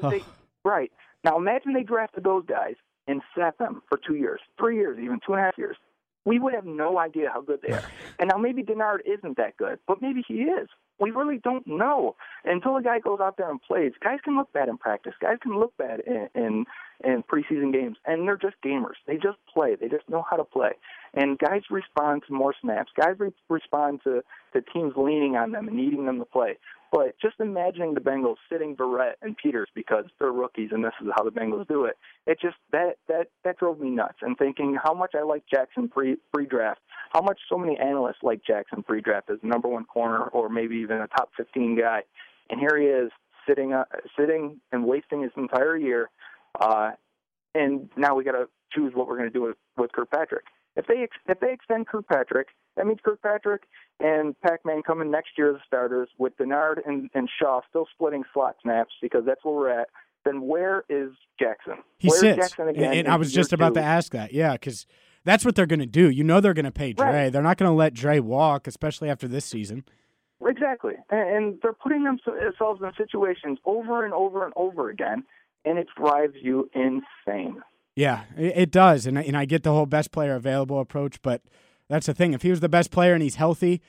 but, 0.00 0.10
they, 0.10 0.22
right. 0.64 0.92
Now 1.24 1.36
imagine 1.36 1.72
they 1.74 1.82
drafted 1.82 2.24
those 2.24 2.44
guys 2.46 2.76
and 3.06 3.22
sat 3.36 3.58
them 3.58 3.82
for 3.88 3.98
two 3.98 4.14
years, 4.14 4.40
three 4.58 4.76
years, 4.76 4.98
even 4.98 5.20
two 5.26 5.32
and 5.32 5.40
a 5.40 5.44
half 5.44 5.58
years. 5.58 5.76
We 6.24 6.38
would 6.38 6.54
have 6.54 6.66
no 6.66 6.98
idea 6.98 7.30
how 7.32 7.40
good 7.40 7.60
they 7.66 7.72
are. 7.72 7.82
and 8.18 8.28
now 8.28 8.36
maybe 8.36 8.62
Dennard 8.62 9.00
isn't 9.06 9.36
that 9.38 9.56
good, 9.56 9.78
but 9.86 10.02
maybe 10.02 10.22
he 10.26 10.42
is. 10.42 10.68
We 10.98 11.10
really 11.10 11.38
don't 11.42 11.66
know 11.66 12.14
until 12.44 12.76
a 12.76 12.82
guy 12.82 12.98
goes 12.98 13.20
out 13.20 13.38
there 13.38 13.50
and 13.50 13.60
plays. 13.60 13.92
Guys 14.04 14.18
can 14.22 14.36
look 14.36 14.52
bad 14.52 14.68
in 14.68 14.76
practice. 14.76 15.14
Guys 15.20 15.38
can 15.42 15.58
look 15.58 15.74
bad 15.78 16.00
in, 16.06 16.28
in 16.34 16.66
in 17.04 17.22
preseason 17.22 17.72
games, 17.72 17.96
and 18.06 18.26
they're 18.26 18.36
just 18.36 18.56
gamers. 18.64 18.96
They 19.06 19.14
just 19.14 19.38
play. 19.52 19.76
They 19.80 19.88
just 19.88 20.08
know 20.08 20.24
how 20.28 20.36
to 20.36 20.44
play. 20.44 20.72
And 21.14 21.38
guys 21.38 21.62
respond 21.70 22.22
to 22.26 22.32
more 22.32 22.54
snaps. 22.60 22.90
Guys 22.96 23.16
re- 23.18 23.32
respond 23.48 24.00
to 24.04 24.22
to 24.52 24.60
teams 24.72 24.92
leaning 24.96 25.36
on 25.36 25.52
them 25.52 25.68
and 25.68 25.76
needing 25.76 26.06
them 26.06 26.18
to 26.18 26.24
play. 26.24 26.58
But 26.92 27.14
just 27.22 27.36
imagining 27.38 27.94
the 27.94 28.00
Bengals 28.00 28.36
sitting 28.50 28.74
Verrett 28.74 29.12
and 29.22 29.36
Peters 29.36 29.68
because 29.74 30.06
they're 30.18 30.32
rookies 30.32 30.70
and 30.72 30.84
this 30.84 30.92
is 31.00 31.08
how 31.16 31.22
the 31.22 31.30
Bengals 31.30 31.68
do 31.68 31.84
it. 31.84 31.96
It 32.26 32.38
just 32.40 32.56
that 32.72 32.96
that 33.08 33.28
that 33.44 33.58
drove 33.58 33.80
me 33.80 33.90
nuts. 33.90 34.18
And 34.22 34.36
thinking 34.36 34.76
how 34.82 34.94
much 34.94 35.12
I 35.14 35.22
like 35.22 35.44
Jackson 35.52 35.88
pre 35.88 36.16
pre 36.32 36.46
draft, 36.46 36.80
how 37.12 37.22
much 37.22 37.38
so 37.48 37.56
many 37.56 37.78
analysts 37.78 38.22
like 38.22 38.42
Jackson 38.44 38.82
pre 38.82 39.00
draft 39.00 39.30
as 39.30 39.38
number 39.42 39.68
one 39.68 39.84
corner 39.84 40.24
or 40.24 40.48
maybe 40.48 40.76
even 40.76 40.98
a 40.98 41.06
top 41.08 41.30
fifteen 41.36 41.78
guy, 41.78 42.02
and 42.50 42.60
here 42.60 42.76
he 42.78 42.86
is 42.86 43.10
sitting 43.48 43.72
uh, 43.72 43.84
sitting 44.18 44.60
and 44.72 44.84
wasting 44.84 45.22
his 45.22 45.32
entire 45.36 45.76
year 45.76 46.10
uh, 46.58 46.92
and 47.54 47.88
now 47.96 48.14
we 48.14 48.24
got 48.24 48.32
to 48.32 48.48
choose 48.72 48.92
what 48.94 49.06
we're 49.06 49.16
going 49.16 49.30
to 49.30 49.32
do 49.32 49.42
with, 49.42 49.56
with 49.76 49.92
Kirkpatrick. 49.92 50.44
If 50.76 50.86
they 50.86 51.02
ex- 51.02 51.16
if 51.28 51.40
they 51.40 51.52
extend 51.52 51.88
Kirkpatrick, 51.88 52.48
that 52.76 52.86
means 52.86 53.00
Kirkpatrick 53.04 53.62
and 53.98 54.40
Pac-Man 54.40 54.82
coming 54.82 55.10
next 55.10 55.30
year 55.36 55.56
as 55.56 55.62
starters 55.66 56.08
with 56.18 56.36
Dennard 56.38 56.78
and, 56.86 57.10
and 57.12 57.28
Shaw 57.40 57.60
still 57.68 57.86
splitting 57.92 58.22
slot 58.32 58.56
snaps 58.62 58.92
because 59.02 59.24
that's 59.26 59.44
where 59.44 59.54
we're 59.54 59.80
at. 59.80 59.88
Then 60.24 60.42
where 60.42 60.84
is 60.88 61.10
Jackson? 61.40 61.74
He 61.98 62.08
Where's 62.08 62.20
sits. 62.20 62.36
Jackson 62.38 62.68
again 62.68 62.94
and 62.94 63.08
I 63.08 63.16
was 63.16 63.32
just 63.32 63.52
about 63.52 63.70
two? 63.70 63.80
to 63.80 63.82
ask 63.82 64.12
that. 64.12 64.32
Yeah, 64.32 64.52
because 64.52 64.86
that's 65.24 65.44
what 65.44 65.56
they're 65.56 65.66
going 65.66 65.80
to 65.80 65.86
do. 65.86 66.08
You 66.08 66.22
know 66.22 66.40
they're 66.40 66.54
going 66.54 66.64
to 66.66 66.70
pay 66.70 66.92
Dre. 66.92 67.06
Right. 67.06 67.32
They're 67.32 67.42
not 67.42 67.56
going 67.56 67.70
to 67.70 67.74
let 67.74 67.94
Dre 67.94 68.20
walk, 68.20 68.66
especially 68.66 69.10
after 69.10 69.26
this 69.26 69.44
season. 69.44 69.84
Exactly, 70.46 70.94
and, 71.10 71.36
and 71.36 71.58
they're 71.62 71.72
putting 71.72 72.04
themselves 72.04 72.80
in 72.82 72.90
situations 72.96 73.58
over 73.66 74.04
and 74.04 74.14
over 74.14 74.44
and 74.44 74.54
over 74.56 74.88
again 74.88 75.24
and 75.64 75.78
it 75.78 75.88
drives 75.96 76.34
you 76.40 76.70
insane. 76.74 77.62
Yeah, 77.96 78.22
it, 78.36 78.70
does, 78.70 79.06
and 79.06 79.18
and 79.18 79.36
I 79.36 79.44
get 79.44 79.62
the 79.62 79.72
whole 79.72 79.86
best 79.86 80.10
player 80.12 80.34
available 80.34 80.80
approach, 80.80 81.20
but 81.22 81.42
that's 81.88 82.06
the 82.06 82.14
thing. 82.14 82.32
If 82.32 82.42
he 82.42 82.50
was 82.50 82.60
the 82.60 82.68
best 82.68 82.90
player 82.90 83.14
and 83.14 83.22
he's 83.22 83.34
healthy, 83.34 83.82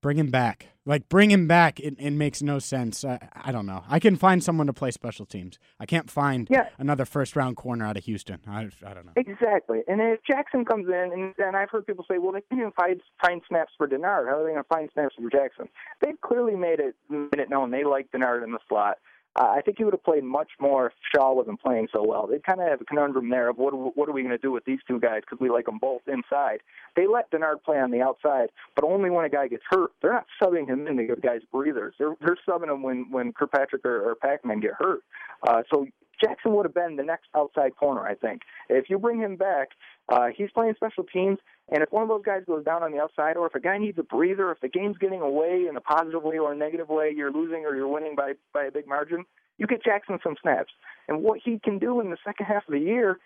bring 0.00 0.16
him 0.16 0.30
back. 0.30 0.68
Like 0.86 1.08
bring 1.10 1.30
him 1.30 1.46
back. 1.46 1.80
It, 1.80 1.96
it 1.98 2.12
makes 2.12 2.40
no 2.40 2.58
sense. 2.58 3.04
I, 3.04 3.18
I 3.34 3.52
don't 3.52 3.66
know. 3.66 3.84
I 3.90 3.98
can 3.98 4.16
find 4.16 4.42
someone 4.42 4.68
to 4.68 4.72
play 4.72 4.90
special 4.90 5.26
teams. 5.26 5.58
I 5.78 5.84
can't 5.84 6.10
find 6.10 6.48
yeah. 6.50 6.68
another 6.78 7.04
first 7.04 7.36
round 7.36 7.56
corner 7.56 7.84
out 7.84 7.98
of 7.98 8.04
Houston. 8.04 8.38
I, 8.46 8.68
I 8.86 8.94
don't 8.94 9.04
know. 9.04 9.12
Exactly. 9.16 9.82
And 9.86 10.00
if 10.00 10.20
Jackson 10.26 10.64
comes 10.64 10.88
in, 10.88 11.10
and, 11.12 11.34
and 11.36 11.56
I've 11.56 11.68
heard 11.68 11.86
people 11.86 12.06
say, 12.10 12.16
well, 12.16 12.32
they 12.32 12.40
can't 12.40 12.60
even 12.60 12.72
find, 12.72 13.02
find 13.20 13.42
snaps 13.46 13.72
for 13.76 13.86
Dennard. 13.86 14.28
How 14.28 14.40
are 14.40 14.44
they 14.44 14.52
going 14.52 14.62
to 14.62 14.64
find 14.64 14.88
snaps 14.94 15.14
for 15.20 15.28
Jackson? 15.28 15.68
They've 16.00 16.18
clearly 16.22 16.56
made 16.56 16.80
it 16.80 16.94
made 17.10 17.38
it 17.38 17.50
known 17.50 17.70
they 17.70 17.84
like 17.84 18.10
Dennard 18.10 18.42
in 18.42 18.52
the 18.52 18.60
slot. 18.66 18.96
Uh, 19.36 19.54
I 19.56 19.60
think 19.60 19.78
he 19.78 19.84
would 19.84 19.94
have 19.94 20.02
played 20.02 20.24
much 20.24 20.48
more 20.60 20.86
if 20.86 20.92
Shaw 21.14 21.32
wasn't 21.32 21.60
playing 21.60 21.88
so 21.92 22.02
well. 22.04 22.26
They 22.26 22.38
kind 22.40 22.60
of 22.60 22.68
have 22.68 22.80
a 22.80 22.84
conundrum 22.84 23.30
there 23.30 23.48
of 23.48 23.56
what 23.56 23.72
what 23.96 24.08
are 24.08 24.12
we 24.12 24.22
going 24.22 24.34
to 24.34 24.38
do 24.38 24.50
with 24.50 24.64
these 24.64 24.80
two 24.88 24.98
guys 24.98 25.20
because 25.20 25.38
we 25.40 25.48
like 25.48 25.66
them 25.66 25.78
both 25.78 26.02
inside. 26.08 26.60
They 26.96 27.06
let 27.06 27.30
Dennard 27.30 27.62
play 27.62 27.78
on 27.78 27.90
the 27.90 28.00
outside, 28.00 28.48
but 28.74 28.84
only 28.84 29.10
when 29.10 29.24
a 29.24 29.28
guy 29.28 29.46
gets 29.48 29.62
hurt. 29.68 29.92
They're 30.02 30.12
not 30.12 30.26
subbing 30.42 30.66
him 30.66 30.86
in 30.86 30.96
to 30.96 31.04
give 31.04 31.22
guys 31.22 31.42
breathers. 31.52 31.94
They're 31.98 32.16
they're 32.20 32.38
subbing 32.48 32.72
him 32.72 32.82
when 32.82 33.10
when 33.10 33.32
Kirkpatrick 33.32 33.84
or, 33.84 34.10
or 34.10 34.14
Pac-Man 34.16 34.60
get 34.60 34.72
hurt. 34.78 35.00
Uh, 35.46 35.62
so 35.70 35.86
Jackson 36.20 36.54
would 36.54 36.66
have 36.66 36.74
been 36.74 36.96
the 36.96 37.04
next 37.04 37.28
outside 37.36 37.76
corner, 37.76 38.06
I 38.06 38.14
think. 38.14 38.42
If 38.68 38.90
you 38.90 38.98
bring 38.98 39.20
him 39.20 39.36
back, 39.36 39.68
uh, 40.08 40.28
he's 40.34 40.50
playing 40.50 40.74
special 40.74 41.04
teams, 41.04 41.38
and 41.70 41.82
if 41.82 41.92
one 41.92 42.02
of 42.02 42.08
those 42.08 42.24
guys 42.24 42.42
goes 42.46 42.64
down 42.64 42.82
on 42.82 42.92
the 42.92 42.98
outside, 42.98 43.36
or 43.36 43.46
if 43.46 43.54
a 43.54 43.60
guy 43.60 43.78
needs 43.78 43.98
a 43.98 44.02
breather, 44.02 44.50
if 44.50 44.60
the 44.60 44.68
game's 44.68 44.96
getting 44.98 45.20
away 45.20 45.66
in 45.68 45.76
a 45.76 45.80
positive 45.80 46.22
way 46.22 46.38
or 46.38 46.52
a 46.52 46.56
negative 46.56 46.88
way, 46.88 47.12
you're 47.14 47.32
losing 47.32 47.66
or 47.66 47.74
you're 47.74 47.88
winning 47.88 48.14
by 48.16 48.32
by 48.52 48.64
a 48.64 48.70
big 48.70 48.86
margin, 48.86 49.24
you 49.58 49.66
get 49.66 49.84
Jackson 49.84 50.18
some 50.22 50.36
snaps. 50.40 50.72
And 51.08 51.22
what 51.22 51.40
he 51.44 51.58
can 51.58 51.78
do 51.78 52.00
in 52.00 52.10
the 52.10 52.16
second 52.24 52.46
half 52.46 52.66
of 52.66 52.72
the 52.72 52.80
year 52.80 53.18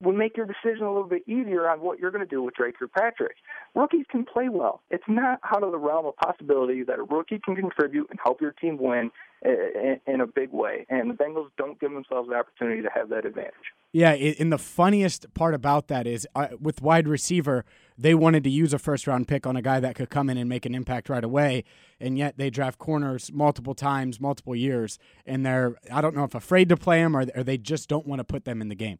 will 0.00 0.12
make 0.12 0.36
your 0.36 0.46
decision 0.46 0.84
a 0.84 0.92
little 0.92 1.08
bit 1.08 1.22
easier 1.26 1.68
on 1.68 1.80
what 1.80 1.98
you're 1.98 2.10
going 2.10 2.24
to 2.24 2.30
do 2.30 2.42
with 2.42 2.54
Dre 2.54 2.70
Kirkpatrick. 2.72 3.36
Rookies 3.74 4.06
can 4.10 4.24
play 4.24 4.48
well. 4.48 4.82
It's 4.90 5.04
not 5.08 5.40
out 5.52 5.62
of 5.62 5.72
the 5.72 5.78
realm 5.78 6.06
of 6.06 6.16
possibility 6.16 6.84
that 6.84 6.98
a 6.98 7.02
rookie 7.02 7.40
can 7.44 7.56
contribute 7.56 8.06
and 8.10 8.18
help 8.22 8.40
your 8.40 8.52
team 8.52 8.78
win 8.78 9.10
in 9.44 10.20
a 10.20 10.26
big 10.26 10.52
way. 10.52 10.86
And 10.88 11.10
the 11.10 11.14
Bengals 11.14 11.48
don't 11.56 11.78
give 11.80 11.92
themselves 11.92 12.28
the 12.28 12.34
opportunity 12.34 12.82
to 12.82 12.90
have 12.94 13.08
that 13.10 13.24
advantage. 13.24 13.54
Yeah, 13.92 14.10
and 14.10 14.52
the 14.52 14.58
funniest 14.58 15.32
part 15.34 15.54
about 15.54 15.88
that 15.88 16.06
is 16.06 16.26
uh, 16.34 16.48
with 16.60 16.82
wide 16.82 17.08
receiver, 17.08 17.64
they 17.96 18.14
wanted 18.14 18.44
to 18.44 18.50
use 18.50 18.72
a 18.72 18.78
first 18.78 19.06
round 19.06 19.26
pick 19.28 19.46
on 19.46 19.56
a 19.56 19.62
guy 19.62 19.80
that 19.80 19.94
could 19.94 20.10
come 20.10 20.28
in 20.28 20.36
and 20.36 20.48
make 20.48 20.66
an 20.66 20.74
impact 20.74 21.08
right 21.08 21.24
away, 21.24 21.64
and 21.98 22.18
yet 22.18 22.36
they 22.36 22.50
draft 22.50 22.78
corners 22.78 23.32
multiple 23.32 23.74
times, 23.74 24.20
multiple 24.20 24.54
years, 24.54 24.98
and 25.24 25.46
they're 25.46 25.76
I 25.90 26.00
don't 26.00 26.14
know 26.14 26.24
if 26.24 26.34
afraid 26.34 26.68
to 26.68 26.76
play 26.76 27.02
them 27.02 27.16
or, 27.16 27.26
or 27.34 27.42
they 27.42 27.56
just 27.56 27.88
don't 27.88 28.06
want 28.06 28.20
to 28.20 28.24
put 28.24 28.44
them 28.44 28.60
in 28.60 28.68
the 28.68 28.74
game. 28.74 28.98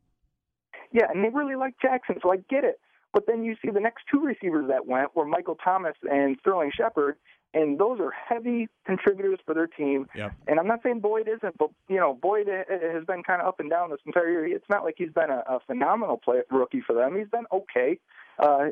Yeah, 0.92 1.06
and 1.12 1.24
they 1.24 1.28
really 1.28 1.56
like 1.56 1.74
Jackson, 1.80 2.16
so 2.22 2.32
I 2.32 2.36
get 2.48 2.64
it. 2.64 2.80
But 3.12 3.26
then 3.26 3.42
you 3.42 3.56
see 3.62 3.70
the 3.70 3.80
next 3.80 4.04
two 4.10 4.20
receivers 4.20 4.68
that 4.68 4.86
went 4.86 5.16
were 5.16 5.24
Michael 5.24 5.56
Thomas 5.56 5.94
and 6.10 6.36
Sterling 6.40 6.70
Shepard, 6.76 7.16
and 7.54 7.78
those 7.78 8.00
are 8.00 8.10
heavy 8.10 8.68
contributors 8.84 9.38
for 9.46 9.54
their 9.54 9.66
team. 9.66 10.06
Yep. 10.14 10.32
And 10.46 10.60
I'm 10.60 10.66
not 10.66 10.82
saying 10.82 11.00
Boyd 11.00 11.26
isn't, 11.26 11.56
but 11.58 11.70
you 11.88 11.96
know 11.96 12.14
Boyd 12.14 12.48
has 12.48 13.04
been 13.06 13.22
kind 13.22 13.40
of 13.40 13.48
up 13.48 13.60
and 13.60 13.70
down 13.70 13.90
this 13.90 14.00
entire 14.04 14.30
year. 14.30 14.46
It's 14.56 14.68
not 14.68 14.84
like 14.84 14.96
he's 14.98 15.12
been 15.12 15.30
a, 15.30 15.42
a 15.48 15.58
phenomenal 15.66 16.18
play, 16.18 16.42
rookie 16.50 16.82
for 16.86 16.94
them. 16.94 17.16
He's 17.16 17.28
been 17.28 17.46
okay, 17.52 17.98
uh, 18.38 18.66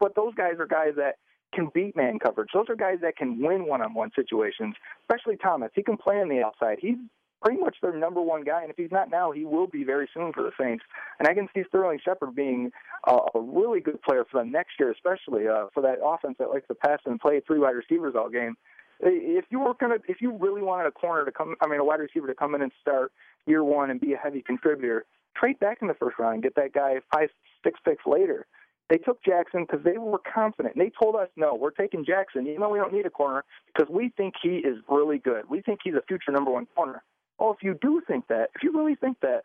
but 0.00 0.14
those 0.14 0.34
guys 0.34 0.54
are 0.58 0.66
guys 0.66 0.94
that 0.96 1.16
can 1.52 1.70
beat 1.74 1.94
man 1.94 2.18
coverage. 2.18 2.48
Those 2.52 2.66
are 2.68 2.76
guys 2.76 2.98
that 3.02 3.16
can 3.16 3.40
win 3.40 3.66
one-on-one 3.66 4.10
situations. 4.16 4.74
Especially 5.02 5.36
Thomas, 5.36 5.70
he 5.74 5.82
can 5.82 5.96
play 5.96 6.16
on 6.16 6.28
the 6.28 6.42
outside. 6.42 6.78
He's 6.80 6.96
pretty 7.44 7.60
much 7.60 7.76
their 7.82 7.94
number 7.94 8.22
one 8.22 8.42
guy. 8.42 8.62
And 8.62 8.70
if 8.70 8.76
he's 8.76 8.90
not 8.90 9.10
now, 9.10 9.30
he 9.30 9.44
will 9.44 9.66
be 9.66 9.84
very 9.84 10.08
soon 10.14 10.32
for 10.32 10.42
the 10.42 10.52
Saints. 10.58 10.84
And 11.18 11.28
I 11.28 11.34
can 11.34 11.48
see 11.54 11.62
Sterling 11.68 12.00
Shepard 12.04 12.34
being 12.34 12.70
uh, 13.06 13.18
a 13.34 13.40
really 13.40 13.80
good 13.80 14.00
player 14.02 14.24
for 14.30 14.40
them 14.40 14.50
next 14.50 14.72
year, 14.78 14.90
especially 14.90 15.46
uh, 15.46 15.66
for 15.74 15.82
that 15.82 15.98
offense 16.04 16.36
that 16.38 16.50
likes 16.50 16.66
to 16.68 16.74
pass 16.74 17.00
and 17.04 17.20
play 17.20 17.40
three 17.46 17.58
wide 17.58 17.76
receivers 17.76 18.14
all 18.16 18.30
game. 18.30 18.56
If 19.00 19.44
you 19.50 19.58
were 19.58 19.74
gonna, 19.78 19.96
if 20.08 20.22
you 20.22 20.36
really 20.38 20.62
wanted 20.62 20.86
a 20.86 20.92
corner 20.92 21.24
to 21.24 21.32
come, 21.32 21.56
I 21.60 21.66
mean, 21.66 21.80
a 21.80 21.84
wide 21.84 22.00
receiver 22.00 22.28
to 22.28 22.34
come 22.34 22.54
in 22.54 22.62
and 22.62 22.72
start 22.80 23.12
year 23.46 23.62
one 23.62 23.90
and 23.90 24.00
be 24.00 24.14
a 24.14 24.16
heavy 24.16 24.40
contributor, 24.40 25.04
trade 25.36 25.58
back 25.58 25.78
in 25.82 25.88
the 25.88 25.94
first 25.94 26.18
round 26.18 26.34
and 26.34 26.42
get 26.42 26.54
that 26.54 26.72
guy 26.72 26.94
five, 27.12 27.28
six 27.62 27.78
picks 27.84 28.06
later. 28.06 28.46
They 28.88 28.98
took 28.98 29.22
Jackson 29.24 29.66
because 29.66 29.82
they 29.82 29.98
were 29.98 30.20
confident. 30.32 30.76
They 30.76 30.92
told 31.02 31.16
us, 31.16 31.28
no, 31.36 31.54
we're 31.54 31.70
taking 31.70 32.04
Jackson, 32.04 32.46
even 32.46 32.60
though 32.60 32.68
we 32.68 32.78
don't 32.78 32.92
need 32.92 33.06
a 33.06 33.10
corner, 33.10 33.42
because 33.66 33.90
we 33.90 34.12
think 34.16 34.34
he 34.42 34.58
is 34.58 34.76
really 34.88 35.18
good. 35.18 35.48
We 35.48 35.62
think 35.62 35.80
he's 35.82 35.94
a 35.94 36.02
future 36.06 36.30
number 36.30 36.50
one 36.50 36.66
corner. 36.76 37.02
Well, 37.38 37.52
if 37.52 37.62
you 37.62 37.76
do 37.80 38.00
think 38.06 38.28
that, 38.28 38.50
if 38.54 38.62
you 38.62 38.72
really 38.72 38.94
think 38.94 39.18
that, 39.20 39.42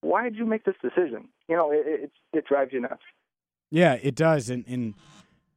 why 0.00 0.24
did 0.24 0.36
you 0.36 0.46
make 0.46 0.64
this 0.64 0.76
decision? 0.82 1.28
You 1.48 1.56
know, 1.56 1.72
it 1.72 1.82
it, 1.86 2.12
it 2.32 2.46
drives 2.46 2.72
you 2.72 2.80
nuts. 2.80 3.02
Yeah, 3.70 3.94
it 3.94 4.14
does, 4.14 4.50
and 4.50 4.64
and 4.66 4.94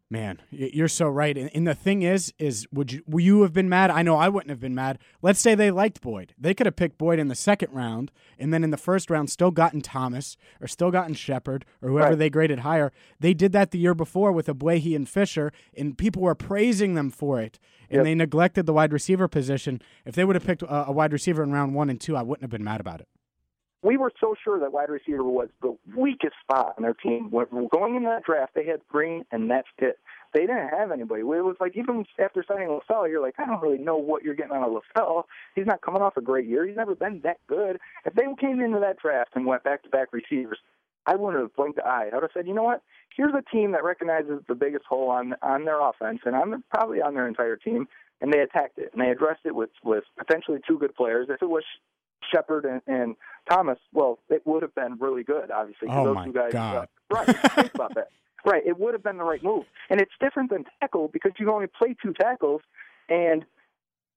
Man, 0.09 0.41
you're 0.51 0.87
so 0.87 1.09
right. 1.09 1.37
And, 1.37 1.67
the 1.67 1.75
thing 1.75 2.01
is, 2.01 2.33
is 2.39 2.65
would 2.71 2.93
you 2.93 3.03
would 3.07 3.25
you 3.25 3.41
have 3.41 3.51
been 3.51 3.67
mad? 3.67 3.91
I 3.91 4.03
know 4.03 4.15
I 4.15 4.29
wouldn't 4.29 4.49
have 4.49 4.59
been 4.59 4.73
mad. 4.73 4.99
Let's 5.21 5.41
say 5.41 5.53
they 5.53 5.69
liked 5.69 5.99
Boyd. 5.99 6.33
They 6.37 6.53
could 6.53 6.65
have 6.65 6.77
picked 6.77 6.97
Boyd 6.97 7.19
in 7.19 7.27
the 7.27 7.35
second 7.35 7.73
round, 7.73 8.13
and 8.39 8.53
then 8.53 8.63
in 8.63 8.69
the 8.69 8.77
first 8.77 9.09
round, 9.09 9.29
still 9.29 9.51
gotten 9.51 9.81
Thomas 9.81 10.37
or 10.61 10.67
still 10.67 10.91
gotten 10.91 11.13
Shepard 11.13 11.65
or 11.81 11.89
whoever 11.89 12.09
right. 12.11 12.17
they 12.17 12.29
graded 12.29 12.59
higher. 12.59 12.93
They 13.19 13.33
did 13.33 13.51
that 13.51 13.71
the 13.71 13.79
year 13.79 13.93
before 13.93 14.31
with 14.31 14.47
Ogbuehi 14.47 14.95
and 14.95 15.09
Fisher, 15.09 15.51
and 15.75 15.97
people 15.97 16.21
were 16.21 16.35
praising 16.35 16.93
them 16.93 17.09
for 17.09 17.41
it. 17.41 17.59
And 17.89 17.97
yep. 17.97 18.03
they 18.05 18.15
neglected 18.15 18.65
the 18.65 18.73
wide 18.73 18.93
receiver 18.93 19.27
position. 19.27 19.81
If 20.05 20.15
they 20.15 20.23
would 20.23 20.37
have 20.37 20.45
picked 20.45 20.61
a, 20.61 20.87
a 20.87 20.91
wide 20.93 21.11
receiver 21.11 21.43
in 21.43 21.51
round 21.51 21.75
one 21.75 21.89
and 21.89 21.99
two, 21.99 22.15
I 22.15 22.21
wouldn't 22.21 22.43
have 22.43 22.51
been 22.51 22.63
mad 22.63 22.79
about 22.79 23.01
it 23.01 23.09
we 23.83 23.97
were 23.97 24.11
so 24.19 24.35
sure 24.43 24.59
that 24.59 24.73
wide 24.73 24.89
receiver 24.89 25.23
was 25.23 25.49
the 25.61 25.77
weakest 25.95 26.35
spot 26.41 26.73
on 26.77 26.83
their 26.83 26.93
team. 26.93 27.29
Going 27.29 27.95
in 27.95 28.03
that 28.03 28.23
draft, 28.23 28.53
they 28.55 28.65
had 28.65 28.81
Green, 28.89 29.23
and 29.31 29.49
that's 29.49 29.67
it 29.77 29.99
they 30.33 30.41
didn't 30.41 30.69
have 30.69 30.91
anybody. 30.91 31.21
It 31.21 31.25
was 31.25 31.55
like 31.59 31.75
even 31.75 32.05
after 32.19 32.43
signing 32.47 32.67
LaFell, 32.67 33.09
you're 33.09 33.21
like, 33.21 33.35
I 33.37 33.45
don't 33.45 33.61
really 33.61 33.77
know 33.77 33.97
what 33.97 34.23
you're 34.23 34.35
getting 34.35 34.55
out 34.55 34.67
of 34.69 34.81
LaFell. 34.95 35.23
He's 35.55 35.65
not 35.65 35.81
coming 35.81 36.01
off 36.01 36.17
a 36.17 36.21
great 36.21 36.47
year. 36.47 36.65
He's 36.65 36.75
never 36.75 36.95
been 36.95 37.21
that 37.23 37.37
good. 37.47 37.79
If 38.05 38.13
they 38.13 38.23
came 38.39 38.59
into 38.61 38.79
that 38.79 38.99
draft 38.99 39.31
and 39.35 39.45
went 39.45 39.63
back 39.63 39.83
to 39.83 39.89
back 39.89 40.09
receivers, 40.11 40.59
I 41.05 41.15
wouldn't 41.15 41.41
have 41.41 41.55
blinked 41.55 41.79
an 41.79 41.85
eye. 41.87 42.09
I 42.11 42.15
would 42.15 42.23
have 42.23 42.31
said, 42.33 42.47
you 42.47 42.53
know 42.53 42.63
what? 42.63 42.83
Here's 43.15 43.33
a 43.33 43.55
team 43.55 43.71
that 43.71 43.83
recognizes 43.83 44.41
the 44.47 44.55
biggest 44.55 44.85
hole 44.85 45.09
on 45.09 45.33
on 45.41 45.65
their 45.65 45.81
offense, 45.81 46.19
and 46.25 46.35
I'm 46.35 46.63
probably 46.69 47.01
on 47.01 47.13
their 47.13 47.27
entire 47.27 47.55
team, 47.55 47.87
and 48.21 48.31
they 48.31 48.39
attacked 48.39 48.77
it 48.77 48.91
and 48.93 49.01
they 49.01 49.09
addressed 49.09 49.45
it 49.45 49.55
with 49.55 49.69
with 49.83 50.03
potentially 50.17 50.59
two 50.67 50.77
good 50.77 50.95
players. 50.95 51.27
If 51.29 51.41
it 51.41 51.49
was 51.49 51.63
Shepard 52.31 52.65
and, 52.65 52.81
and 52.87 53.15
Thomas, 53.49 53.77
well, 53.93 54.19
it 54.29 54.41
would 54.45 54.61
have 54.61 54.75
been 54.75 54.97
really 54.99 55.23
good, 55.23 55.51
obviously. 55.51 55.87
Oh 55.91 56.05
those 56.05 56.15
my 56.15 56.25
two 56.25 56.33
guys, 56.33 56.51
God! 56.51 56.87
Uh, 57.11 57.15
right? 57.15 57.25
think 57.55 57.75
about 57.75 57.95
that. 57.95 58.09
Right, 58.45 58.63
it 58.65 58.79
would 58.79 58.93
have 58.93 59.03
been 59.03 59.17
the 59.17 59.23
right 59.23 59.43
move. 59.43 59.65
And 59.89 59.99
it's 59.99 60.11
different 60.21 60.49
than 60.51 60.65
tackle 60.79 61.09
because 61.11 61.33
you 61.37 61.51
only 61.51 61.67
play 61.67 61.95
two 62.01 62.13
tackles, 62.13 62.61
and 63.09 63.43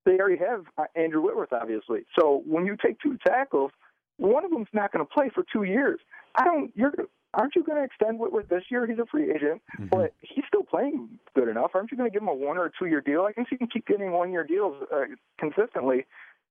they 0.04 0.18
already 0.18 0.38
have 0.38 0.64
uh, 0.78 0.84
Andrew 0.94 1.22
Whitworth, 1.22 1.52
obviously. 1.52 2.00
So 2.18 2.42
when 2.46 2.66
you 2.66 2.76
take 2.84 3.00
two 3.00 3.18
tackles, 3.26 3.72
one 4.18 4.44
of 4.44 4.50
them's 4.50 4.68
not 4.72 4.92
going 4.92 5.04
to 5.04 5.10
play 5.10 5.30
for 5.34 5.44
two 5.52 5.64
years. 5.64 6.00
I 6.36 6.44
don't. 6.44 6.70
You're 6.74 6.92
aren't 7.34 7.54
you 7.54 7.62
going 7.62 7.78
to 7.78 7.84
extend 7.84 8.18
Whitworth 8.18 8.48
this 8.48 8.64
year? 8.70 8.86
He's 8.86 8.98
a 8.98 9.06
free 9.06 9.30
agent, 9.30 9.62
mm-hmm. 9.78 9.86
but 9.86 10.12
he's 10.20 10.44
still 10.46 10.62
playing 10.62 11.08
good 11.34 11.48
enough. 11.48 11.70
Aren't 11.74 11.90
you 11.90 11.96
going 11.96 12.10
to 12.10 12.12
give 12.12 12.22
him 12.22 12.28
a 12.28 12.34
one 12.34 12.58
or 12.58 12.66
a 12.66 12.70
two 12.78 12.86
year 12.86 13.00
deal? 13.00 13.22
I 13.22 13.32
can 13.32 13.46
see 13.48 13.56
him 13.60 13.68
keep 13.72 13.86
getting 13.86 14.12
one 14.12 14.32
year 14.32 14.44
deals 14.44 14.76
uh, 14.92 15.04
consistently. 15.38 16.06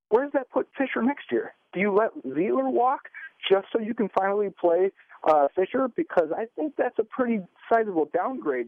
Where 0.10 0.24
does 0.24 0.34
that 0.34 0.50
put 0.50 0.68
Fisher 0.78 1.02
next 1.02 1.32
year? 1.32 1.54
Do 1.74 1.80
you 1.80 1.94
let 1.94 2.16
Zeitler 2.26 2.72
walk 2.72 3.10
just 3.50 3.68
so 3.72 3.80
you 3.80 3.94
can 3.94 4.10
finally 4.18 4.50
play 4.50 4.92
uh, 5.28 5.48
Fisher 5.56 5.88
because 5.96 6.30
I 6.36 6.46
think 6.56 6.74
that's 6.78 6.98
a 7.00 7.04
pretty 7.04 7.42
sizable 7.72 8.10
downgrade. 8.14 8.68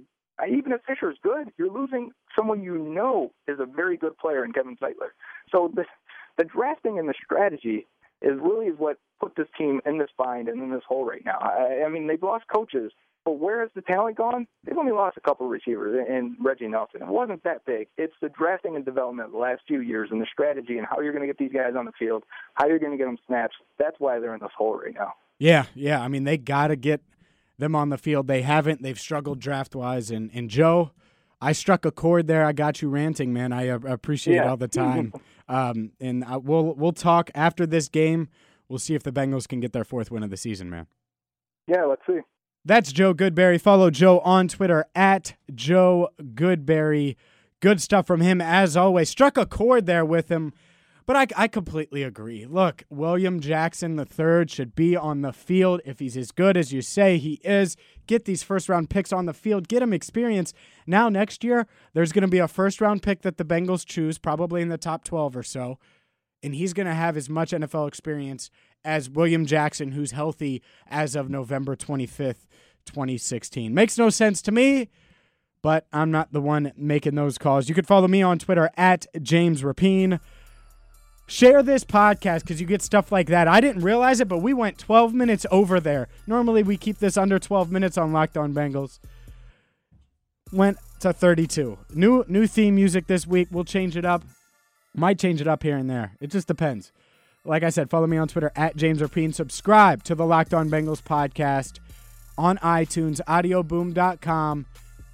Even 0.49 0.71
if 0.71 0.81
Fisher 0.87 1.11
is 1.11 1.17
good, 1.21 1.51
you're 1.57 1.71
losing 1.71 2.11
someone 2.35 2.63
you 2.63 2.77
know 2.77 3.31
is 3.47 3.59
a 3.59 3.65
very 3.65 3.95
good 3.95 4.17
player 4.17 4.43
in 4.43 4.53
Kevin 4.53 4.75
Zeitler. 4.77 5.11
So 5.51 5.71
the 5.73 5.85
the 6.37 6.45
drafting 6.45 6.97
and 6.97 7.07
the 7.07 7.13
strategy 7.23 7.85
is 8.21 8.39
really 8.41 8.71
what 8.71 8.97
put 9.19 9.35
this 9.35 9.47
team 9.57 9.81
in 9.85 9.97
this 9.97 10.09
bind 10.17 10.47
and 10.47 10.61
in 10.61 10.71
this 10.71 10.83
hole 10.87 11.05
right 11.05 11.23
now. 11.25 11.37
I, 11.39 11.83
I 11.85 11.89
mean, 11.89 12.07
they've 12.07 12.21
lost 12.21 12.45
coaches, 12.53 12.91
but 13.23 13.33
where 13.33 13.61
has 13.61 13.69
the 13.75 13.81
talent 13.81 14.17
gone? 14.17 14.47
They've 14.63 14.77
only 14.77 14.91
lost 14.91 15.17
a 15.17 15.21
couple 15.21 15.45
of 15.45 15.51
receivers 15.51 16.05
and 16.09 16.35
Reggie 16.39 16.67
Nelson. 16.67 17.01
It 17.01 17.07
wasn't 17.07 17.43
that 17.43 17.65
big. 17.65 17.87
It's 17.97 18.13
the 18.21 18.29
drafting 18.29 18.75
and 18.75 18.83
development 18.83 19.27
of 19.27 19.33
the 19.33 19.37
last 19.37 19.61
few 19.67 19.81
years 19.81 20.09
and 20.11 20.19
the 20.19 20.27
strategy 20.31 20.77
and 20.77 20.87
how 20.87 21.01
you're 21.01 21.13
going 21.13 21.21
to 21.21 21.27
get 21.27 21.37
these 21.37 21.51
guys 21.51 21.73
on 21.77 21.85
the 21.85 21.91
field, 21.99 22.23
how 22.55 22.67
you're 22.67 22.79
going 22.79 22.91
to 22.91 22.97
get 22.97 23.05
them 23.05 23.17
snaps. 23.27 23.55
That's 23.77 23.95
why 23.99 24.19
they're 24.19 24.33
in 24.33 24.39
this 24.39 24.49
hole 24.57 24.79
right 24.79 24.93
now. 24.93 25.13
Yeah, 25.37 25.65
yeah. 25.75 26.01
I 26.01 26.07
mean, 26.07 26.23
they 26.23 26.37
got 26.37 26.67
to 26.67 26.75
get 26.75 27.01
them 27.57 27.75
on 27.75 27.89
the 27.89 27.97
field. 27.97 28.27
They 28.27 28.41
haven't. 28.41 28.81
They've 28.81 28.99
struggled 28.99 29.39
draft 29.39 29.75
wise. 29.75 30.11
And 30.11 30.29
and 30.33 30.49
Joe, 30.49 30.91
I 31.39 31.51
struck 31.53 31.85
a 31.85 31.91
chord 31.91 32.27
there. 32.27 32.45
I 32.45 32.51
got 32.51 32.81
you 32.81 32.89
ranting, 32.89 33.33
man. 33.33 33.53
I 33.53 33.69
uh, 33.69 33.79
appreciate 33.85 34.35
yeah. 34.35 34.43
it 34.43 34.47
all 34.47 34.57
the 34.57 34.67
time. 34.67 35.13
um, 35.49 35.91
and 35.99 36.23
I, 36.25 36.37
we'll 36.37 36.73
we'll 36.75 36.91
talk 36.91 37.31
after 37.33 37.65
this 37.65 37.87
game. 37.87 38.29
We'll 38.67 38.79
see 38.79 38.95
if 38.95 39.03
the 39.03 39.11
Bengals 39.11 39.47
can 39.47 39.59
get 39.59 39.73
their 39.73 39.83
fourth 39.83 40.11
win 40.11 40.23
of 40.23 40.29
the 40.29 40.37
season, 40.37 40.69
man. 40.69 40.87
Yeah, 41.67 41.85
let's 41.85 42.01
see. 42.07 42.19
That's 42.63 42.91
Joe 42.91 43.13
Goodberry. 43.13 43.59
Follow 43.59 43.89
Joe 43.89 44.19
on 44.19 44.47
Twitter 44.47 44.85
at 44.93 45.35
Joe 45.53 46.09
Goodberry. 46.21 47.15
Good 47.59 47.81
stuff 47.81 48.05
from 48.05 48.21
him 48.21 48.39
as 48.39 48.77
always. 48.77 49.09
Struck 49.09 49.37
a 49.37 49.45
chord 49.45 49.87
there 49.87 50.05
with 50.05 50.29
him. 50.29 50.53
But 51.07 51.15
I, 51.15 51.43
I 51.43 51.47
completely 51.47 52.03
agree. 52.03 52.45
Look, 52.45 52.83
William 52.89 53.39
Jackson 53.39 53.99
III 53.99 54.47
should 54.47 54.75
be 54.75 54.95
on 54.95 55.21
the 55.21 55.33
field. 55.33 55.81
If 55.83 55.99
he's 55.99 56.15
as 56.15 56.31
good 56.31 56.55
as 56.55 56.71
you 56.71 56.81
say 56.81 57.17
he 57.17 57.41
is, 57.43 57.75
get 58.05 58.25
these 58.25 58.43
first 58.43 58.69
round 58.69 58.89
picks 58.89 59.11
on 59.11 59.25
the 59.25 59.33
field, 59.33 59.67
get 59.67 59.81
him 59.81 59.93
experience. 59.93 60.53
Now, 60.85 61.09
next 61.09 61.43
year, 61.43 61.67
there's 61.93 62.11
going 62.11 62.21
to 62.21 62.27
be 62.27 62.37
a 62.37 62.47
first 62.47 62.79
round 62.79 63.01
pick 63.01 63.23
that 63.23 63.37
the 63.37 63.43
Bengals 63.43 63.85
choose, 63.85 64.19
probably 64.19 64.61
in 64.61 64.69
the 64.69 64.77
top 64.77 65.03
12 65.03 65.35
or 65.35 65.43
so. 65.43 65.79
And 66.43 66.55
he's 66.55 66.73
going 66.73 66.87
to 66.87 66.93
have 66.93 67.17
as 67.17 67.29
much 67.29 67.51
NFL 67.51 67.87
experience 67.87 68.49
as 68.83 69.09
William 69.09 69.45
Jackson, 69.45 69.91
who's 69.91 70.11
healthy 70.11 70.61
as 70.87 71.15
of 71.15 71.29
November 71.29 71.75
25th, 71.75 72.47
2016. 72.85 73.73
Makes 73.73 73.97
no 73.97 74.09
sense 74.09 74.41
to 74.43 74.51
me, 74.51 74.89
but 75.61 75.87
I'm 75.93 76.11
not 76.11 76.31
the 76.33 76.41
one 76.41 76.71
making 76.75 77.15
those 77.15 77.37
calls. 77.37 77.69
You 77.69 77.75
can 77.75 77.85
follow 77.85 78.07
me 78.07 78.21
on 78.21 78.39
Twitter 78.39 78.69
at 78.77 79.05
James 79.21 79.61
Rapien. 79.61 80.19
Share 81.27 81.63
this 81.63 81.85
podcast 81.85 82.41
because 82.41 82.59
you 82.59 82.67
get 82.67 82.81
stuff 82.81 83.11
like 83.11 83.27
that. 83.27 83.47
I 83.47 83.61
didn't 83.61 83.83
realize 83.83 84.19
it, 84.19 84.27
but 84.27 84.39
we 84.39 84.53
went 84.53 84.77
12 84.77 85.13
minutes 85.13 85.45
over 85.49 85.79
there. 85.79 86.09
Normally 86.27 86.61
we 86.61 86.75
keep 86.75 86.97
this 86.97 87.15
under 87.15 87.39
12 87.39 87.71
minutes 87.71 87.97
on 87.97 88.11
Locked 88.11 88.35
On 88.35 88.53
Bengals. 88.53 88.99
Went 90.51 90.77
to 90.99 91.13
32. 91.13 91.77
New 91.93 92.25
new 92.27 92.47
theme 92.47 92.75
music 92.75 93.07
this 93.07 93.25
week. 93.25 93.47
We'll 93.49 93.63
change 93.63 93.95
it 93.95 94.03
up. 94.03 94.23
Might 94.93 95.19
change 95.19 95.39
it 95.39 95.47
up 95.47 95.63
here 95.63 95.77
and 95.77 95.89
there. 95.89 96.17
It 96.19 96.31
just 96.31 96.47
depends. 96.47 96.91
Like 97.45 97.63
I 97.63 97.69
said, 97.69 97.89
follow 97.89 98.07
me 98.07 98.17
on 98.17 98.27
Twitter 98.27 98.51
at 98.55 98.75
James 98.75 98.99
Rapien. 98.99 99.33
Subscribe 99.33 100.03
to 100.03 100.15
the 100.15 100.25
Locked 100.25 100.53
On 100.53 100.69
Bengals 100.69 101.01
podcast 101.01 101.79
on 102.41 102.57
iTunes, 102.57 103.21
audioboom.com, 103.27 104.65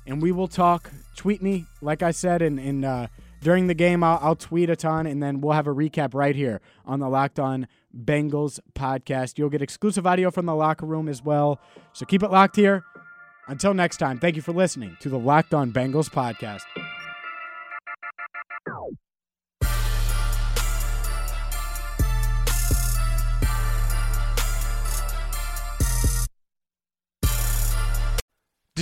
and 0.06 0.22
we 0.22 0.32
will 0.32 0.48
talk. 0.48 0.92
Tweet 1.16 1.42
me, 1.42 1.66
like 1.82 2.02
I 2.02 2.12
said, 2.12 2.42
and, 2.42 2.60
in 2.60 2.86
uh, 2.86 3.08
during 3.42 3.68
the 3.68 3.74
game, 3.74 4.04
I'll, 4.04 4.20
I'll, 4.22 4.36
tweet 4.36 4.70
a 4.70 4.76
ton, 4.76 5.06
and 5.06 5.22
then 5.22 5.42
we'll 5.42 5.54
have 5.54 5.68
a 5.68 5.74
recap 5.74 6.14
right 6.14 6.36
here 6.36 6.62
on 6.86 7.00
the 7.00 7.10
Locked 7.10 7.40
On 7.40 7.68
Bengals 7.96 8.60
podcast. 8.74 9.38
You'll 9.38 9.50
get 9.50 9.62
exclusive 9.62 10.08
audio 10.08 10.32
from 10.32 10.46
the 10.46 10.56
locker 10.56 10.86
room 10.86 11.10
as 11.10 11.22
well. 11.22 11.60
So 11.94 12.06
keep 12.06 12.24
it 12.24 12.32
locked 12.32 12.56
here. 12.56 12.84
Until 13.48 13.74
next 13.74 13.98
time, 13.98 14.20
thank 14.20 14.36
you 14.36 14.42
for 14.42 14.54
listening 14.54 14.98
to 15.02 15.10
the 15.10 15.20
Locked 15.20 15.54
On 15.54 15.72
Bengals 15.72 16.10
podcast. 16.10 16.62